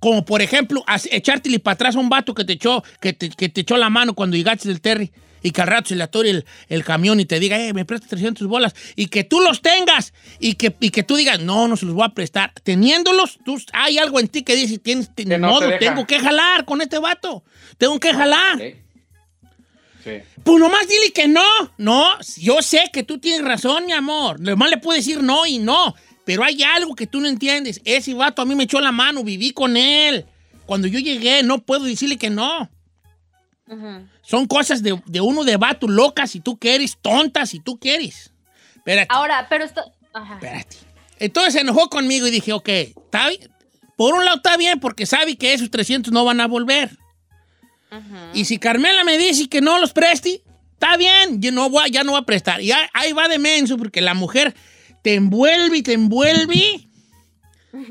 Como 0.00 0.24
por 0.24 0.42
ejemplo, 0.42 0.84
echártele 1.12 1.60
para 1.60 1.74
atrás 1.74 1.94
a 1.94 2.00
un 2.00 2.08
vato 2.08 2.34
que 2.34 2.44
te 2.44 2.54
echó, 2.54 2.82
que 3.00 3.12
te, 3.12 3.30
que 3.30 3.48
te 3.48 3.60
echó 3.60 3.76
la 3.76 3.88
mano 3.88 4.14
cuando 4.14 4.36
llegaste 4.36 4.66
del 4.66 4.80
Terry 4.80 5.12
y 5.42 5.50
que 5.50 5.60
al 5.60 5.68
rato 5.68 5.88
se 5.88 5.96
le 5.96 6.04
atore 6.04 6.30
el, 6.30 6.46
el 6.68 6.84
camión 6.84 7.20
y 7.20 7.24
te 7.24 7.40
diga, 7.40 7.58
eh, 7.58 7.72
me 7.72 7.84
prestas 7.84 8.10
300 8.10 8.46
bolas 8.46 8.74
y 8.96 9.06
que 9.06 9.24
tú 9.24 9.40
los 9.40 9.62
tengas 9.62 10.12
y 10.38 10.54
que, 10.54 10.74
y 10.80 10.90
que 10.90 11.02
tú 11.02 11.16
digas, 11.16 11.40
no, 11.40 11.68
no 11.68 11.76
se 11.76 11.86
los 11.86 11.94
voy 11.94 12.04
a 12.04 12.14
prestar. 12.14 12.52
Teniéndolos, 12.62 13.38
tú, 13.44 13.60
hay 13.72 13.98
algo 13.98 14.20
en 14.20 14.28
ti 14.28 14.42
que 14.42 14.56
dice, 14.56 14.78
tienes, 14.78 15.10
ni 15.16 15.24
no 15.24 15.34
te 15.34 15.38
modo, 15.38 15.66
deja. 15.66 15.78
tengo 15.78 16.06
que 16.06 16.18
jalar 16.18 16.64
con 16.64 16.80
este 16.80 16.98
vato. 16.98 17.44
Tengo 17.76 17.98
que 18.00 18.12
jalar. 18.12 18.58
Sí. 18.58 18.74
Pues 20.42 20.58
nomás 20.58 20.88
dile 20.88 21.12
que 21.12 21.28
no. 21.28 21.42
No, 21.76 22.18
yo 22.38 22.62
sé 22.62 22.90
que 22.92 23.02
tú 23.02 23.18
tienes 23.18 23.46
razón, 23.46 23.86
mi 23.86 23.92
amor. 23.92 24.40
Nomás 24.40 24.70
le 24.70 24.78
puedo 24.78 24.96
decir 24.96 25.22
no 25.22 25.46
y 25.46 25.58
no. 25.58 25.94
Pero 26.24 26.44
hay 26.44 26.62
algo 26.62 26.94
que 26.94 27.06
tú 27.06 27.20
no 27.20 27.28
entiendes. 27.28 27.80
Ese 27.84 28.14
vato 28.14 28.42
a 28.42 28.44
mí 28.44 28.54
me 28.54 28.64
echó 28.64 28.80
la 28.80 28.92
mano, 28.92 29.24
viví 29.24 29.52
con 29.52 29.76
él. 29.76 30.26
Cuando 30.66 30.86
yo 30.86 30.98
llegué, 30.98 31.42
no 31.42 31.60
puedo 31.60 31.84
decirle 31.84 32.18
que 32.18 32.30
no. 32.30 32.70
Son 34.22 34.46
cosas 34.46 34.82
de, 34.82 35.00
de 35.06 35.20
uno 35.20 35.44
de 35.44 35.56
vato 35.56 35.88
loca 35.88 36.26
si 36.26 36.40
tú 36.40 36.58
quieres, 36.58 36.96
tonta 37.00 37.46
si 37.46 37.60
tú 37.60 37.78
quieres. 37.78 38.32
Espérate, 38.76 39.08
Ahora, 39.10 39.46
pero 39.48 39.64
esto... 39.64 39.82
Ajá. 40.12 40.34
espérate. 40.34 40.76
Entonces 41.18 41.54
se 41.54 41.60
enojó 41.60 41.88
conmigo 41.88 42.26
y 42.26 42.30
dije, 42.30 42.52
ok, 42.52 42.68
está 42.68 43.28
bien. 43.28 43.50
Por 43.96 44.14
un 44.14 44.24
lado 44.24 44.36
está 44.36 44.56
bien 44.56 44.80
porque 44.80 45.06
sabe 45.06 45.36
que 45.36 45.52
esos 45.52 45.70
300 45.70 46.12
no 46.12 46.24
van 46.24 46.40
a 46.40 46.46
volver. 46.46 46.96
Y 48.34 48.44
si 48.44 48.58
Carmela 48.58 49.02
me 49.02 49.16
dice 49.16 49.48
que 49.48 49.60
no 49.60 49.78
los 49.78 49.92
preste, 49.92 50.42
está 50.74 50.96
bien, 50.96 51.40
yo 51.40 51.52
no 51.52 51.70
voy, 51.70 51.90
ya 51.90 52.04
no 52.04 52.12
voy 52.12 52.20
a 52.20 52.24
prestar. 52.24 52.60
Y 52.60 52.70
ahí, 52.70 52.86
ahí 52.92 53.12
va 53.12 53.28
de 53.28 53.38
menso, 53.38 53.78
porque 53.78 54.00
la 54.00 54.14
mujer 54.14 54.54
te 55.02 55.14
envuelve 55.14 55.78
y 55.78 55.82
te 55.82 55.94
envuelve 55.94 56.88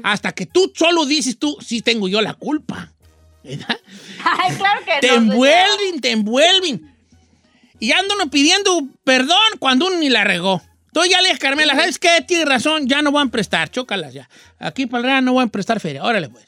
hasta 0.03 0.31
que 0.33 0.45
tú 0.45 0.71
solo 0.75 1.05
dices 1.05 1.37
tú, 1.37 1.57
sí 1.61 1.81
tengo 1.81 2.07
yo 2.07 2.21
la 2.21 2.33
culpa. 2.33 2.93
¿Verdad? 3.43 3.79
Ay, 4.23 4.55
claro 4.55 4.81
que 4.85 4.91
Te 5.01 5.07
no. 5.07 5.13
señora. 5.15 5.31
envuelven, 5.33 6.01
te 6.01 6.11
envuelven. 6.11 6.95
Y 7.79 7.91
andan 7.91 8.29
pidiendo 8.29 8.81
perdón 9.03 9.37
cuando 9.59 9.87
uno 9.87 9.97
ni 9.97 10.09
la 10.09 10.23
regó. 10.23 10.61
Entonces 10.87 11.11
ya 11.11 11.21
le 11.21 11.27
dije 11.29 11.35
a 11.35 11.39
Carmela, 11.39 11.75
¿sabes 11.75 11.99
qué? 11.99 12.23
Tienes 12.27 12.47
razón, 12.47 12.87
ya 12.87 13.01
no 13.03 13.11
voy 13.11 13.23
a 13.23 13.29
prestar, 13.29 13.69
chócalas 13.69 14.13
ya. 14.13 14.27
Aquí 14.57 14.87
para 14.87 14.99
el 14.99 15.03
Real 15.05 15.25
no 15.25 15.33
voy 15.33 15.43
a 15.43 15.47
prestar 15.47 15.79
feria. 15.79 16.03
Órale 16.03 16.29
pues. 16.29 16.45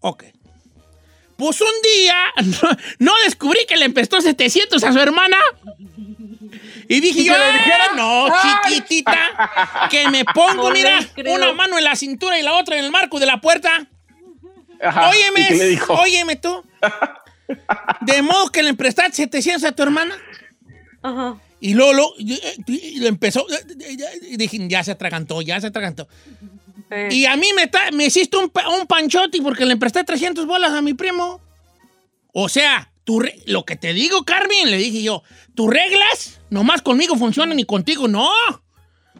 Ok. 0.00 0.24
Pues 1.36 1.60
un 1.60 1.68
día 1.82 2.16
no, 2.44 2.70
no 2.98 3.12
descubrí 3.24 3.60
que 3.68 3.76
le 3.76 3.84
empestó 3.84 4.20
700 4.20 4.82
a 4.82 4.92
su 4.92 4.98
hermana. 4.98 5.36
Y 6.88 7.00
dije 7.00 7.20
¿Y 7.20 7.24
yo, 7.24 7.36
le 7.36 7.52
dijera? 7.52 7.86
"Ah, 7.90 7.94
no, 7.96 8.26
chiquitita, 8.70 9.88
que 9.90 10.08
me 10.08 10.24
pongo, 10.24 10.68
No 10.68 10.70
mira, 10.74 10.98
una 11.26 11.52
mano 11.52 11.78
en 11.78 11.84
la 11.84 11.96
cintura 11.96 12.38
y 12.38 12.42
la 12.42 12.54
otra 12.54 12.76
en 12.78 12.84
el 12.84 12.90
marco 12.90 13.18
de 13.20 13.26
la 13.26 13.40
puerta. 13.40 13.86
Ajá. 14.82 15.10
Óyeme, 15.10 15.40
¿Y 15.40 15.46
qué 15.48 15.54
le 15.54 15.66
dijo? 15.68 15.92
óyeme 15.94 16.36
tú. 16.36 16.62
De 18.00 18.22
modo 18.22 18.50
que 18.50 18.62
le 18.62 18.74
prestaste 18.74 19.12
700 19.16 19.64
a 19.70 19.72
tu 19.72 19.82
hermana. 19.82 20.16
Ajá. 21.02 21.36
Y 21.60 21.74
luego, 21.74 21.92
luego, 21.92 22.14
y- 22.18 22.32
y- 22.66 22.74
y 22.96 22.96
lo 23.00 23.06
empezó. 23.08 23.46
Y 24.28 24.36
dije, 24.36 24.58
ya 24.68 24.82
se 24.82 24.90
atragantó, 24.92 25.42
ya 25.42 25.60
se 25.60 25.68
atragantó. 25.68 26.08
Eh, 26.90 27.08
Y 27.12 27.26
a 27.26 27.36
mí 27.36 27.48
me, 27.54 27.70
me 27.96 28.04
hiciste 28.06 28.36
un, 28.36 28.50
un 28.80 28.86
panchote 28.86 29.40
porque 29.42 29.64
le 29.64 29.76
presté 29.76 30.02
300 30.04 30.44
bolas 30.46 30.72
a 30.72 30.82
mi 30.82 30.94
primo. 30.94 31.40
O 32.32 32.48
sea, 32.48 32.90
tú 33.04 33.20
re- 33.20 33.38
lo 33.46 33.64
que 33.64 33.76
te 33.76 33.92
digo, 33.92 34.24
Carmen, 34.24 34.70
le 34.70 34.76
dije 34.76 35.02
yo, 35.02 35.22
tus 35.54 35.70
reglas 35.72 36.40
nomás 36.50 36.82
conmigo 36.82 37.16
funcionan 37.16 37.58
y 37.60 37.64
contigo 37.64 38.08
no. 38.08 38.28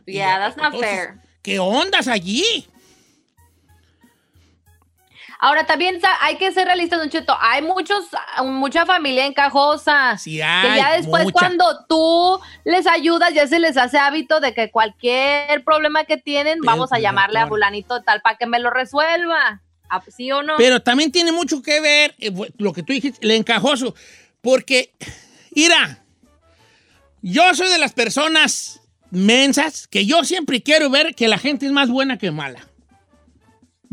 yeah, 0.06 0.38
that's 0.38 0.56
not 0.56 0.66
Entonces, 0.74 0.90
fair. 0.90 1.14
¿Qué 1.42 1.58
ondas 1.58 2.08
allí? 2.08 2.66
Ahora 5.44 5.66
también 5.66 5.98
hay 6.20 6.36
que 6.36 6.52
ser 6.52 6.66
realistas, 6.66 7.00
Don 7.00 7.10
Cheto. 7.10 7.36
Hay 7.40 7.62
muchos, 7.62 8.06
mucha 8.44 8.86
familia 8.86 9.26
encajosa. 9.26 10.16
Sí 10.16 10.34
que 10.34 10.38
ya 10.38 10.92
después 10.92 11.24
mucha. 11.24 11.32
cuando 11.32 11.84
tú 11.88 12.38
les 12.64 12.86
ayudas 12.86 13.34
ya 13.34 13.48
se 13.48 13.58
les 13.58 13.76
hace 13.76 13.98
hábito 13.98 14.38
de 14.38 14.54
que 14.54 14.70
cualquier 14.70 15.64
problema 15.64 16.04
que 16.04 16.16
tienen 16.16 16.60
Pero, 16.60 16.70
vamos 16.70 16.92
a 16.92 16.94
pero, 16.94 17.02
llamarle 17.02 17.40
a 17.40 17.48
fulanito 17.48 18.02
tal 18.02 18.20
para 18.20 18.38
que 18.38 18.46
me 18.46 18.60
lo 18.60 18.70
resuelva. 18.70 19.60
Ah, 19.90 20.00
¿Sí 20.16 20.30
o 20.30 20.44
no? 20.44 20.54
Pero 20.58 20.80
también 20.80 21.10
tiene 21.10 21.32
mucho 21.32 21.60
que 21.60 21.80
ver 21.80 22.14
eh, 22.20 22.30
lo 22.58 22.72
que 22.72 22.84
tú 22.84 22.92
dijiste, 22.92 23.18
el 23.26 23.32
encajoso. 23.32 23.96
Porque, 24.42 24.92
mira, 25.56 26.04
yo 27.20 27.52
soy 27.54 27.68
de 27.68 27.78
las 27.78 27.94
personas 27.94 28.80
mensas 29.10 29.88
que 29.88 30.06
yo 30.06 30.22
siempre 30.22 30.62
quiero 30.62 30.88
ver 30.88 31.16
que 31.16 31.26
la 31.26 31.38
gente 31.38 31.66
es 31.66 31.72
más 31.72 31.88
buena 31.88 32.16
que 32.16 32.30
mala. 32.30 32.68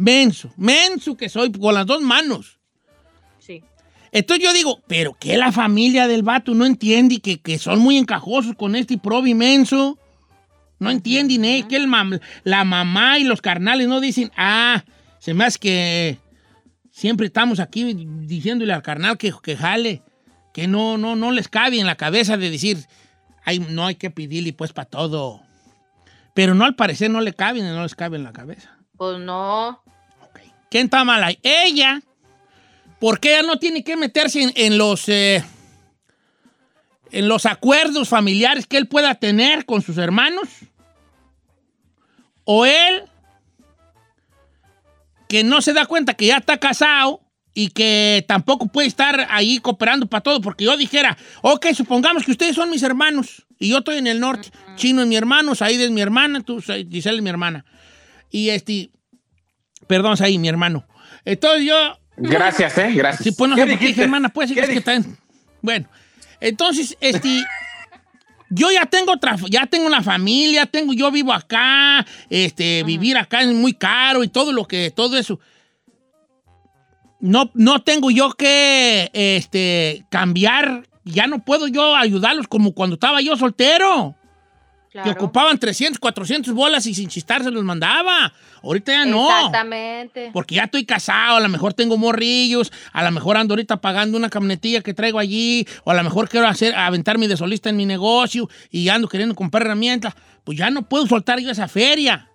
Menso, 0.01 0.49
menso 0.55 1.17
que 1.17 1.27
soy 1.27 1.51
con 1.51 1.73
las 1.73 1.85
dos 1.85 2.01
manos. 2.01 2.57
Sí. 3.37 3.61
Entonces 4.13 4.45
yo 4.45 4.53
digo, 4.53 4.81
pero 4.87 5.13
que 5.19 5.35
la 5.35 5.51
familia 5.51 6.07
del 6.07 6.23
vato 6.23 6.55
no 6.55 6.65
entiende 6.65 7.19
que, 7.19 7.41
que 7.41 7.59
son 7.59 7.79
muy 7.79 7.97
encajosos 7.97 8.55
con 8.55 8.77
este 8.77 8.97
probi 8.97 9.33
menso. 9.33 9.99
No 10.79 10.89
entienden, 10.89 11.43
¿eh? 11.43 11.65
Que 11.67 11.75
el 11.75 11.87
mam- 11.89 12.21
la 12.45 12.63
mamá 12.63 13.19
y 13.19 13.25
los 13.25 13.41
carnales 13.41 13.89
no 13.89 13.99
dicen, 13.99 14.31
ah, 14.37 14.85
se 15.19 15.33
me 15.33 15.43
hace 15.43 15.59
que 15.59 16.17
siempre 16.91 17.27
estamos 17.27 17.59
aquí 17.59 17.93
diciéndole 18.21 18.71
al 18.71 18.81
carnal 18.81 19.17
que, 19.17 19.33
que 19.43 19.57
jale, 19.57 20.01
que 20.53 20.67
no, 20.69 20.97
no, 20.97 21.17
no 21.17 21.31
les 21.33 21.49
cabe 21.49 21.77
en 21.81 21.87
la 21.87 21.95
cabeza 21.95 22.37
de 22.37 22.49
decir, 22.49 22.77
ay, 23.43 23.59
no 23.59 23.85
hay 23.85 23.95
que 23.95 24.11
pedirle 24.11 24.53
pues 24.53 24.71
para 24.71 24.87
todo. 24.89 25.41
Pero 26.33 26.55
no 26.55 26.63
al 26.63 26.75
parecer 26.75 27.11
no 27.11 27.19
le 27.19 27.33
cabe, 27.33 27.61
no 27.61 27.83
les 27.83 27.95
cabe 27.95 28.15
en 28.15 28.23
la 28.23 28.31
cabeza. 28.31 28.77
Pues 28.95 29.19
no. 29.19 29.81
¿Quién 30.69 30.85
está 30.85 31.03
mal 31.03 31.23
ahí? 31.23 31.39
Ella, 31.43 32.01
porque 32.99 33.33
ella 33.33 33.43
no 33.43 33.57
tiene 33.57 33.83
que 33.83 33.97
meterse 33.97 34.41
en, 34.41 34.51
en 34.55 34.77
los 34.77 35.09
eh, 35.09 35.43
en 37.11 37.27
los 37.27 37.45
acuerdos 37.45 38.09
familiares 38.09 38.67
que 38.67 38.77
él 38.77 38.87
pueda 38.87 39.15
tener 39.15 39.65
con 39.65 39.81
sus 39.81 39.97
hermanos. 39.97 40.47
O 42.43 42.65
él, 42.65 43.03
que 45.27 45.43
no 45.43 45.61
se 45.61 45.73
da 45.73 45.85
cuenta 45.85 46.15
que 46.15 46.27
ya 46.27 46.37
está 46.37 46.57
casado 46.57 47.21
y 47.53 47.69
que 47.69 48.25
tampoco 48.27 48.67
puede 48.67 48.87
estar 48.87 49.27
ahí 49.29 49.59
cooperando 49.59 50.07
para 50.07 50.21
todo, 50.21 50.41
porque 50.41 50.65
yo 50.65 50.77
dijera, 50.77 51.17
ok, 51.41 51.67
supongamos 51.75 52.23
que 52.23 52.31
ustedes 52.31 52.55
son 52.55 52.69
mis 52.69 52.83
hermanos 52.83 53.45
y 53.59 53.69
yo 53.69 53.79
estoy 53.79 53.97
en 53.97 54.07
el 54.07 54.19
norte, 54.19 54.49
Chino 54.75 55.01
es 55.01 55.07
mi 55.07 55.15
hermano, 55.15 55.55
Said 55.55 55.81
es 55.81 55.91
mi 55.91 56.01
hermana, 56.01 56.41
tú, 56.41 56.61
Giselle 56.61 57.17
es 57.17 57.21
mi 57.21 57.29
hermana. 57.29 57.65
Y 58.31 58.49
este, 58.49 58.91
perdón, 59.89 60.17
Said, 60.17 60.37
mi 60.37 60.47
hermano. 60.47 60.85
Entonces 61.25 61.65
yo, 61.65 61.99
Gracias, 62.15 62.77
¿eh? 62.77 62.91
Gracias. 62.93 63.23
Sí, 63.23 63.31
pues 63.31 63.49
no 63.49 63.55
¿Qué 63.55 63.63
sé 63.63 63.77
por 63.77 63.95
qué 63.95 64.01
hermana, 64.03 64.29
pues 64.29 64.49
sí, 64.49 64.55
¿Qué 64.55 64.61
es 64.61 64.83
que. 64.83 65.03
Bueno, 65.61 65.89
entonces, 66.39 66.95
este. 67.01 67.43
Yo 68.51 68.71
ya 68.71 68.87
tengo 68.87 69.13
otra, 69.13 69.35
ya 69.47 69.67
tengo 69.67 69.85
una 69.85 70.01
familia, 70.01 70.65
tengo, 70.65 70.93
yo 70.93 71.11
vivo 71.11 71.33
acá, 71.33 72.03
este, 72.31 72.81
vivir 72.83 73.15
acá 73.15 73.41
es 73.41 73.49
muy 73.49 73.73
caro 73.73 74.23
y 74.23 74.27
todo 74.27 74.51
lo 74.51 74.65
que, 74.65 74.89
todo 74.89 75.17
eso. 75.17 75.39
No, 77.19 77.51
no 77.53 77.83
tengo 77.83 78.09
yo 78.09 78.31
que, 78.31 79.11
este, 79.13 80.03
cambiar, 80.09 80.87
ya 81.03 81.27
no 81.27 81.43
puedo 81.45 81.67
yo 81.67 81.95
ayudarlos 81.95 82.47
como 82.47 82.73
cuando 82.73 82.95
estaba 82.95 83.21
yo 83.21 83.37
soltero, 83.37 84.15
que 84.91 85.09
ocupaban 85.11 85.57
300, 85.57 85.99
400 85.99 86.53
bolas 86.53 86.85
y 86.87 86.95
sin 86.95 87.09
chistar 87.09 87.43
se 87.43 87.51
los 87.51 87.63
mandaba. 87.63 88.33
Ahorita 88.63 88.91
ya 88.91 89.05
no. 89.05 89.29
Exactamente. 89.29 90.31
Porque 90.33 90.55
ya 90.55 90.63
estoy 90.63 90.85
casado, 90.85 91.37
a 91.37 91.39
lo 91.39 91.49
mejor 91.49 91.73
tengo 91.73 91.97
morrillos, 91.97 92.71
a 92.91 93.03
lo 93.03 93.11
mejor 93.11 93.37
ando 93.37 93.53
ahorita 93.53 93.77
pagando 93.77 94.17
una 94.17 94.29
camionetilla 94.29 94.81
que 94.81 94.93
traigo 94.93 95.19
allí, 95.19 95.67
o 95.83 95.91
a 95.91 95.93
lo 95.93 96.03
mejor 96.03 96.27
quiero 96.27 96.47
hacer, 96.47 96.75
aventarme 96.75 97.27
de 97.27 97.37
solista 97.37 97.69
en 97.69 97.77
mi 97.77 97.85
negocio 97.85 98.49
y 98.71 98.89
ando 98.89 99.07
queriendo 99.07 99.35
comprar 99.35 99.63
herramientas. 99.63 100.15
Pues 100.43 100.57
ya 100.57 100.69
no 100.71 100.81
puedo 100.81 101.05
soltar 101.05 101.39
yo 101.39 101.51
esa 101.51 101.67
feria. 101.67 102.29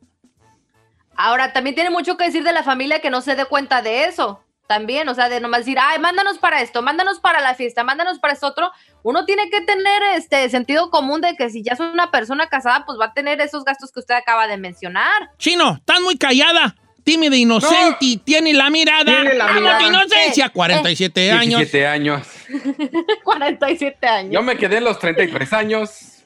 Ahora, 1.17 1.53
también 1.53 1.75
tiene 1.75 1.91
mucho 1.91 2.17
que 2.17 2.25
decir 2.25 2.45
de 2.45 2.53
la 2.53 2.63
familia 2.63 3.01
que 3.01 3.11
no 3.11 3.21
se 3.21 3.37
dé 3.37 3.45
cuenta 3.47 3.83
de 3.83 4.05
eso. 4.05 4.44
También, 4.67 5.09
o 5.11 5.15
sea, 5.15 5.29
de 5.29 5.41
nomás 5.41 5.61
decir, 5.61 5.77
ay, 5.79 5.99
mándanos 5.99 6.39
para 6.39 6.63
esto, 6.63 6.81
mándanos 6.81 7.21
para 7.21 7.41
la 7.43 7.55
fiesta, 7.55 7.85
mándanos 7.85 8.19
para 8.19 8.33
esto 8.33 8.47
otro. 8.47 8.71
Uno 9.03 9.27
tiene 9.27 9.51
que 9.51 9.61
tener 9.61 10.03
este 10.17 10.49
sentido 10.49 10.91
común 10.91 11.21
de 11.21 11.37
que 11.37 11.51
si 11.51 11.63
ya 11.63 11.73
es 11.75 11.81
una 11.81 12.11
persona 12.11 12.49
casada, 12.49 12.85
pues 12.87 12.99
va 12.99 13.07
a 13.07 13.13
tener 13.13 13.41
esos 13.43 13.63
gastos 13.65 13.93
que 13.93 14.01
usted 14.01 14.15
acaba 14.15 14.47
de 14.47 14.57
mencionar. 14.57 15.31
Chino, 15.39 15.75
estás 15.75 16.01
muy 16.01 16.17
callada, 16.17 16.75
tímida, 17.05 17.37
inocente, 17.37 18.21
tiene 18.25 18.55
la 18.55 18.71
mirada. 18.71 19.05
Tiene 19.05 19.35
la 19.35 19.45
¡Vamos, 19.45 19.61
mirada. 19.61 19.79
de 19.79 19.85
inocencia! 19.85 20.47
Eh, 20.47 20.51
47 20.55 21.31
años. 21.33 21.59
17 21.61 21.87
años. 21.87 22.27
47 23.25 24.07
años. 24.07 24.33
Yo 24.33 24.43
me 24.43 24.57
quedé 24.57 24.79
en 24.79 24.85
los 24.85 24.99
33 24.99 25.53
años 25.53 26.25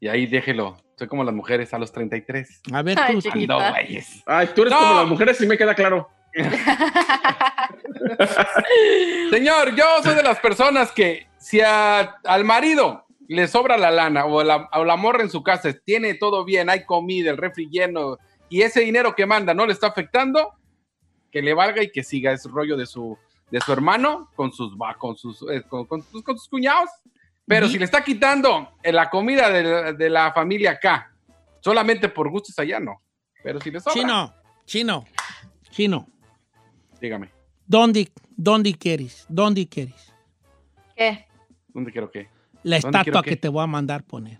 y 0.00 0.08
ahí 0.08 0.26
déjelo. 0.26 0.76
Soy 0.96 1.08
como 1.08 1.24
las 1.24 1.34
mujeres 1.34 1.74
a 1.74 1.78
los 1.78 1.92
33. 1.92 2.62
A 2.72 2.82
ver, 2.82 2.98
Ay, 3.00 3.18
tú. 3.20 3.28
Ando, 3.32 3.58
güeyes. 3.70 4.22
Ay, 4.26 4.48
tú 4.54 4.62
eres 4.62 4.72
No. 4.72 4.78
como 4.78 4.94
las 5.00 5.08
mujeres, 5.08 5.36
sí 5.38 5.46
me 5.46 5.58
queda 5.58 5.74
claro. 5.74 6.08
Señor, 9.30 9.74
yo 9.74 9.84
soy 10.02 10.14
de 10.14 10.22
las 10.22 10.38
personas 10.40 10.92
que 10.92 11.26
si 11.38 11.60
a- 11.60 12.16
al 12.24 12.44
marido 12.44 13.06
le 13.28 13.48
sobra 13.48 13.76
la 13.76 13.90
lana 13.90 14.26
o 14.26 14.42
la, 14.42 14.68
o 14.72 14.84
la 14.84 14.96
morra 14.96 15.22
en 15.22 15.30
su 15.30 15.42
casa 15.42 15.72
tiene 15.84 16.14
todo 16.14 16.44
bien, 16.44 16.68
hay 16.70 16.84
comida, 16.84 17.30
el 17.30 17.36
refri 17.36 17.68
lleno 17.70 18.18
y 18.48 18.62
ese 18.62 18.80
dinero 18.80 19.14
que 19.14 19.26
manda 19.26 19.54
no 19.54 19.66
le 19.66 19.72
está 19.72 19.88
afectando, 19.88 20.52
que 21.30 21.42
le 21.42 21.54
valga 21.54 21.82
y 21.82 21.90
que 21.90 22.02
siga 22.04 22.32
ese 22.32 22.48
rollo 22.48 22.76
de 22.76 22.86
su, 22.86 23.18
de 23.50 23.60
su 23.60 23.72
hermano 23.72 24.30
con 24.36 24.52
sus, 24.52 24.74
con 24.98 25.16
sus, 25.16 25.42
eh, 25.50 25.62
con, 25.68 25.86
con 25.86 26.02
sus- 26.02 26.22
con 26.22 26.38
sus 26.38 26.48
cuñados. 26.48 26.90
Pero 27.46 27.68
si 27.68 27.78
le 27.78 27.84
está 27.84 28.02
quitando 28.02 28.70
eh, 28.82 28.90
la 28.92 29.10
comida 29.10 29.50
de, 29.50 29.92
de 29.94 30.10
la 30.10 30.32
familia 30.32 30.72
acá, 30.72 31.12
solamente 31.60 32.08
por 32.08 32.30
gustos 32.30 32.58
allá, 32.58 32.80
no. 32.80 33.02
Pero 33.42 33.60
si 33.60 33.70
le 33.70 33.80
sobra, 33.80 33.92
Chino, 33.92 34.34
chino, 34.64 35.04
chino. 35.70 36.06
Dígame, 37.04 37.30
¿Dónde, 37.66 38.10
dónde 38.36 38.74
quieres? 38.74 39.24
¿Dónde 39.28 39.66
quieres? 39.68 40.12
¿Qué? 40.96 41.26
¿dónde 41.68 41.90
quiero 41.92 42.10
que? 42.10 42.28
La 42.62 42.78
¿Dónde 42.78 42.80
quiero 42.80 42.98
estatua 42.98 43.22
qué? 43.22 43.30
que 43.30 43.36
te 43.36 43.48
voy 43.48 43.62
a 43.62 43.66
mandar 43.66 44.02
poner. 44.04 44.38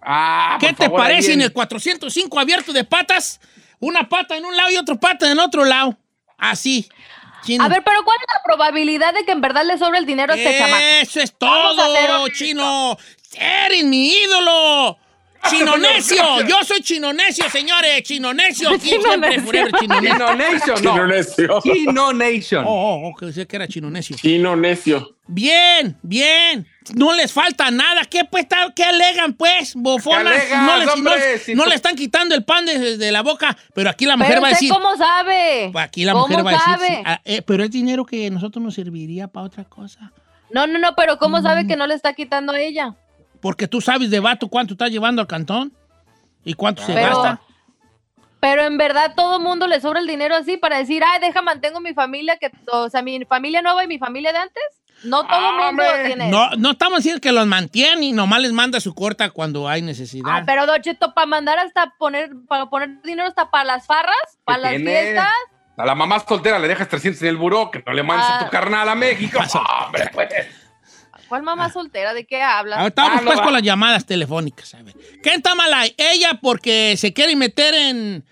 Ah, 0.00 0.56
¿Qué 0.60 0.68
por 0.68 0.76
te 0.76 0.84
favor, 0.84 1.00
parece 1.00 1.32
en 1.32 1.40
en- 1.40 1.46
el 1.46 1.52
405 1.52 2.38
abierto 2.38 2.72
de 2.72 2.84
patas? 2.84 3.40
Una 3.80 4.08
pata 4.08 4.36
en 4.36 4.44
un 4.44 4.56
lado 4.56 4.70
y 4.70 4.76
otra 4.76 4.94
pata 4.94 5.30
en 5.30 5.38
otro 5.38 5.64
lado. 5.64 5.96
Así. 6.38 6.88
Chino. 7.42 7.64
A 7.64 7.68
ver, 7.68 7.82
pero 7.84 8.02
¿cuál 8.04 8.16
es 8.18 8.26
la 8.34 8.40
probabilidad 8.44 9.12
de 9.14 9.24
que 9.24 9.32
en 9.32 9.40
verdad 9.40 9.64
le 9.64 9.76
sobre 9.78 9.98
el 9.98 10.06
dinero 10.06 10.32
a 10.32 10.36
este 10.36 10.56
chamaco? 10.58 10.82
Eso 11.02 11.20
es 11.20 11.36
todo, 11.36 12.28
chino. 12.28 12.96
Eres 13.38 13.84
mi 13.84 14.08
ídolo. 14.10 14.98
Chino 15.50 15.76
necio. 15.78 16.22
Yo 16.48 16.64
soy 16.64 16.80
chino 16.80 17.12
necio, 17.12 17.48
señores. 17.50 18.02
Chino 18.02 18.32
necio. 18.34 18.70
Aquí 18.70 18.90
Chino 18.90 19.02
siempre, 19.02 19.40
forever, 19.40 19.72
chino 19.78 20.00
necio. 20.00 20.16
Chino 20.16 20.34
Nation, 20.36 20.76
Chino 20.76 20.96
no. 20.96 21.06
necio. 21.06 21.60
Chino 21.62 22.12
Nation. 22.12 22.64
Oh, 22.66 22.70
oh, 22.70 23.08
oh, 23.08 23.14
que 23.16 23.26
decía 23.26 23.44
que 23.46 23.56
era 23.56 23.68
chino 23.68 23.90
necio. 23.90 24.16
Chino 24.16 24.56
necio. 24.56 25.16
Bien, 25.28 25.96
bien. 26.02 26.66
No 26.94 27.12
les 27.12 27.32
falta 27.32 27.70
nada. 27.70 28.02
¿Qué, 28.04 28.24
pues, 28.24 28.48
tal- 28.48 28.72
qué 28.74 28.84
alegan, 28.84 29.32
pues, 29.34 29.74
bofonas? 29.74 30.22
¿Qué 30.44 30.54
alegas, 30.54 30.62
no 30.66 30.76
les- 30.78 30.88
hombre? 30.88 31.32
no- 31.34 31.38
Si 31.44 31.54
no 31.54 31.62
tú- 31.64 31.68
le 31.70 31.74
están 31.76 31.96
quitando 31.96 32.34
el 32.34 32.44
pan 32.44 32.64
de, 32.66 32.96
de 32.96 33.12
la 33.12 33.22
boca, 33.22 33.56
pero 33.74 33.90
aquí 33.90 34.06
la 34.06 34.16
mujer 34.16 34.32
Pero 34.34 34.42
va 34.42 34.48
a 34.48 34.50
decir... 34.52 34.70
cómo 34.70 34.96
sabe? 34.96 35.72
Aquí 35.74 36.04
la 36.04 36.12
¿Cómo 36.12 36.28
mujer 36.28 36.44
va 36.46 36.50
a 36.50 36.52
decir... 36.54 36.64
sabe? 36.66 36.86
sí, 36.88 37.02
ah, 37.04 37.20
eh, 37.24 37.42
pero 37.42 37.64
es 37.64 37.70
dinero 37.70 38.04
que 38.04 38.26
a 38.26 38.30
nosotros 38.30 38.62
nos 38.64 38.74
serviría 38.74 39.26
para 39.28 39.46
otra 39.46 39.64
cosa. 39.64 40.12
No, 40.50 40.66
no, 40.68 40.78
no, 40.78 40.94
pero 40.94 41.18
¿cómo 41.18 41.40
Mm. 41.40 41.42
sabe 41.42 41.66
que 41.66 41.76
no 41.76 41.86
le 41.88 41.94
está 41.94 42.12
quitando 42.12 42.52
a 42.52 42.60
ella? 42.60 42.94
Porque 43.40 43.68
tú 43.68 43.80
sabes 43.80 44.10
de 44.10 44.20
vato 44.20 44.48
cuánto 44.48 44.74
estás 44.74 44.90
llevando 44.90 45.20
al 45.22 45.28
cantón 45.28 45.72
y 46.44 46.54
cuánto 46.54 46.82
se 46.82 46.92
Pero- 46.94 47.22
gasta. 47.22 47.40
Pero 48.38 48.62
en 48.62 48.76
verdad 48.78 49.14
todo 49.16 49.40
mundo 49.40 49.66
le 49.66 49.80
sobra 49.80 49.98
el 49.98 50.06
dinero 50.06 50.36
así 50.36 50.56
para 50.56 50.78
decir, 50.78 51.02
ay, 51.04 51.20
deja, 51.20 51.42
mantengo 51.42 51.80
mi 51.80 51.94
familia, 51.94 52.36
que, 52.36 52.52
o 52.70 52.88
sea, 52.90 53.02
mi 53.02 53.24
familia 53.24 53.62
nueva 53.62 53.82
y 53.82 53.88
mi 53.88 53.98
familia 53.98 54.32
de 54.32 54.38
antes. 54.38 54.62
No 55.04 55.26
todo 55.26 55.50
el 55.50 55.64
mundo 55.66 55.82
tiene. 56.06 56.30
No, 56.30 56.50
no 56.56 56.70
estamos 56.72 56.98
diciendo 56.98 57.20
que 57.20 57.32
los 57.32 57.46
mantiene 57.46 58.06
y 58.06 58.12
nomás 58.12 58.40
les 58.40 58.52
manda 58.52 58.78
su 58.80 58.94
corta 58.94 59.30
cuando 59.30 59.68
hay 59.68 59.82
necesidad. 59.82 60.24
Ah, 60.32 60.42
pero 60.46 60.64
Don 60.66 60.80
Cheto, 60.80 61.12
para 61.12 61.26
mandar 61.26 61.58
hasta 61.58 61.94
poner, 61.98 62.30
para 62.48 62.66
poner 62.66 63.02
dinero 63.02 63.26
hasta 63.28 63.50
para 63.50 63.64
las 63.64 63.86
farras, 63.86 64.16
para 64.44 64.58
las 64.58 64.70
tiene? 64.72 64.90
fiestas. 64.90 65.28
A 65.76 65.84
la 65.84 65.94
mamá 65.94 66.20
soltera 66.26 66.58
le 66.58 66.68
dejas 66.68 66.88
300 66.88 67.20
en 67.22 67.28
el 67.28 67.36
buró, 67.36 67.70
que 67.70 67.82
no 67.86 67.92
le 67.92 68.02
mandes 68.02 68.26
a 68.26 68.38
Ah. 68.38 68.44
tu 68.44 68.50
carnal 68.50 68.88
a 68.88 68.94
México. 68.94 69.38
Hombre, 69.86 70.10
pues. 70.14 70.28
¿Cuál 71.28 71.42
mamá 71.42 71.70
soltera? 71.72 72.14
¿De 72.14 72.24
qué 72.26 72.40
hablas? 72.42 72.78
Ahora 72.78 72.88
estamos 72.88 73.20
Ah, 73.20 73.24
pues 73.24 73.40
con 73.40 73.52
las 73.52 73.62
llamadas 73.62 74.04
telefónicas. 74.06 74.74
A 74.74 74.82
ver. 74.82 74.94
¿Quién 75.22 75.36
está 75.36 75.54
mal 75.54 75.72
ahí? 75.74 75.94
¿Ella 75.96 76.38
porque 76.40 76.96
se 76.96 77.12
quiere 77.12 77.34
meter 77.36 77.74
en, 77.74 78.24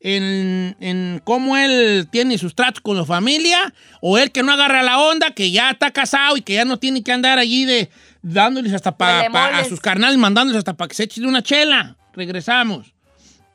en, 0.00 0.76
en 0.80 1.20
cómo 1.24 1.56
él 1.56 2.08
tiene 2.10 2.36
sus 2.38 2.54
tratos 2.54 2.80
con 2.80 2.96
la 2.96 3.04
familia? 3.04 3.72
¿O 4.00 4.18
él 4.18 4.32
que 4.32 4.42
no 4.42 4.52
agarra 4.52 4.82
la 4.82 4.98
onda, 4.98 5.30
que 5.32 5.50
ya 5.50 5.70
está 5.70 5.90
casado 5.92 6.36
y 6.36 6.42
que 6.42 6.54
ya 6.54 6.64
no 6.64 6.78
tiene 6.78 7.02
que 7.04 7.12
andar 7.12 7.38
allí 7.38 7.64
de 7.64 7.90
dándoles 8.22 8.72
hasta 8.74 8.96
para 8.96 9.18
Huele 9.18 9.28
moles. 9.30 9.66
a 9.66 9.68
sus 9.68 9.80
carnales, 9.80 10.16
mandándoles 10.18 10.58
hasta 10.58 10.74
para 10.74 10.88
que 10.88 10.94
se 10.94 11.04
echen 11.04 11.26
una 11.26 11.42
chela? 11.42 11.96
Regresamos. 12.12 12.92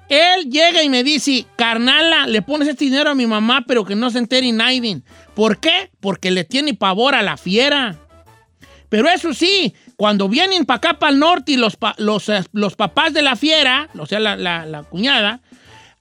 Él 0.08 0.50
llega 0.50 0.82
y 0.82 0.88
me 0.88 1.02
dice, 1.02 1.46
carnala, 1.56 2.26
le 2.26 2.42
pones 2.42 2.68
este 2.68 2.84
dinero 2.84 3.10
a 3.10 3.14
mi 3.14 3.26
mamá, 3.26 3.64
pero 3.66 3.84
que 3.84 3.94
no 3.94 4.10
se 4.10 4.18
entere 4.18 4.50
nadie. 4.52 5.00
¿Por 5.34 5.58
qué? 5.58 5.90
Porque 6.00 6.30
le 6.30 6.44
tiene 6.44 6.74
pavor 6.74 7.14
a 7.14 7.22
la 7.22 7.36
fiera. 7.36 7.98
Pero 8.88 9.08
eso 9.08 9.32
sí, 9.34 9.74
cuando 9.96 10.28
vienen 10.28 10.66
para 10.66 10.76
acá, 10.76 10.98
para 10.98 11.12
el 11.12 11.18
norte, 11.18 11.52
y 11.52 11.56
los, 11.56 11.76
los, 11.96 12.28
eh, 12.28 12.44
los 12.52 12.76
papás 12.76 13.12
de 13.12 13.22
la 13.22 13.34
fiera, 13.34 13.88
o 13.98 14.06
sea, 14.06 14.20
la, 14.20 14.36
la- 14.36 14.66
la 14.66 14.82
cuñada, 14.84 15.40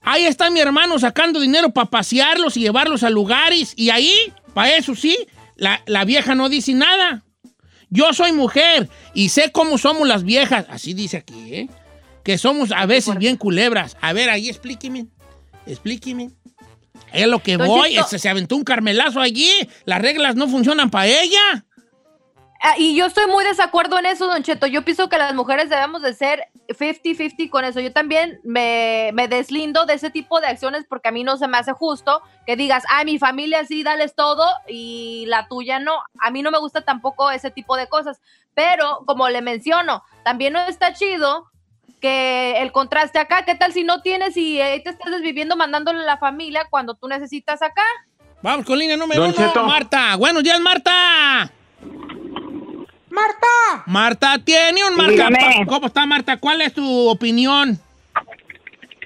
ahí 0.02 0.24
está 0.26 0.50
mi 0.50 0.60
hermano 0.60 0.98
sacando 0.98 1.40
dinero 1.40 1.70
para 1.70 1.90
pasearlos 1.90 2.56
y 2.56 2.60
llevarlos 2.60 3.02
a 3.02 3.10
lugares. 3.10 3.72
Y 3.76 3.90
ahí, 3.90 4.12
para 4.52 4.76
eso 4.76 4.94
sí, 4.94 5.16
la, 5.56 5.82
la 5.86 6.04
vieja 6.04 6.34
no 6.34 6.48
dice 6.48 6.74
nada. 6.74 7.24
Yo 7.90 8.12
soy 8.12 8.32
mujer 8.32 8.88
y 9.14 9.30
sé 9.30 9.50
cómo 9.50 9.78
somos 9.78 10.06
las 10.06 10.22
viejas. 10.24 10.66
Así 10.68 10.94
dice 10.94 11.16
aquí, 11.16 11.54
¿eh? 11.54 11.68
Que 12.24 12.38
somos 12.38 12.72
a 12.72 12.86
veces 12.86 13.16
bien 13.18 13.36
culebras. 13.36 13.96
A 14.00 14.12
ver, 14.12 14.30
ahí 14.30 14.48
explíqueme. 14.48 15.06
Explíqueme. 15.66 16.30
Es 17.12 17.26
lo 17.26 17.38
que 17.38 17.56
voy. 17.56 17.94
Cheto. 17.94 18.08
Se, 18.08 18.18
se 18.18 18.28
aventó 18.28 18.56
un 18.56 18.64
carmelazo 18.64 19.20
allí. 19.20 19.50
Las 19.84 20.00
reglas 20.00 20.34
no 20.34 20.48
funcionan 20.48 20.90
para 20.90 21.06
ella. 21.06 21.64
Ah, 22.66 22.76
y 22.78 22.96
yo 22.96 23.04
estoy 23.04 23.26
muy 23.26 23.44
desacuerdo 23.44 23.98
en 23.98 24.06
eso, 24.06 24.26
Don 24.26 24.42
Cheto. 24.42 24.66
Yo 24.66 24.86
pienso 24.86 25.10
que 25.10 25.18
las 25.18 25.34
mujeres 25.34 25.68
debemos 25.68 26.00
de 26.00 26.14
ser 26.14 26.46
50-50 26.68 27.50
con 27.50 27.62
eso. 27.62 27.78
Yo 27.78 27.92
también 27.92 28.40
me, 28.42 29.10
me 29.12 29.28
deslindo 29.28 29.84
de 29.84 29.92
ese 29.92 30.08
tipo 30.08 30.40
de 30.40 30.46
acciones 30.46 30.86
porque 30.88 31.10
a 31.10 31.12
mí 31.12 31.24
no 31.24 31.36
se 31.36 31.46
me 31.46 31.58
hace 31.58 31.72
justo 31.72 32.22
que 32.46 32.56
digas, 32.56 32.82
ah, 32.88 33.04
mi 33.04 33.18
familia 33.18 33.66
sí, 33.66 33.82
dales 33.82 34.14
todo 34.14 34.46
y 34.66 35.26
la 35.28 35.46
tuya 35.46 35.78
no. 35.78 35.92
A 36.18 36.30
mí 36.30 36.40
no 36.40 36.50
me 36.50 36.58
gusta 36.58 36.80
tampoco 36.80 37.30
ese 37.30 37.50
tipo 37.50 37.76
de 37.76 37.86
cosas. 37.86 38.22
Pero, 38.54 39.04
como 39.06 39.28
le 39.28 39.42
menciono, 39.42 40.02
también 40.24 40.54
no 40.54 40.60
está 40.60 40.94
chido 40.94 41.50
que 42.04 42.60
el 42.60 42.70
contraste 42.70 43.18
acá, 43.18 43.44
¿qué 43.46 43.54
tal 43.54 43.72
si 43.72 43.82
no 43.82 44.02
tienes 44.02 44.36
y 44.36 44.60
ahí 44.60 44.82
te 44.82 44.90
estás 44.90 45.10
desviviendo 45.10 45.56
mandándole 45.56 46.00
a 46.00 46.04
la 46.04 46.18
familia 46.18 46.66
cuando 46.68 46.92
tú 46.92 47.08
necesitas 47.08 47.62
acá? 47.62 47.82
Vamos 48.42 48.66
con 48.66 48.78
línea 48.78 48.94
número 48.98 49.22
Don 49.22 49.30
uno, 49.34 49.38
Cheto. 49.46 49.64
Marta. 49.64 50.14
Buenos 50.16 50.42
días, 50.42 50.60
Marta. 50.60 51.50
Marta. 53.08 53.46
Marta 53.86 54.38
tiene 54.44 54.84
un 54.84 54.94
marca. 54.96 55.12
Dígame. 55.12 55.64
¿Cómo 55.66 55.86
está, 55.86 56.04
Marta? 56.04 56.36
¿Cuál 56.36 56.60
es 56.60 56.74
tu 56.74 57.08
opinión? 57.08 57.78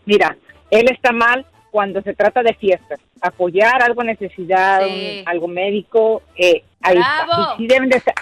Mira, 0.04 0.36
él 0.72 0.88
está 0.90 1.12
mal 1.12 1.46
cuando 1.70 2.02
se 2.02 2.14
trata 2.14 2.42
de 2.42 2.54
fiestas. 2.54 2.98
Apoyar 3.20 3.80
algo 3.80 4.02
necesidad, 4.02 4.80
Sí. 4.84 5.20
un- 5.22 5.28
algo 5.28 5.46
médico, 5.46 6.22
eh, 6.36 6.64
ahí 6.80 6.96
Bravo. 6.96 7.30
está. 7.32 7.54
Y 7.54 7.56
sí 7.58 7.66
deben 7.68 7.88
de 7.90 8.00
ser- 8.00 8.14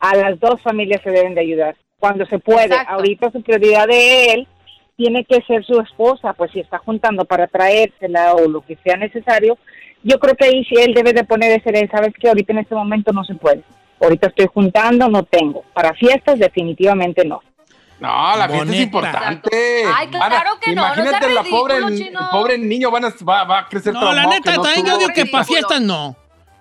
a 0.00 0.16
las 0.16 0.40
dos 0.40 0.60
familias 0.62 1.00
se 1.04 1.10
deben 1.10 1.34
de 1.36 1.42
ayudar. 1.42 1.76
Cuando 1.98 2.26
se 2.26 2.38
puede. 2.38 2.66
Exacto. 2.66 2.92
Ahorita 2.94 3.30
su 3.30 3.42
prioridad 3.42 3.86
de 3.86 4.32
él 4.32 4.48
tiene 4.96 5.24
que 5.24 5.40
ser 5.42 5.64
su 5.64 5.80
esposa, 5.80 6.32
pues 6.34 6.50
si 6.52 6.60
está 6.60 6.78
juntando 6.78 7.24
para 7.24 7.46
traérsela 7.46 8.34
o 8.34 8.48
lo 8.48 8.60
que 8.62 8.76
sea 8.82 8.96
necesario, 8.96 9.58
yo 10.02 10.18
creo 10.18 10.34
que 10.34 10.46
ahí 10.46 10.64
sí 10.64 10.74
él 10.78 10.94
debe 10.94 11.12
de 11.12 11.24
poner 11.24 11.52
ese, 11.52 11.88
sabes 11.88 12.14
que 12.18 12.28
ahorita 12.28 12.52
en 12.52 12.58
este 12.60 12.74
momento 12.74 13.12
no 13.12 13.24
se 13.24 13.34
puede. 13.34 13.62
Ahorita 14.00 14.28
estoy 14.28 14.46
juntando, 14.52 15.08
no 15.08 15.22
tengo. 15.24 15.62
Para 15.74 15.94
fiestas 15.94 16.38
definitivamente 16.38 17.24
no. 17.24 17.42
No, 17.98 18.08
la 18.36 18.46
fiesta 18.46 18.56
Bonita. 18.58 18.74
es 18.76 18.82
importante. 18.82 19.82
Ay, 19.94 20.08
claro 20.08 20.50
que 20.60 20.74
no, 20.74 20.82
no 20.82 20.94
Imagínate 20.94 21.18
seas 21.18 21.34
la 21.34 21.42
pobre, 21.44 21.80
ridículo, 21.80 22.20
el 22.20 22.26
pobre 22.30 22.58
niño 22.58 22.90
van 22.90 23.06
a- 23.06 23.14
va, 23.26 23.44
va 23.44 23.58
a 23.60 23.68
crecer 23.68 23.94
No, 23.94 24.12
la 24.12 24.26
neta, 24.26 24.50
que 24.50 24.56
no 24.58 24.62
también 24.62 24.86
yo 24.86 24.98
digo 24.98 25.10
que 25.14 25.24
para 25.26 25.44
fiestas 25.44 25.80
no. 25.80 26.14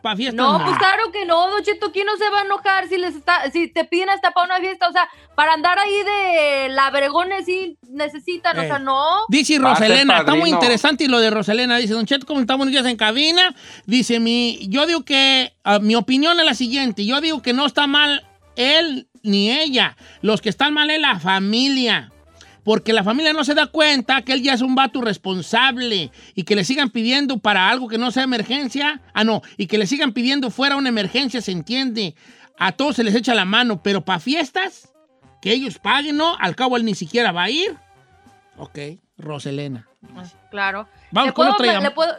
Para 0.05 0.17
fiestas 0.17 0.35
no. 0.45 0.59
No, 0.59 0.63
pues 0.65 0.77
claro 0.77 1.11
que 1.11 1.25
no, 1.25 1.49
Don 1.49 1.63
Cheto, 1.63 1.91
¿quién 1.91 2.05
no 2.05 2.15
se 2.15 2.29
va 2.29 2.41
a 2.41 2.45
enojar 2.45 2.87
si 2.87 2.95
les 2.99 3.15
está, 3.15 3.49
si 3.49 3.67
te 3.69 3.85
piden 3.85 4.11
hasta 4.11 4.29
para 4.29 4.45
una 4.45 4.59
fiesta? 4.59 4.87
O 4.87 4.91
sea, 4.91 5.09
para 5.33 5.53
andar 5.53 5.79
ahí 5.79 5.97
de 6.03 6.69
labregones 6.69 7.45
sí 7.45 7.75
necesitan, 7.89 8.55
o 8.59 8.61
Eh. 8.61 8.67
sea, 8.67 8.77
no. 8.77 9.21
Dice 9.29 9.57
Roselena, 9.57 10.19
está 10.19 10.35
muy 10.35 10.51
interesante 10.51 11.05
y 11.05 11.07
lo 11.07 11.19
de 11.19 11.31
Roselena. 11.31 11.77
Dice, 11.77 11.95
Don 11.95 12.05
Cheto, 12.05 12.27
¿cómo 12.27 12.39
estamos 12.39 12.59
buenos 12.67 12.71
días 12.73 12.85
en 12.85 12.97
cabina? 12.97 13.55
Dice, 13.87 14.19
mi, 14.19 14.59
yo 14.69 14.85
digo 14.85 15.03
que, 15.03 15.53
ah, 15.63 15.79
mi 15.79 15.95
opinión 15.95 16.39
es 16.39 16.45
la 16.45 16.53
siguiente. 16.53 17.03
Yo 17.03 17.19
digo 17.19 17.41
que 17.41 17.53
no 17.53 17.65
está 17.65 17.87
mal 17.87 18.27
él 18.55 19.07
ni 19.23 19.49
ella. 19.51 19.97
Los 20.21 20.39
que 20.39 20.49
están 20.49 20.75
mal 20.75 20.91
es 20.91 21.01
la 21.01 21.19
familia. 21.19 22.11
Porque 22.65 22.91
la 22.91 23.03
familia 23.05 23.31
no 23.31 23.45
se 23.45 23.53
da 23.53 23.67
cuenta 23.67 24.23
que 24.23 24.33
él 24.33 24.41
ya 24.41 24.53
es 24.53 24.61
un 24.61 24.75
vato 24.75 24.99
responsable 24.99 26.11
y 26.33 26.43
que 26.43 26.55
le 26.57 26.65
sigan 26.65 26.89
pidiendo 26.89 27.37
para 27.37 27.69
algo 27.69 27.87
que 27.87 27.97
no 27.97 28.11
sea 28.11 28.23
emergencia. 28.23 29.01
Ah, 29.13 29.23
no, 29.23 29.41
y 29.55 29.67
que 29.67 29.77
le 29.77 29.87
sigan 29.87 30.11
pidiendo 30.11 30.49
fuera 30.51 30.75
una 30.75 30.89
emergencia, 30.89 31.41
se 31.41 31.51
entiende. 31.53 32.15
A 32.57 32.71
todos 32.73 32.95
se 32.97 33.03
les 33.03 33.15
echa 33.15 33.33
la 33.35 33.45
mano, 33.45 33.81
pero 33.83 34.03
para 34.03 34.19
fiestas, 34.19 34.91
que 35.41 35.53
ellos 35.53 35.77
paguen, 35.77 36.17
¿no? 36.17 36.35
Al 36.39 36.55
cabo 36.55 36.75
él 36.75 36.83
ni 36.85 36.95
siquiera 36.95 37.31
va 37.31 37.43
a 37.43 37.49
ir. 37.51 37.75
Ok, 38.57 38.79
Roselena. 39.17 39.87
Claro. 40.49 40.87
Vamos 41.11 41.27
¿Le 41.29 41.33
con 41.33 41.45
puedo, 41.45 41.51
otra 41.53 41.65
le 41.67 41.71
llamada. 41.73 41.93
puedo- 41.95 42.15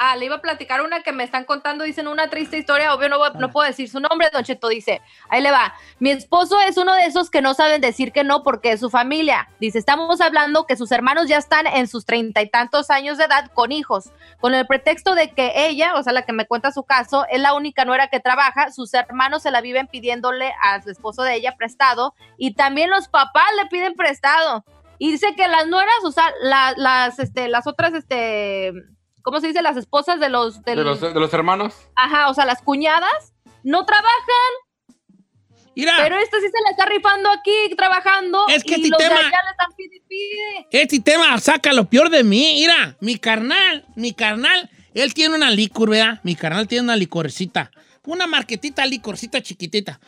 Ah, 0.00 0.14
le 0.14 0.26
iba 0.26 0.36
a 0.36 0.40
platicar 0.40 0.80
una 0.82 1.02
que 1.02 1.10
me 1.10 1.24
están 1.24 1.44
contando, 1.44 1.82
dicen 1.82 2.06
una 2.06 2.28
triste 2.30 2.56
historia, 2.56 2.94
obvio 2.94 3.08
no, 3.08 3.18
no 3.30 3.50
puedo 3.50 3.66
decir 3.66 3.88
su 3.90 3.98
nombre, 3.98 4.28
Don 4.32 4.44
Cheto 4.44 4.68
dice, 4.68 5.02
ahí 5.28 5.42
le 5.42 5.50
va, 5.50 5.74
mi 5.98 6.10
esposo 6.12 6.60
es 6.60 6.76
uno 6.76 6.94
de 6.94 7.06
esos 7.06 7.30
que 7.30 7.42
no 7.42 7.52
saben 7.52 7.80
decir 7.80 8.12
que 8.12 8.22
no 8.22 8.44
porque 8.44 8.70
es 8.70 8.78
su 8.80 8.90
familia. 8.90 9.48
Dice, 9.58 9.78
estamos 9.78 10.20
hablando 10.20 10.66
que 10.66 10.76
sus 10.76 10.92
hermanos 10.92 11.26
ya 11.26 11.36
están 11.38 11.66
en 11.66 11.88
sus 11.88 12.06
treinta 12.06 12.42
y 12.42 12.48
tantos 12.48 12.90
años 12.90 13.18
de 13.18 13.24
edad 13.24 13.50
con 13.52 13.72
hijos, 13.72 14.10
con 14.40 14.54
el 14.54 14.66
pretexto 14.68 15.16
de 15.16 15.32
que 15.32 15.66
ella, 15.66 15.94
o 15.96 16.02
sea, 16.04 16.12
la 16.12 16.22
que 16.22 16.32
me 16.32 16.46
cuenta 16.46 16.70
su 16.70 16.84
caso, 16.84 17.26
es 17.28 17.40
la 17.40 17.54
única 17.54 17.84
nuera 17.84 18.06
que 18.06 18.20
trabaja, 18.20 18.70
sus 18.70 18.94
hermanos 18.94 19.42
se 19.42 19.50
la 19.50 19.60
viven 19.60 19.88
pidiéndole 19.88 20.52
al 20.62 20.88
esposo 20.88 21.22
de 21.24 21.34
ella 21.34 21.56
prestado 21.56 22.14
y 22.36 22.54
también 22.54 22.88
los 22.90 23.08
papás 23.08 23.46
le 23.60 23.66
piden 23.68 23.94
prestado. 23.94 24.64
Y 25.00 25.10
dice 25.10 25.34
que 25.36 25.48
las 25.48 25.66
nueras, 25.66 25.94
o 26.04 26.12
sea, 26.12 26.32
la- 26.40 26.74
las, 26.76 27.18
este, 27.18 27.48
las 27.48 27.66
otras, 27.66 27.94
este, 27.94 28.72
¿cómo 29.22 29.40
se 29.40 29.48
dice? 29.48 29.62
Las 29.62 29.76
esposas 29.76 30.20
de 30.20 30.28
los, 30.28 30.62
del- 30.62 30.78
De 30.78 30.84
los, 30.84 31.00
de 31.00 31.12
los 31.14 31.32
hermanos. 31.34 31.74
ajá, 31.94 32.28
o 32.30 32.34
sea, 32.34 32.44
las 32.44 32.62
cuñadas, 32.62 33.32
no 33.62 33.84
trabajan, 33.84 34.14
Mira, 35.74 35.94
pero 35.98 36.16
esta 36.18 36.38
sí 36.40 36.46
se 36.46 36.60
la 36.64 36.70
está 36.70 36.86
rifando 36.86 37.30
aquí, 37.30 37.74
trabajando, 37.76 38.44
Es 38.48 38.64
que 38.64 38.72
y 38.72 38.74
este 38.76 38.88
los 38.88 38.98
tema- 38.98 39.14
de 39.14 39.20
allá 39.20 39.38
le 39.44 39.50
están 39.50 39.72
pide, 39.76 39.96
y 39.96 40.00
pide. 40.00 40.66
este 40.82 41.00
tema 41.00 41.38
saca 41.38 41.72
lo 41.72 41.88
peor 41.88 42.10
de 42.10 42.24
mí. 42.24 42.56
Mira, 42.60 42.96
mi 43.00 43.16
carnal, 43.16 43.84
mi 43.94 44.12
carnal, 44.12 44.68
él 44.94 45.14
tiene 45.14 45.36
una 45.36 45.50
licor, 45.52 45.90
¿verdad? 45.90 46.20
Mi 46.24 46.34
carnal 46.34 46.66
tiene 46.66 46.82
una 46.82 46.96
licorcita. 46.96 47.70
Una 48.04 48.26
marquetita 48.26 48.86
licorcita 48.86 49.40
chiquitita. 49.40 50.00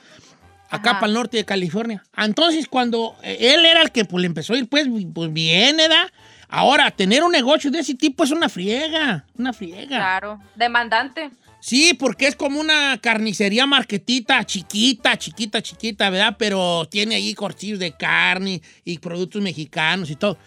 Acá 0.71 0.91
Ajá. 0.91 1.01
para 1.01 1.09
el 1.09 1.15
norte 1.15 1.37
de 1.37 1.45
California. 1.45 2.03
Entonces, 2.17 2.69
cuando 2.69 3.17
eh, 3.23 3.55
él 3.55 3.65
era 3.65 3.83
el 3.83 3.91
que 3.91 4.05
pues, 4.05 4.21
le 4.21 4.27
empezó 4.27 4.55
a 4.55 4.59
ir, 4.59 4.69
pues, 4.69 4.87
pues 5.13 5.33
bien, 5.33 5.77
¿verdad? 5.77 6.07
Ahora, 6.49 6.91
tener 6.91 7.23
un 7.23 7.33
negocio 7.33 7.71
de 7.71 7.81
ese 7.81 7.95
tipo 7.95 8.25
es 8.25 8.31
una 8.31 8.49
friega, 8.49 9.25
una 9.37 9.53
friega. 9.53 9.97
Claro, 9.97 10.41
demandante. 10.57 11.31
Sí, 11.61 11.95
porque 11.95 12.27
es 12.27 12.35
como 12.35 12.59
una 12.59 12.99
carnicería 13.03 13.67
marquetita, 13.67 14.43
chiquita, 14.45 15.17
chiquita, 15.19 15.61
chiquita, 15.61 16.09
¿verdad? 16.09 16.37
Pero 16.39 16.89
tiene 16.91 17.17
ahí 17.17 17.35
corchillos 17.35 17.79
de 17.79 17.93
carne 17.93 18.63
y 18.85 18.99
productos 18.99 19.43
mexicanos 19.43 20.11
y 20.11 20.17
todo. 20.17 20.39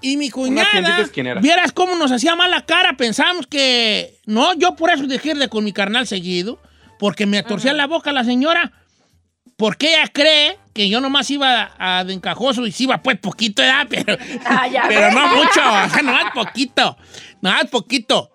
Y 0.00 0.16
mi 0.16 0.30
cuñada, 0.30 1.00
esquinera. 1.00 1.40
vieras 1.40 1.72
cómo 1.72 1.96
nos 1.96 2.12
hacía 2.12 2.36
mala 2.36 2.64
cara, 2.66 2.96
pensamos 2.96 3.46
que... 3.46 4.18
No, 4.26 4.54
yo 4.54 4.76
por 4.76 4.90
eso 4.90 5.06
dejé 5.06 5.34
de 5.34 5.48
con 5.48 5.64
mi 5.64 5.72
carnal 5.72 6.06
seguido, 6.06 6.60
porque 6.98 7.26
me 7.26 7.42
torcía 7.42 7.72
la 7.72 7.86
boca 7.86 8.12
la 8.12 8.22
señora, 8.22 8.70
porque 9.56 9.94
ella 9.94 10.08
cree 10.12 10.58
que 10.72 10.88
yo 10.88 11.00
nomás 11.00 11.30
iba 11.30 11.72
a 11.78 12.04
de 12.04 12.12
encajoso 12.14 12.66
y 12.66 12.72
sí 12.72 12.84
iba 12.84 13.02
pues 13.02 13.18
poquito, 13.18 13.62
¿verdad? 13.62 13.86
Pero, 13.90 14.16
Ah, 14.44 14.66
ya 14.68 14.84
pero 14.88 15.10
no 15.12 15.28
mucho, 15.36 15.60
o 15.60 15.88
sea, 15.90 16.02
nomás 16.02 16.32
poquito, 16.34 16.96
nomás 17.40 17.66
poquito. 17.70 18.30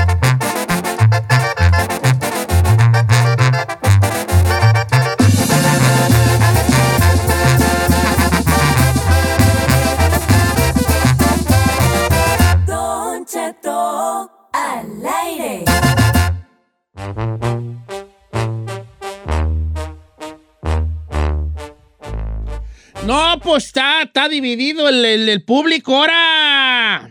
Está, 24.03 24.21
está 24.23 24.29
dividido 24.29 24.89
el, 24.89 25.05
el- 25.05 25.29
el 25.29 25.45
público 25.45 25.97
ahora. 25.97 27.11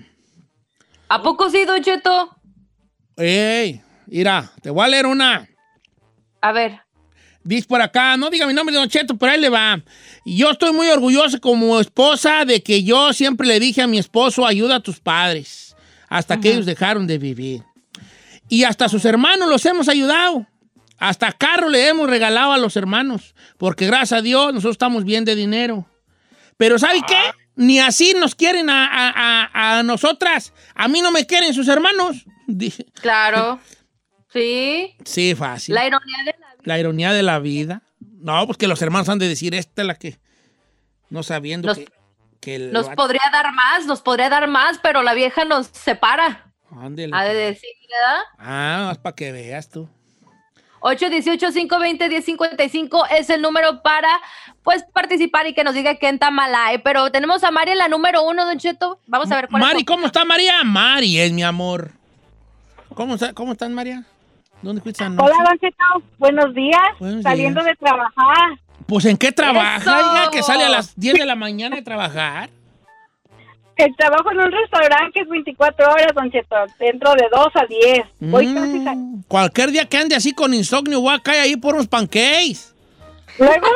¿A 1.10 1.22
poco 1.22 1.50
sí, 1.50 1.66
Don 1.66 1.82
Cheto? 1.84 2.36
Ey, 3.18 3.82
mira, 4.08 4.52
te 4.62 4.70
voy 4.70 4.86
a 4.86 4.88
leer 4.88 5.06
una. 5.06 5.48
A 6.42 6.52
ver. 6.52 6.80
Dice 7.44 7.68
por 7.68 7.82
acá, 7.82 8.18
no 8.18 8.30
diga 8.30 8.46
mi 8.48 8.54
nombre, 8.54 8.76
Don 8.76 8.88
Cheto, 8.88 9.18
pero 9.18 9.32
ahí 9.32 9.40
le 9.42 9.50
va. 9.50 9.82
Yo 10.26 10.52
estoy 10.52 10.72
muy 10.74 10.88
orgullosa 10.90 11.40
como 11.40 11.80
esposa 11.80 12.46
de 12.46 12.62
que 12.62 12.84
yo 12.84 13.14
siempre 13.14 13.48
le 13.48 13.60
dije 13.60 13.82
a 13.82 13.88
mi 13.88 13.98
esposo, 13.98 14.46
ayuda 14.46 14.76
a 14.76 14.80
tus 14.80 15.00
padres, 15.00 15.76
hasta 16.08 16.40
que 16.40 16.52
ellos 16.54 16.66
dejaron 16.66 17.08
de 17.08 17.18
vivir. 17.18 17.64
Y 18.48 18.64
hasta 18.64 18.90
sus 18.90 19.06
hermanos 19.06 19.50
los 19.50 19.66
hemos 19.66 19.90
ayudado. 19.90 20.46
Hasta 21.00 21.32
carro 21.32 21.68
le 21.70 21.88
hemos 21.88 22.08
regalado 22.08 22.52
a 22.54 22.60
los 22.60 22.78
hermanos, 22.78 23.34
porque 23.58 23.88
gracias 23.88 24.20
a 24.20 24.22
Dios 24.22 24.54
nosotros 24.54 24.76
estamos 24.76 25.04
bien 25.04 25.26
de 25.26 25.36
dinero. 25.36 25.88
Pero 26.62 26.78
¿sabe 26.78 27.02
qué? 27.08 27.20
Ni 27.56 27.80
así 27.80 28.14
nos 28.20 28.36
quieren 28.36 28.70
a, 28.70 28.86
a- 28.86 29.50
a- 29.52 29.80
a 29.80 29.84
nosotras. 29.84 30.54
A 30.76 30.88
mí 30.88 31.02
no 31.02 31.12
me 31.12 31.26
quieren 31.26 31.56
sus 31.56 31.68
hermanos. 31.68 32.24
Dije, 32.48 32.86
Claro. 33.02 33.60
Sí. 34.32 34.96
sí, 35.04 35.34
fácil. 35.34 35.74
La 35.74 35.88
ironía 35.88 36.18
de 36.20 36.36
la 36.40 36.48
vida. 36.54 36.62
La 36.64 36.80
ironía 36.80 37.14
de 37.14 37.24
la 37.24 37.40
vida. 37.40 37.82
No, 38.00 38.46
pues 38.46 38.60
que 38.60 38.68
los 38.68 38.80
hermanos 38.84 39.10
han 39.10 39.18
de 39.18 39.28
decir, 39.28 39.56
esta 39.56 39.82
es 39.82 39.88
la 39.88 39.96
que. 39.96 40.20
No 41.10 41.24
sabiendo 41.24 41.70
Nos- 41.70 41.80
que, 41.80 41.88
que 42.40 42.56
el 42.58 42.72
Nos 42.72 42.90
podría 42.90 43.24
dar 43.32 43.52
más, 43.54 43.88
nos 43.88 44.02
podría 44.02 44.30
dar 44.30 44.48
más, 44.48 44.78
pero 44.84 45.02
la 45.02 45.16
vieja 45.16 45.44
nos 45.44 45.66
separa. 45.68 46.54
Ándele. 46.70 47.12
Ha 47.18 47.24
de 47.24 47.34
decir, 47.34 47.72
¿verdad? 47.90 48.22
Ah, 48.38 48.84
más 48.90 49.00
para 49.00 49.16
que 49.16 49.32
veas 49.32 49.68
tú. 49.70 49.90
818-520-1055 50.82 53.06
es 53.18 53.30
el 53.30 53.42
número 53.42 53.82
para 53.82 54.10
pues 54.64 54.84
participar 54.94 55.48
y 55.48 55.54
que 55.54 55.64
nos 55.64 55.74
diga 55.74 55.96
qué 55.96 56.12
tamala 56.18 56.68
hay. 56.68 56.78
Pero 56.80 57.12
tenemos 57.12 57.44
a 57.44 57.52
Mari 57.52 57.72
en 57.72 57.78
la 57.78 57.88
número 57.88 58.24
uno, 58.24 58.46
Don 58.46 58.58
Cheto. 58.58 59.00
Vamos 59.08 59.32
a 59.32 59.36
ver 59.36 59.48
cuál 59.50 59.62
Mari, 59.62 59.80
es. 59.80 59.86
¿cómo 59.86 60.08
está 60.08 60.26
María? 60.26 60.64
Mari 60.64 61.20
es 61.20 61.32
mi 61.32 61.44
amor. 61.44 61.92
¿Cómo, 62.94 63.16
está, 63.16 63.34
cómo 63.34 63.54
estás, 63.54 63.70
María? 63.70 64.04
¿Dónde 64.62 64.82
fuiste 64.82 65.04
anoche? 65.04 65.32
Hola, 65.32 65.50
Don 65.50 65.60
Cheto. 65.60 65.84
Buenos 66.20 66.54
días. 66.54 66.82
Buenos 67.00 67.24
Saliendo 67.24 67.64
días. 67.64 67.78
de 67.80 67.86
trabajar. 67.86 68.60
Pues 68.86 69.06
¿en 69.06 69.18
qué 69.18 69.32
trabaja? 69.32 69.78
¡Eso! 69.78 70.10
Oiga, 70.12 70.30
que 70.32 70.44
sale 70.44 70.66
a 70.66 70.70
las 70.70 70.96
10 71.00 71.20
de 71.20 71.26
la 71.26 71.36
mañana 71.36 71.76
de 71.78 71.82
trabajar. 71.82 72.50
El 73.84 73.96
trabajo 73.96 74.32
en 74.32 74.40
un 74.40 74.52
restaurante 74.52 75.22
es 75.22 75.28
24 75.28 75.86
horas, 75.92 76.12
Don 76.14 76.30
Cheto. 76.32 76.56
Dentro 76.80 77.14
de 77.14 77.26
2 77.32 77.48
a 77.56 77.66
10. 77.66 78.06
Voy 78.20 78.48
Mm, 78.48 78.54
casi 78.56 78.84
sa- 78.84 78.96
cualquier 79.28 79.72
día 79.72 79.86
que 79.86 79.98
ande 79.98 80.16
así 80.16 80.34
con 80.34 80.54
insomnio, 80.54 81.02
voy 81.02 81.16
a 81.16 81.20
caer 81.20 81.42
ahí 81.42 81.56
por 81.58 81.74
unos 81.74 81.88
pancakes. 81.88 82.74
Luego, 83.40 83.68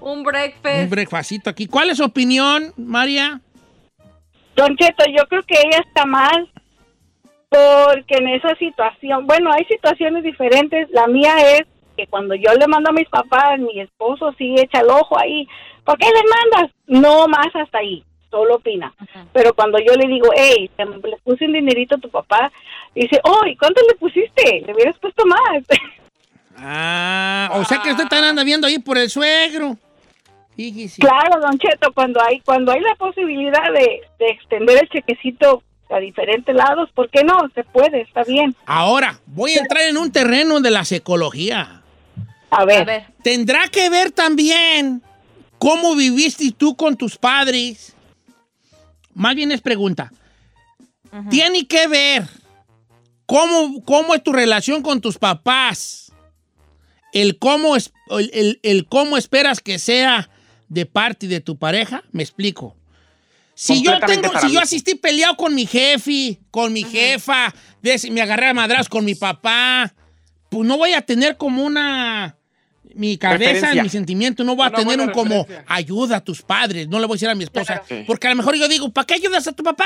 Un 0.00 0.10
Un 0.18 0.22
breakfast. 0.22 0.90
breakfastito 0.90 1.50
aquí. 1.50 1.66
¿Cuál 1.66 1.90
es 1.90 1.98
su 1.98 2.04
opinión, 2.04 2.72
María? 2.76 3.40
Don 4.56 4.76
Cheto, 4.76 5.04
yo 5.16 5.24
creo 5.28 5.42
que 5.42 5.54
ella 5.60 5.80
está 5.86 6.06
mal. 6.06 6.50
Porque 7.48 8.16
en 8.16 8.28
esa 8.28 8.54
situación, 8.56 9.26
bueno, 9.26 9.50
hay 9.52 9.64
situaciones 9.66 10.24
diferentes. 10.24 10.88
La 10.90 11.06
mía 11.06 11.34
es 11.56 11.62
que 11.96 12.06
cuando 12.08 12.34
yo 12.34 12.52
le 12.54 12.66
mando 12.66 12.90
a 12.90 12.92
mis 12.92 13.08
papás, 13.08 13.58
mi 13.60 13.80
esposo 13.80 14.32
sí 14.38 14.54
echa 14.58 14.80
el 14.80 14.88
ojo 14.90 15.16
ahí. 15.18 15.46
¿Por 15.84 15.98
qué 15.98 16.06
le 16.06 16.22
mandas? 16.54 16.72
No 16.86 17.26
más 17.28 17.48
hasta 17.54 17.78
ahí, 17.78 18.02
solo 18.30 18.56
opina. 18.56 18.92
Pero 19.32 19.52
cuando 19.54 19.78
yo 19.78 19.94
le 19.94 20.06
digo, 20.08 20.28
hey, 20.34 20.70
te- 20.76 20.84
le 20.86 21.16
puse 21.22 21.44
un 21.46 21.52
dinerito 21.52 21.96
a 21.96 21.98
tu 21.98 22.08
papá, 22.10 22.50
dice, 22.94 23.20
oh, 23.24 23.46
¿y 23.46 23.56
cuánto 23.56 23.80
le 23.88 23.94
pusiste? 23.96 24.62
Le 24.66 24.72
hubieras 24.74 24.98
puesto 24.98 25.24
más. 25.26 25.62
Ah, 26.56 27.50
o 27.54 27.64
sea 27.64 27.80
que 27.82 27.90
usted 27.90 28.04
también 28.06 28.30
anda 28.30 28.44
viendo 28.44 28.66
ahí 28.66 28.78
por 28.78 28.96
el 28.96 29.10
suegro. 29.10 29.76
Fíjese. 30.54 31.00
claro, 31.00 31.40
don 31.40 31.58
Cheto, 31.58 31.92
cuando 31.92 32.22
hay 32.22 32.38
cuando 32.40 32.70
hay 32.70 32.80
la 32.80 32.94
posibilidad 32.94 33.72
de, 33.72 34.02
de 34.20 34.26
extender 34.28 34.78
el 34.80 34.88
chequecito 34.88 35.64
a 35.90 35.98
diferentes 35.98 36.54
lados, 36.54 36.90
¿por 36.94 37.10
qué 37.10 37.24
no? 37.24 37.50
Se 37.56 37.64
puede, 37.64 38.02
está 38.02 38.22
bien. 38.22 38.54
Ahora, 38.66 39.18
voy 39.26 39.54
a 39.54 39.60
entrar 39.62 39.82
en 39.82 39.96
un 39.96 40.12
terreno 40.12 40.60
de 40.60 40.70
la 40.70 40.84
psicología. 40.84 41.82
A 42.50 42.64
ver, 42.64 42.82
A 42.82 42.84
ver. 42.84 43.04
Tendrá 43.24 43.66
que 43.66 43.90
ver 43.90 44.12
también 44.12 45.02
cómo 45.58 45.94
viviste 45.94 46.50
tú 46.52 46.76
con 46.76 46.96
tus 46.96 47.16
padres. 47.16 47.94
Más 49.14 49.34
bien 49.34 49.52
es 49.52 49.60
pregunta. 49.60 50.12
Tiene 51.30 51.66
que 51.68 51.86
ver 51.86 52.28
cómo, 53.26 53.82
cómo 53.84 54.14
es 54.14 54.22
tu 54.22 54.32
relación 54.32 54.82
con 54.82 55.00
tus 55.00 55.16
papás. 55.18 56.12
El 57.12 57.38
cómo, 57.38 57.76
es, 57.76 57.92
el, 58.10 58.30
el- 58.34 58.60
el 58.64 58.86
cómo 58.86 59.16
esperas 59.16 59.60
que 59.60 59.78
sea 59.78 60.28
de 60.68 60.86
parte 60.86 61.28
de 61.28 61.40
tu 61.40 61.56
pareja. 61.56 62.02
Me 62.10 62.22
explico. 62.24 62.76
Si 63.54 63.74
yo, 63.84 63.92
tengo, 64.06 64.28
si 64.40 64.52
yo 64.52 64.60
asistí 64.60 64.96
peleado 64.96 65.36
con 65.36 65.54
mi 65.54 65.64
jefe, 65.66 66.40
con 66.50 66.72
mi 66.72 66.82
jefa, 66.82 67.54
me 68.10 68.20
agarré 68.20 68.48
a 68.48 68.54
madras 68.54 68.88
con 68.88 69.04
mi 69.04 69.14
papá, 69.14 69.94
pues 70.50 70.66
no 70.66 70.76
voy 70.76 70.92
a 70.94 71.02
tener 71.02 71.36
como 71.36 71.62
una... 71.64 72.36
Mi 72.94 73.18
cabeza, 73.18 73.74
mi 73.74 73.88
sentimiento, 73.88 74.44
no 74.44 74.56
voy 74.56 74.66
a 74.66 74.70
tener 74.70 75.00
un 75.00 75.10
como 75.10 75.42
referencia. 75.42 75.64
ayuda 75.68 76.16
a 76.16 76.20
tus 76.24 76.42
padres. 76.42 76.88
No 76.88 76.98
le 77.00 77.06
voy 77.06 77.14
a 77.14 77.16
decir 77.16 77.28
a 77.28 77.34
mi 77.34 77.44
esposa. 77.44 77.80
Claro. 77.80 77.84
Sí. 77.88 78.04
Porque 78.06 78.26
a 78.26 78.30
lo 78.30 78.36
mejor 78.36 78.56
yo 78.56 78.68
digo, 78.68 78.90
¿para 78.90 79.06
qué 79.06 79.14
ayudas 79.14 79.46
a 79.46 79.52
tu 79.52 79.62
papá? 79.62 79.84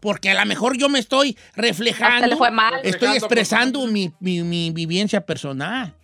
Porque 0.00 0.30
a 0.30 0.34
lo 0.40 0.46
mejor 0.46 0.76
yo 0.76 0.88
me 0.88 0.98
estoy 0.98 1.36
reflejando. 1.54 2.26
Estoy 2.32 2.82
Reflejando 2.82 3.16
expresando 3.16 3.86
mi, 3.86 4.12
mi, 4.20 4.42
mi 4.42 4.70
vivencia 4.70 5.20
personal. 5.24 5.94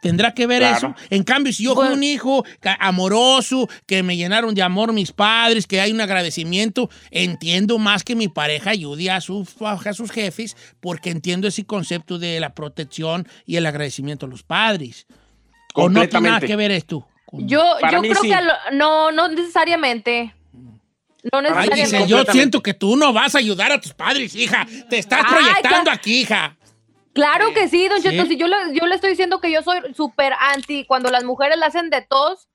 ¿Tendrá 0.00 0.32
que 0.32 0.46
ver 0.46 0.60
Claro. 0.60 0.76
eso? 0.76 0.94
En 1.10 1.24
cambio, 1.24 1.52
si 1.52 1.64
yo 1.64 1.74
fui 1.74 1.80
Bueno. 1.82 1.96
un 1.96 2.04
hijo 2.04 2.44
amoroso, 2.78 3.68
que 3.86 4.02
me 4.04 4.16
llenaron 4.16 4.54
de 4.54 4.62
amor 4.62 4.92
mis 4.92 5.10
padres, 5.12 5.66
que 5.66 5.80
hay 5.80 5.90
un 5.90 6.00
agradecimiento, 6.00 6.88
entiendo 7.10 7.78
más 7.78 8.04
que 8.04 8.14
mi 8.14 8.28
pareja 8.28 8.70
ayude 8.70 9.10
a, 9.10 9.20
sus 9.20 9.48
a 9.60 9.92
sus 9.94 10.10
jefes, 10.12 10.56
porque 10.80 11.10
entiendo 11.10 11.48
ese 11.48 11.64
concepto 11.64 12.18
de 12.20 12.38
la 12.38 12.54
protección 12.54 13.26
y 13.44 13.56
el 13.56 13.66
agradecimiento 13.66 14.26
a 14.26 14.28
los 14.28 14.44
padres. 14.44 15.06
¿O 15.82 15.88
no 15.88 16.08
tiene 16.08 16.28
nada 16.28 16.40
que 16.46 16.56
ver 16.56 16.70
esto? 16.70 17.06
Yo, 17.32 17.62
yo 17.92 18.00
creo 18.00 18.14
sí. 18.22 18.28
que 18.30 18.40
lo- 18.42 18.52
no, 18.76 19.10
no 19.12 19.28
necesariamente. 19.28 20.34
No 21.30 21.38
Ay, 21.38 21.42
necesariamente. 21.42 21.84
Giselle, 21.84 22.06
yo 22.06 22.24
siento 22.32 22.62
que 22.62 22.74
tú 22.74 22.96
no 22.96 23.12
vas 23.12 23.34
a 23.34 23.38
ayudar 23.38 23.72
a 23.72 23.80
tus 23.80 23.92
padres, 23.92 24.34
hija. 24.34 24.66
Te 24.88 24.98
estás 24.98 25.24
Ay, 25.26 25.34
proyectando 25.34 25.90
aquí, 25.90 26.20
hija. 26.22 26.56
Claro 27.12 27.52
que 27.52 27.68
sí, 27.68 27.88
don 27.88 28.00
Sí. 28.00 28.08
Cheto. 28.10 28.26
Si 28.26 28.36
yo 28.36 28.46
le, 28.46 28.56
yo 28.72 28.86
le 28.86 28.94
estoy 28.94 29.10
diciendo 29.10 29.40
que 29.40 29.50
yo 29.50 29.62
soy 29.62 29.78
súper 29.94 30.32
anti 30.38 30.84
cuando 30.86 31.10
las 31.10 31.24
mujeres 31.24 31.58
le 31.58 31.64
hacen 31.66 31.90
de 31.90 32.02
tos. 32.02 32.48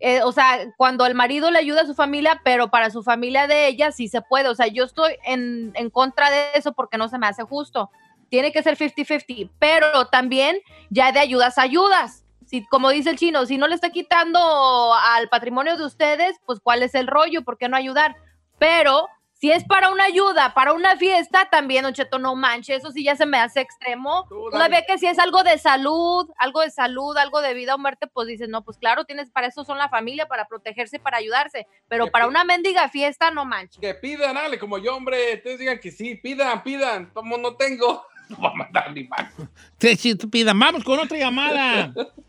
eh, 0.00 0.22
o 0.22 0.30
sea, 0.30 0.58
cuando 0.76 1.06
el 1.06 1.14
marido 1.16 1.50
le 1.50 1.58
ayuda 1.58 1.82
a 1.82 1.86
su 1.86 1.94
familia, 1.94 2.40
pero 2.44 2.68
para 2.68 2.90
su 2.90 3.02
familia 3.02 3.48
de 3.48 3.66
ella 3.66 3.90
sí 3.90 4.06
se 4.08 4.20
puede. 4.22 4.48
O 4.48 4.54
sea, 4.54 4.66
yo 4.68 4.84
estoy 4.84 5.14
en, 5.24 5.72
en 5.74 5.90
contra 5.90 6.30
de 6.30 6.50
eso 6.54 6.72
porque 6.72 6.98
no 6.98 7.08
se 7.08 7.18
me 7.18 7.26
hace 7.26 7.42
justo. 7.42 7.90
Tiene 8.28 8.52
que 8.52 8.62
ser 8.62 8.76
50-50, 8.78 9.50
pero 9.58 10.06
también 10.06 10.58
ya 10.90 11.10
de 11.12 11.18
ayudas 11.18 11.58
a 11.58 11.62
ayudas. 11.62 12.24
Si, 12.48 12.64
como 12.66 12.88
dice 12.88 13.10
el 13.10 13.18
chino, 13.18 13.44
si 13.44 13.58
no 13.58 13.68
le 13.68 13.74
está 13.74 13.90
quitando 13.90 14.94
al 14.94 15.28
patrimonio 15.28 15.76
de 15.76 15.84
ustedes, 15.84 16.40
pues 16.46 16.60
cuál 16.60 16.82
es 16.82 16.94
el 16.94 17.06
rollo, 17.06 17.44
¿por 17.44 17.58
qué 17.58 17.68
no 17.68 17.76
ayudar? 17.76 18.16
Pero 18.58 19.06
si 19.34 19.52
es 19.52 19.64
para 19.64 19.90
una 19.90 20.04
ayuda, 20.04 20.52
para 20.52 20.72
una 20.72 20.96
fiesta, 20.96 21.48
también, 21.50 21.84
Don 21.84 21.92
Cheto, 21.92 22.18
no 22.18 22.34
manche, 22.34 22.74
eso 22.74 22.90
sí 22.90 23.04
ya 23.04 23.14
se 23.14 23.24
me 23.24 23.38
hace 23.38 23.60
extremo. 23.60 24.26
Todavía 24.50 24.84
que 24.84 24.98
si 24.98 25.06
es 25.06 25.18
algo 25.18 25.44
de 25.44 25.58
salud, 25.58 26.28
algo 26.38 26.60
de 26.62 26.70
salud, 26.70 27.16
algo 27.16 27.40
de 27.40 27.54
vida 27.54 27.76
o 27.76 27.78
muerte, 27.78 28.08
pues 28.08 28.26
dices, 28.26 28.48
no, 28.48 28.64
pues 28.64 28.78
claro, 28.78 29.04
tienes, 29.04 29.30
para 29.30 29.46
eso 29.46 29.62
son 29.64 29.78
la 29.78 29.88
familia, 29.88 30.26
para 30.26 30.46
protegerse 30.46 30.98
para 30.98 31.18
ayudarse. 31.18 31.68
Pero 31.86 32.08
para 32.08 32.26
una 32.26 32.42
mendiga 32.44 32.88
fiesta, 32.88 33.30
no 33.30 33.44
manches. 33.44 33.80
Que 33.80 33.94
pidan, 33.94 34.34
dale, 34.34 34.58
como 34.58 34.78
yo, 34.78 34.96
hombre. 34.96 35.34
Ustedes 35.34 35.60
digan 35.60 35.78
que 35.78 35.92
sí, 35.92 36.16
pidan, 36.16 36.64
pidan. 36.64 37.10
Como 37.12 37.36
no 37.36 37.54
tengo, 37.54 38.04
no 38.30 38.40
va 38.40 38.50
a 38.50 38.54
mandar 38.54 38.92
ni 38.92 39.04
más. 39.04 39.32
Te 39.78 39.92
estúpida. 39.92 40.52
Vamos 40.52 40.82
con 40.82 40.98
otra 40.98 41.16
llamada. 41.16 41.94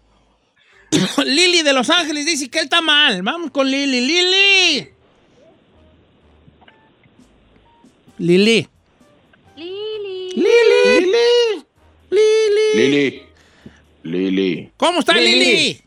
Lili 1.25 1.61
de 1.61 1.73
Los 1.73 1.89
Ángeles 1.89 2.25
dice 2.25 2.49
que 2.49 2.59
él 2.59 2.65
está 2.65 2.81
mal. 2.81 3.21
Vamos 3.21 3.51
con 3.51 3.69
Lili. 3.69 4.01
Lili. 4.01 4.89
Lili. 8.17 8.67
Lili. 9.55 10.33
Lili. 10.35 11.65
Lili. 12.09 12.73
Lili. 12.75 13.23
Lili. 14.03 14.71
¿Cómo 14.77 14.99
está 14.99 15.13
Lili? 15.13 15.35
Lili. 15.45 15.81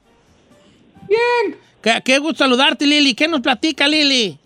Bien. 1.09 1.57
Qué, 1.83 2.01
qué 2.05 2.19
gusto 2.19 2.39
saludarte, 2.45 2.87
Lili. 2.87 3.15
¿Qué 3.15 3.29
nos 3.29 3.41
platica, 3.41 3.89
Lili? 3.89 4.39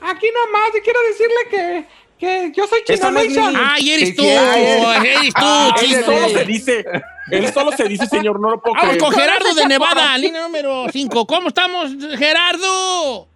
Aquí 0.00 0.26
nomás, 0.34 0.68
y 0.76 0.80
quiero 0.82 1.00
decirle 1.08 1.34
que, 1.50 1.84
que 2.18 2.52
yo 2.54 2.66
soy 2.68 2.80
Esa 2.86 3.10
no 3.10 3.18
es 3.20 3.28
Nation. 3.34 3.54
Ay, 3.56 3.90
eres 3.90 4.14
tú. 4.14 4.22
Eres 4.24 5.34
tú, 5.34 5.40
Ah, 5.40 5.74
chino. 5.80 6.28
se 6.28 6.44
dice, 6.44 6.84
él 7.30 7.52
solo 7.52 7.72
se 7.72 7.84
dice, 7.88 8.06
señor, 8.06 8.38
no 8.40 8.50
lo 8.50 8.60
puedo 8.60 8.74
Vamos 8.74 8.88
creer. 8.96 9.02
con 9.02 9.12
Gerardo 9.12 9.54
de 9.54 9.66
Nevada, 9.66 10.16
línea 10.18 10.42
número 10.42 10.86
5. 10.90 11.26
¿Cómo 11.26 11.48
estamos, 11.48 11.90
Gerardo? 12.18 13.26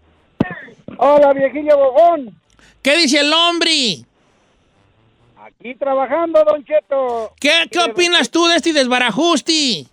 Hola, 0.97 1.33
viejillo 1.33 1.77
bobón. 1.77 2.35
¿Qué 2.83 2.97
dice 2.97 3.21
el 3.21 3.33
hombre? 3.33 4.05
Aquí 5.43 5.75
trabajando, 5.75 6.43
Don 6.45 6.65
Cheto. 6.65 7.33
¿Qué, 7.41 7.69
qué 7.71 7.79
opinas 7.81 8.31
tú 8.31 8.47
de 8.47 8.57
este 8.57 8.73
desbarajuste? 8.73 9.87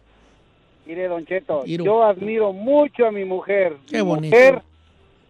Mire, 0.86 1.08
Don 1.08 1.26
Cheto, 1.26 1.64
Iru. 1.66 1.84
yo 1.86 2.04
admiro 2.04 2.54
mucho 2.54 3.06
a 3.06 3.12
mi 3.12 3.26
mujer. 3.26 3.76
Qué 3.90 3.98
mi 3.98 4.02
bonito. 4.04 4.36
mujer 4.36 4.62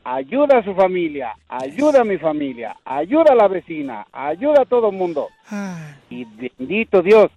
ayuda 0.03 0.59
a 0.59 0.63
su 0.63 0.73
familia, 0.75 1.35
ayuda 1.49 2.01
a 2.01 2.03
mi 2.03 2.17
familia, 2.17 2.77
ayuda 2.85 3.31
a 3.33 3.35
la 3.35 3.47
vecina, 3.47 4.05
ayuda 4.11 4.61
a 4.61 4.65
todo 4.65 4.89
el 4.89 4.95
mundo. 4.95 5.29
Ay. 5.49 5.95
Y 6.09 6.25
bendito 6.25 7.01
Dios, 7.01 7.29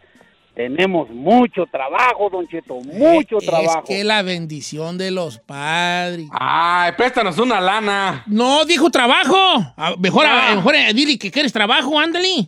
tenemos 0.61 1.09
mucho 1.09 1.65
trabajo, 1.71 2.29
Don 2.29 2.47
Cheto, 2.47 2.75
mucho 2.83 3.39
es 3.39 3.47
trabajo. 3.47 3.85
que 3.87 4.05
la 4.05 4.21
bendición 4.21 4.99
de 4.99 5.11
los 5.11 5.39
padres. 5.39 6.29
Ay, 6.33 6.93
préstanos 6.99 7.39
una 7.39 7.61
lana. 7.63 8.25
No, 8.27 8.67
dijo 8.67 8.91
trabajo. 8.91 9.37
Ah, 9.77 9.95
Mejor, 9.99 10.27
ah, 10.29 10.53
mejor 10.55 10.75
eh, 10.75 10.93
dile 10.93 11.19
que 11.19 11.31
quieres 11.31 11.51
trabajo, 11.51 11.99
ándale. 11.99 12.47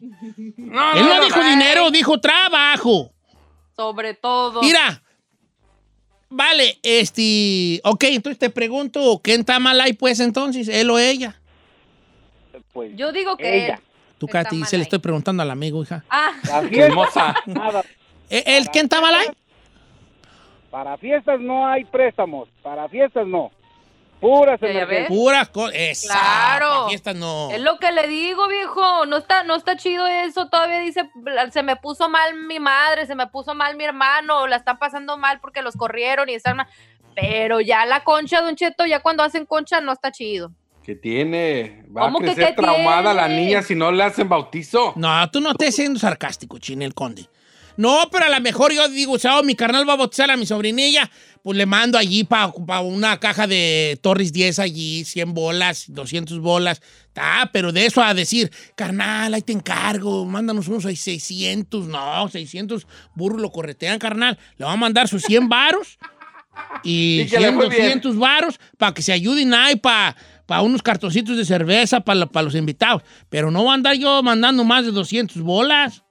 No, 0.58 0.92
Él 0.92 1.04
no, 1.04 1.16
no, 1.16 1.24
dijo 1.24 1.38
no. 1.42 1.48
dinero, 1.48 1.90
dijo 1.90 2.20
trabajo. 2.20 3.12
Sobre 3.74 4.12
todo. 4.12 4.60
Mira. 4.60 5.02
Vale, 6.28 6.78
este. 6.82 7.80
Ok, 7.84 8.04
entonces 8.04 8.38
te 8.38 8.50
pregunto, 8.50 9.20
¿quién 9.24 9.40
está 9.40 9.58
mal 9.58 9.80
ahí, 9.80 9.94
pues 9.94 10.20
entonces? 10.20 10.68
¿Él 10.68 10.90
o 10.90 10.98
ella? 10.98 11.40
Pues, 12.74 12.90
Yo 12.94 13.10
digo 13.12 13.36
que 13.38 13.64
Ella. 13.64 13.74
él. 13.76 13.80
Tú, 14.18 14.28
Katy, 14.28 14.64
se 14.64 14.76
le 14.76 14.84
estoy 14.84 15.00
preguntando 15.00 15.42
al 15.42 15.50
amigo, 15.50 15.82
hija. 15.82 16.04
Ah, 16.08 16.30
Hermosa. 16.70 17.34
nada. 17.46 17.82
¿Eh, 18.32 18.44
¿Él 18.46 18.68
quién 18.72 18.86
está 18.86 19.00
mal 19.02 19.14
ahí? 19.14 19.26
Para 20.70 20.96
fiestas 20.96 21.38
no 21.38 21.66
hay 21.66 21.84
préstamos, 21.84 22.48
para 22.62 22.88
fiestas 22.88 23.26
no. 23.26 23.50
Puras. 24.20 24.60
Puras 25.08 25.48
cosas. 25.48 26.04
Claro. 26.06 26.88
Fiestas 26.88 27.16
no. 27.16 27.50
Es 27.50 27.60
lo 27.60 27.78
que 27.78 27.90
le 27.90 28.06
digo, 28.06 28.46
viejo. 28.46 29.04
No 29.04 29.16
está, 29.16 29.42
no 29.42 29.56
está 29.56 29.76
chido 29.76 30.06
eso. 30.06 30.48
Todavía 30.48 30.78
dice, 30.78 31.10
se 31.50 31.62
me 31.64 31.74
puso 31.74 32.08
mal 32.08 32.36
mi 32.46 32.60
madre, 32.60 33.04
se 33.04 33.16
me 33.16 33.26
puso 33.26 33.54
mal 33.54 33.76
mi 33.76 33.82
hermano, 33.82 34.46
la 34.46 34.56
están 34.56 34.78
pasando 34.78 35.18
mal 35.18 35.40
porque 35.40 35.60
los 35.60 35.74
corrieron 35.76 36.28
y 36.28 36.34
están 36.34 36.56
mal. 36.56 36.68
Pero 37.16 37.60
ya 37.60 37.84
la 37.84 38.04
concha, 38.04 38.40
Don 38.40 38.54
Cheto, 38.54 38.86
ya 38.86 39.00
cuando 39.00 39.24
hacen 39.24 39.44
concha 39.44 39.80
no 39.80 39.92
está 39.92 40.12
chido. 40.12 40.52
¿Qué 40.84 40.94
tiene? 40.94 41.84
Va 41.94 42.02
a 42.02 42.04
¿Cómo 42.04 42.20
que 42.20 42.26
crecer 42.26 42.54
qué 42.54 42.62
traumada 42.62 43.12
la 43.12 43.28
niña 43.28 43.60
si 43.60 43.74
no 43.74 43.90
le 43.90 44.04
hacen 44.04 44.28
bautizo. 44.28 44.92
No, 44.94 45.30
tú 45.30 45.40
no 45.40 45.50
estés 45.50 45.74
siendo 45.74 45.98
sarcástico, 45.98 46.58
Chinel 46.58 46.94
Conde. 46.94 47.28
No, 47.76 48.08
pero 48.10 48.26
a 48.26 48.28
lo 48.28 48.40
mejor 48.40 48.72
yo 48.72 48.88
digo, 48.88 49.16
chao, 49.18 49.42
mi 49.42 49.54
carnal 49.54 49.88
va 49.88 49.94
a 49.94 49.96
bautizar 49.96 50.30
a 50.30 50.36
mi 50.36 50.46
sobrinilla, 50.46 51.10
pues 51.42 51.56
le 51.56 51.66
mando 51.66 51.98
allí 51.98 52.24
para 52.24 52.52
una 52.80 53.18
caja 53.18 53.46
de 53.46 53.98
Torres 54.02 54.32
10 54.32 54.58
allí, 54.58 55.04
100 55.04 55.34
bolas, 55.34 55.86
200 55.88 56.38
bolas. 56.40 56.82
Ah, 57.16 57.50
pero 57.52 57.72
de 57.72 57.86
eso 57.86 58.02
a 58.02 58.14
decir, 58.14 58.50
carnal, 58.74 59.34
ahí 59.34 59.42
te 59.42 59.52
encargo, 59.52 60.24
mándanos 60.24 60.68
unos 60.68 60.84
600, 60.84 61.86
no, 61.86 62.28
600 62.28 62.86
burros 63.14 63.40
lo 63.40 63.50
corretean, 63.50 63.98
carnal. 63.98 64.38
Le 64.56 64.64
va 64.64 64.72
a 64.72 64.76
mandar 64.76 65.08
sus 65.08 65.22
100 65.22 65.48
varos 65.48 65.98
y 66.84 67.22
Y 67.22 67.26
que 67.26 67.40
le 67.40 67.48
100, 67.48 67.54
fue 67.54 67.68
bien. 67.68 67.82
200 67.82 68.18
varos 68.18 68.60
para 68.78 68.92
que 68.92 69.02
se 69.02 69.12
ayuden 69.12 69.54
ahí 69.54 69.76
para 69.76 70.14
unos 70.60 70.82
cartoncitos 70.82 71.36
de 71.36 71.44
cerveza 71.46 72.00
para 72.00 72.42
los 72.42 72.54
invitados. 72.54 73.02
Pero 73.30 73.50
no 73.50 73.64
va 73.64 73.72
a 73.72 73.74
andar 73.74 73.96
yo 73.96 74.22
mandando 74.22 74.62
más 74.64 74.84
de 74.84 74.92
200 74.92 75.40
bolas. 75.42 76.02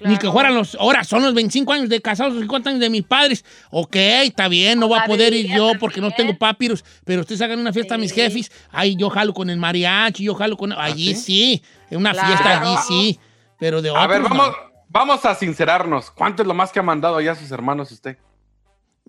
Ni 0.00 0.16
que 0.16 0.30
fueran 0.30 0.54
los. 0.54 0.76
Ahora 0.76 1.02
son 1.02 1.22
los 1.22 1.34
25 1.34 1.72
años 1.72 1.88
de 1.88 2.00
casados, 2.00 2.32
los 2.34 2.42
50 2.42 2.70
años 2.70 2.80
de 2.80 2.88
mis 2.90 3.02
padres. 3.02 3.44
Ok, 3.70 3.96
está 3.96 4.46
bien, 4.46 4.78
no 4.78 4.86
voy 4.86 4.98
a 5.00 5.04
poder 5.06 5.34
ir 5.34 5.48
yo 5.52 5.72
porque 5.80 6.00
no 6.00 6.10
tengo 6.12 6.38
papiros. 6.38 6.84
Pero 7.04 7.22
ustedes 7.22 7.40
hagan 7.40 7.58
una 7.58 7.72
fiesta 7.72 7.96
a 7.96 7.98
mis 7.98 8.12
jefes. 8.12 8.52
Ahí 8.70 8.94
yo 8.96 9.10
jalo 9.10 9.34
con 9.34 9.50
el 9.50 9.56
mariachi, 9.56 10.22
yo 10.24 10.34
jalo 10.36 10.56
con. 10.56 10.72
Allí 10.72 11.14
sí? 11.14 11.20
sí, 11.20 11.62
en 11.90 11.98
una 11.98 12.12
Claro. 12.12 12.28
fiesta 12.28 12.60
allí 12.60 12.76
sí. 12.86 13.20
Pero 13.58 13.82
de 13.82 13.90
A 13.90 14.06
ver, 14.06 14.20
otros, 14.22 14.38
vamos, 14.38 14.56
No. 14.56 14.84
vamos 14.88 15.24
a 15.24 15.34
sincerarnos. 15.34 16.12
¿Cuánto 16.12 16.42
es 16.42 16.46
lo 16.48 16.54
más 16.54 16.70
que 16.70 16.78
ha 16.78 16.82
mandado 16.84 17.16
allá 17.16 17.32
a 17.32 17.36
sus 17.36 17.50
hermanos 17.50 17.90
usted? 17.90 18.16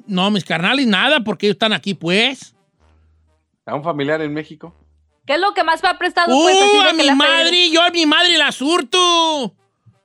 no, 0.07 0.31
mis 0.31 0.43
carnales, 0.45 0.87
nada, 0.87 1.19
porque 1.19 1.45
ellos 1.45 1.55
están 1.55 1.73
aquí, 1.73 1.93
pues. 1.93 2.55
¿A 3.65 3.75
un 3.75 3.83
familiar 3.83 4.21
en 4.21 4.33
México? 4.33 4.73
¿Qué 5.27 5.33
es 5.33 5.39
lo 5.39 5.53
que 5.53 5.63
más 5.63 5.83
me 5.83 5.89
ha 5.89 5.97
prestado? 5.99 6.35
¡Uh, 6.35 6.41
pues, 6.41 6.55
así 6.57 6.77
de 6.83 6.89
a 6.89 6.93
mi 6.93 7.15
madre! 7.15 7.49
pedido? 7.51 7.73
Yo 7.75 7.83
a 7.83 7.89
mi 7.91 8.05
madre 8.07 8.35
la 8.37 8.51
surto. 8.51 9.53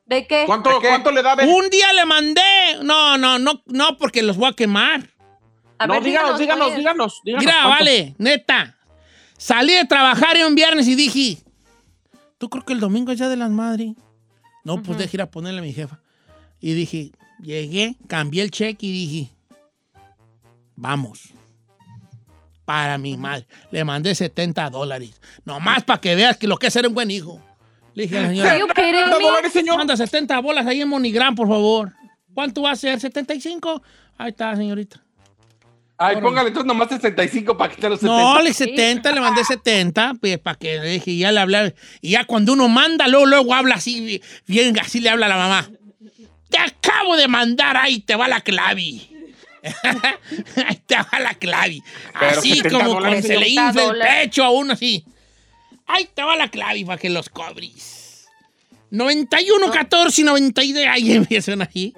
¿De 0.07 0.27
qué? 0.27 0.45
¿Cuánto, 0.47 0.71
¿De 0.71 0.81
qué? 0.81 0.89
¿Cuánto 0.89 1.11
le 1.11 1.23
da? 1.23 1.33
A 1.33 1.37
ver, 1.37 1.49
Un 1.49 1.71
día 1.71 1.93
le 1.93 2.05
mandé. 2.05 2.43
No, 2.83 3.17
no, 3.17 3.39
no, 3.39 3.63
no, 3.67 3.97
porque 3.97 4.23
los 4.23 4.37
voy 4.37 4.49
a 4.49 4.53
quemar. 4.53 5.11
A 5.79 5.87
no, 5.87 5.95
ver, 5.95 6.03
díganos, 6.05 6.39
díganos, 6.39 6.77
díganos, 6.77 7.21
díganos. 7.25 7.45
Mira, 7.45 7.55
¿cuánto? 7.63 7.69
vale, 7.71 8.15
neta. 8.19 8.77
Salí 9.37 9.75
de 9.75 9.85
trabajar 9.85 10.37
en 10.37 10.47
un 10.47 10.55
viernes 10.55 10.87
y 10.89 10.95
dije, 10.95 11.43
¿tú 12.39 12.49
creo 12.49 12.65
que 12.65 12.73
el 12.73 12.81
domingo 12.81 13.13
es 13.13 13.19
Día 13.19 13.29
de 13.29 13.37
las 13.37 13.51
Madres? 13.51 13.93
No, 14.63 14.83
pues 14.83 14.99
deje 14.99 15.17
ir 15.17 15.23
a 15.23 15.31
ponerle 15.31 15.59
a 15.59 15.63
mi 15.63 15.73
jefa. 15.73 16.01
Y 16.61 16.73
dije, 16.73 17.13
llegué, 17.43 17.97
cambié 18.09 18.43
el 18.43 18.51
cheque 18.51 18.87
y 18.87 18.93
dije, 18.93 19.31
vamos. 20.77 21.31
Para 22.65 22.97
mi 22.97 23.19
madre. 23.19 23.47
Le 23.71 23.85
mandé 23.85 24.15
70 24.15 24.71
dólares. 24.71 25.21
Nomás 25.45 25.85
para 25.85 26.01
que 26.01 26.15
veas 26.15 26.39
que 26.39 26.47
lo 26.47 26.57
que 26.57 26.69
es 26.69 26.73
ser 26.73 26.87
un 26.87 26.95
buen 26.95 27.11
hijo. 27.11 27.39
Le 27.95 28.03
dije 28.05 28.19
a 28.19 28.23
la 28.23 28.29
señora, 28.29 29.51
señor? 29.51 29.77
manda 29.79 29.97
70 29.97 30.39
bolas 30.41 30.67
ahí 30.67 30.81
en 30.81 30.89
Monigram, 30.89 31.35
por 31.35 31.49
favor. 31.49 31.93
¿Cuánto 32.33 32.63
va 32.63 32.73
a 32.73 32.77
ser? 32.77 32.99
¿75? 32.99 33.81
Ahí 34.19 34.31
está, 34.31 34.55
señorita. 34.57 35.01
Ay, 35.97 36.17
póngale 36.21 36.49
entonces 36.49 36.67
nomás 36.67 36.89
75 36.89 37.57
para 37.57 37.73
quitar 37.73 37.91
los 37.91 38.01
70. 38.01 38.21
No, 38.21 38.43
le 38.43 38.53
70, 38.53 39.13
le 39.13 39.21
mandé 39.21 39.45
70, 39.45 40.15
pues, 40.21 40.39
para 40.39 40.59
que 40.59 40.81
le 40.81 40.89
dije, 40.89 41.13
y 41.13 41.19
ya 41.19 41.31
le 41.31 41.39
hablé. 41.39 41.75
Y 42.01 42.11
ya 42.11 42.25
cuando 42.25 42.53
uno 42.53 42.69
manda, 42.69 43.07
luego, 43.07 43.27
luego 43.27 43.55
habla 43.55 43.77
así, 43.77 44.21
bien, 44.47 44.77
así 44.81 44.99
le 44.99 45.11
habla 45.11 45.27
a 45.27 45.29
la 45.29 45.37
mamá. 45.37 45.71
Te 46.51 46.59
acabo 46.59 47.17
de 47.17 47.29
mandar, 47.29 47.77
ahí 47.77 48.01
te 48.01 48.17
va 48.17 48.27
la 48.27 48.41
clave. 48.41 49.09
ahí 50.67 50.83
te 50.85 50.97
va 50.97 51.21
la. 51.21 51.37
Pero 51.41 52.39
Así 52.39 52.57
70 52.57 52.71
como 52.71 52.99
cuando 52.99 53.23
se 53.23 53.39
le 53.39 53.47
70 53.47 53.67
infla 53.67 53.85
el 53.85 53.99
pecho 54.01 54.45
a 54.45 54.51
uno 54.51 54.73
así. 54.73 55.05
Ahí 55.87 56.09
te 56.13 56.23
va 56.23 56.37
la 56.37 56.49
clave 56.49 56.85
para 56.85 56.99
que 56.99 57.11
los 57.11 57.29
cobres. 57.29 58.05
91, 58.95 59.71
14, 59.73 60.23
92. 60.23 60.87
Ahí 60.89 61.13
empiezan 61.17 61.63
ahí. 61.63 61.93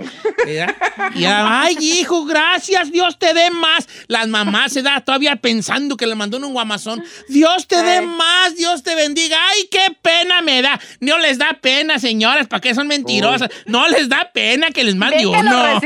¿verdad? 0.44 0.74
Y 1.14 1.24
ay, 1.24 1.76
hijo, 1.80 2.24
gracias, 2.24 2.90
Dios 2.90 3.18
te 3.18 3.34
dé 3.34 3.50
más. 3.50 3.86
Las 4.06 4.28
mamás 4.28 4.72
se 4.72 4.82
da 4.82 5.00
todavía 5.00 5.36
pensando 5.36 5.96
que 5.96 6.06
le 6.06 6.14
mandó 6.14 6.38
un 6.38 6.52
guamazón. 6.52 7.04
Dios 7.28 7.66
te 7.66 7.82
dé 7.82 8.00
más, 8.00 8.56
Dios 8.56 8.82
te 8.82 8.94
bendiga. 8.94 9.36
Ay, 9.50 9.68
qué 9.70 9.94
pena 10.00 10.40
me 10.40 10.62
da. 10.62 10.80
No 11.00 11.18
les 11.18 11.38
da 11.38 11.58
pena, 11.60 11.98
señoras, 11.98 12.46
¿para 12.46 12.60
qué 12.60 12.74
son 12.74 12.86
mentirosas? 12.86 13.50
No 13.66 13.86
les 13.88 14.08
da 14.08 14.30
pena 14.32 14.70
que 14.70 14.84
les 14.84 14.94
mande 14.94 15.26
uno. 15.26 15.64
Ay, 15.64 15.80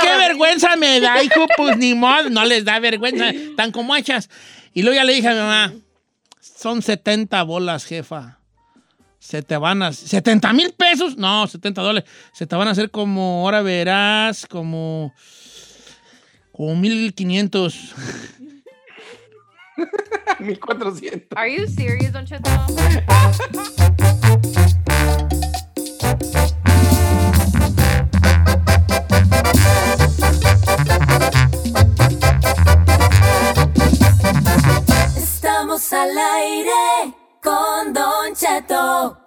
qué 0.00 0.16
vergüenza 0.16 0.76
me 0.76 1.00
da, 1.00 1.22
hijo, 1.24 1.46
pues 1.56 1.76
ni 1.76 1.94
modo. 1.96 2.30
No 2.30 2.44
les 2.44 2.64
da 2.64 2.78
vergüenza, 2.78 3.32
tan 3.56 3.72
como 3.72 3.96
hechas. 3.96 4.30
Y 4.72 4.82
luego 4.82 4.94
ya 4.94 5.04
le 5.04 5.14
dije 5.14 5.26
a 5.26 5.32
mi 5.32 5.38
mamá, 5.38 5.72
son 6.60 6.82
70 6.82 7.42
bolas, 7.44 7.86
jefa. 7.86 8.38
Se 9.18 9.42
te 9.42 9.56
van 9.56 9.82
a... 9.82 9.92
¿70 9.92 10.54
mil 10.54 10.74
pesos? 10.74 11.16
No, 11.16 11.46
70 11.46 11.80
dólares. 11.80 12.10
Se 12.34 12.46
te 12.46 12.54
van 12.54 12.68
a 12.68 12.72
hacer 12.72 12.90
como, 12.90 13.40
ahora 13.44 13.62
verás, 13.62 14.46
como... 14.46 15.14
Como 16.52 16.76
1500. 16.76 17.94
1400. 20.38 21.28
Are 21.38 21.50
you 21.50 21.66
serious, 21.66 22.12
Don 22.12 22.26
Cheto? 22.26 22.50
Estamos 35.72 35.92
al 35.92 36.18
aire 36.18 37.14
con 37.40 37.92
Don 37.92 38.34
Cheto. 38.34 39.19